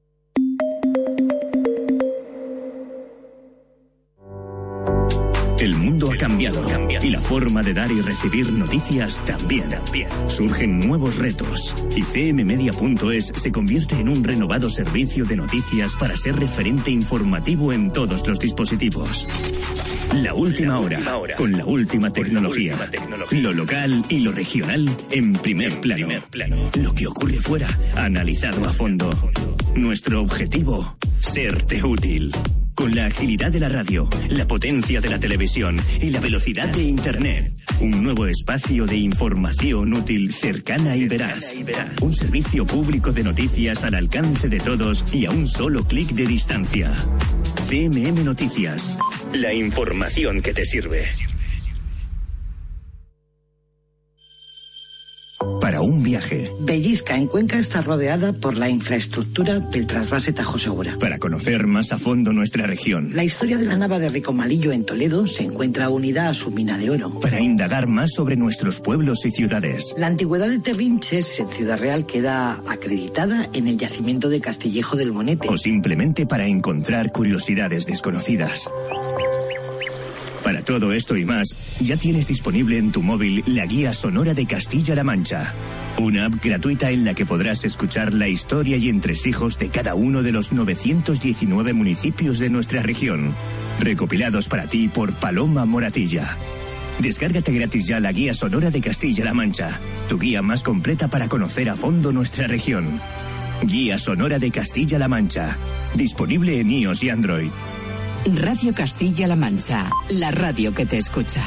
El 5.58 5.74
mundo 5.74 6.10
ha 6.10 6.16
cambiado 6.16 6.62
y 7.02 7.10
la 7.10 7.20
forma 7.20 7.62
de 7.62 7.74
dar 7.74 7.92
y 7.92 8.00
recibir 8.00 8.50
noticias 8.54 9.22
también. 9.26 9.68
Surgen 10.28 10.80
nuevos 10.80 11.18
retos 11.18 11.74
y 11.94 12.00
cmmedia.es 12.00 13.32
se 13.36 13.52
convierte 13.52 13.96
en 13.96 14.08
un 14.08 14.24
renovado 14.24 14.70
servicio 14.70 15.26
de 15.26 15.36
noticias 15.36 15.94
para 16.00 16.16
ser 16.16 16.36
referente 16.36 16.90
informativo 16.90 17.70
en 17.74 17.92
todos 17.92 18.26
los 18.26 18.38
dispositivos. 18.38 19.28
La 20.14 20.34
última 20.34 20.78
hora, 20.78 21.00
con 21.36 21.56
la 21.56 21.64
última 21.64 22.10
tecnología. 22.10 22.74
Lo 23.30 23.52
local 23.52 24.04
y 24.08 24.20
lo 24.20 24.32
regional 24.32 24.96
en 25.10 25.32
primer 25.34 25.80
plano. 25.80 26.08
Lo 26.74 26.94
que 26.94 27.06
ocurre 27.06 27.38
fuera, 27.38 27.68
analizado 27.94 28.66
a 28.66 28.72
fondo. 28.72 29.10
Nuestro 29.74 30.22
objetivo, 30.22 30.96
serte 31.20 31.82
útil. 31.84 32.32
Con 32.74 32.94
la 32.94 33.06
agilidad 33.06 33.50
de 33.50 33.60
la 33.60 33.68
radio, 33.68 34.08
la 34.30 34.46
potencia 34.46 35.00
de 35.00 35.10
la 35.10 35.18
televisión 35.18 35.80
y 36.00 36.10
la 36.10 36.20
velocidad 36.20 36.68
de 36.68 36.84
Internet, 36.84 37.52
Un 37.80 38.02
nuevo 38.02 38.26
espacio 38.26 38.86
de 38.86 38.96
información 38.96 39.94
útil, 39.94 40.32
cercana 40.32 40.96
y 40.96 41.06
veraz. 41.08 41.42
Un 42.00 42.12
servicio 42.12 42.64
público 42.64 43.12
de 43.12 43.24
noticias 43.24 43.84
al 43.84 43.94
alcance 43.94 44.48
de 44.48 44.60
todos 44.60 45.04
y 45.12 45.26
a 45.26 45.30
un 45.30 45.46
solo 45.46 45.84
clic 45.84 46.10
de 46.10 46.26
distancia. 46.26 46.92
CMM 47.68 48.24
Noticias. 48.24 48.96
La 49.34 49.52
información 49.52 50.40
que 50.40 50.54
te 50.54 50.64
sirve. 50.64 51.08
Para 55.60 55.80
un 55.82 56.02
viaje. 56.02 56.47
Bellisca 56.68 57.16
en 57.16 57.28
Cuenca 57.28 57.58
está 57.58 57.80
rodeada 57.80 58.34
por 58.34 58.58
la 58.58 58.68
infraestructura 58.68 59.58
del 59.58 59.86
trasvase 59.86 60.34
Tajo 60.34 60.58
Segura. 60.58 60.98
Para 61.00 61.18
conocer 61.18 61.66
más 61.66 61.92
a 61.92 61.98
fondo 61.98 62.34
nuestra 62.34 62.66
región. 62.66 63.16
La 63.16 63.24
historia 63.24 63.56
de 63.56 63.64
la 63.64 63.78
nava 63.78 63.98
de 63.98 64.10
Ricomalillo 64.10 64.70
en 64.72 64.84
Toledo 64.84 65.26
se 65.26 65.44
encuentra 65.44 65.88
unida 65.88 66.28
a 66.28 66.34
su 66.34 66.50
mina 66.50 66.76
de 66.76 66.90
oro. 66.90 67.20
Para 67.20 67.40
indagar 67.40 67.86
más 67.86 68.12
sobre 68.12 68.36
nuestros 68.36 68.80
pueblos 68.80 69.24
y 69.24 69.30
ciudades. 69.30 69.94
La 69.96 70.08
antigüedad 70.08 70.50
de 70.50 70.58
Terrinches 70.58 71.40
en 71.40 71.48
Ciudad 71.48 71.78
Real 71.78 72.04
queda 72.04 72.62
acreditada 72.68 73.48
en 73.54 73.66
el 73.66 73.78
yacimiento 73.78 74.28
de 74.28 74.42
Castillejo 74.42 74.96
del 74.96 75.10
Bonete. 75.10 75.48
O 75.48 75.56
simplemente 75.56 76.26
para 76.26 76.46
encontrar 76.46 77.12
curiosidades 77.12 77.86
desconocidas. 77.86 78.68
Para 80.48 80.62
todo 80.62 80.94
esto 80.94 81.14
y 81.14 81.26
más, 81.26 81.54
ya 81.78 81.98
tienes 81.98 82.26
disponible 82.26 82.78
en 82.78 82.90
tu 82.90 83.02
móvil 83.02 83.44
la 83.44 83.66
guía 83.66 83.92
sonora 83.92 84.32
de 84.32 84.46
Castilla-La 84.46 85.04
Mancha. 85.04 85.54
Una 85.98 86.24
app 86.24 86.42
gratuita 86.42 86.90
en 86.90 87.04
la 87.04 87.12
que 87.12 87.26
podrás 87.26 87.66
escuchar 87.66 88.14
la 88.14 88.28
historia 88.28 88.78
y 88.78 88.88
entresijos 88.88 89.58
de 89.58 89.68
cada 89.68 89.94
uno 89.94 90.22
de 90.22 90.32
los 90.32 90.50
919 90.50 91.74
municipios 91.74 92.38
de 92.38 92.48
nuestra 92.48 92.80
región, 92.80 93.34
recopilados 93.78 94.48
para 94.48 94.68
ti 94.68 94.88
por 94.88 95.12
Paloma 95.16 95.66
Moratilla. 95.66 96.38
Descárgate 96.98 97.52
gratis 97.52 97.86
ya 97.86 98.00
la 98.00 98.12
guía 98.12 98.32
sonora 98.32 98.70
de 98.70 98.80
Castilla-La 98.80 99.34
Mancha, 99.34 99.78
tu 100.08 100.18
guía 100.18 100.40
más 100.40 100.62
completa 100.62 101.08
para 101.08 101.28
conocer 101.28 101.68
a 101.68 101.76
fondo 101.76 102.10
nuestra 102.10 102.46
región. 102.46 103.02
Guía 103.64 103.98
sonora 103.98 104.38
de 104.38 104.50
Castilla-La 104.50 105.08
Mancha, 105.08 105.58
disponible 105.94 106.58
en 106.58 106.70
iOS 106.70 107.02
y 107.02 107.10
Android. 107.10 107.50
Radio 108.26 108.74
Castilla-La 108.74 109.36
Mancha, 109.36 109.88
la 110.10 110.30
radio 110.30 110.74
que 110.74 110.86
te 110.86 110.98
escucha. 110.98 111.40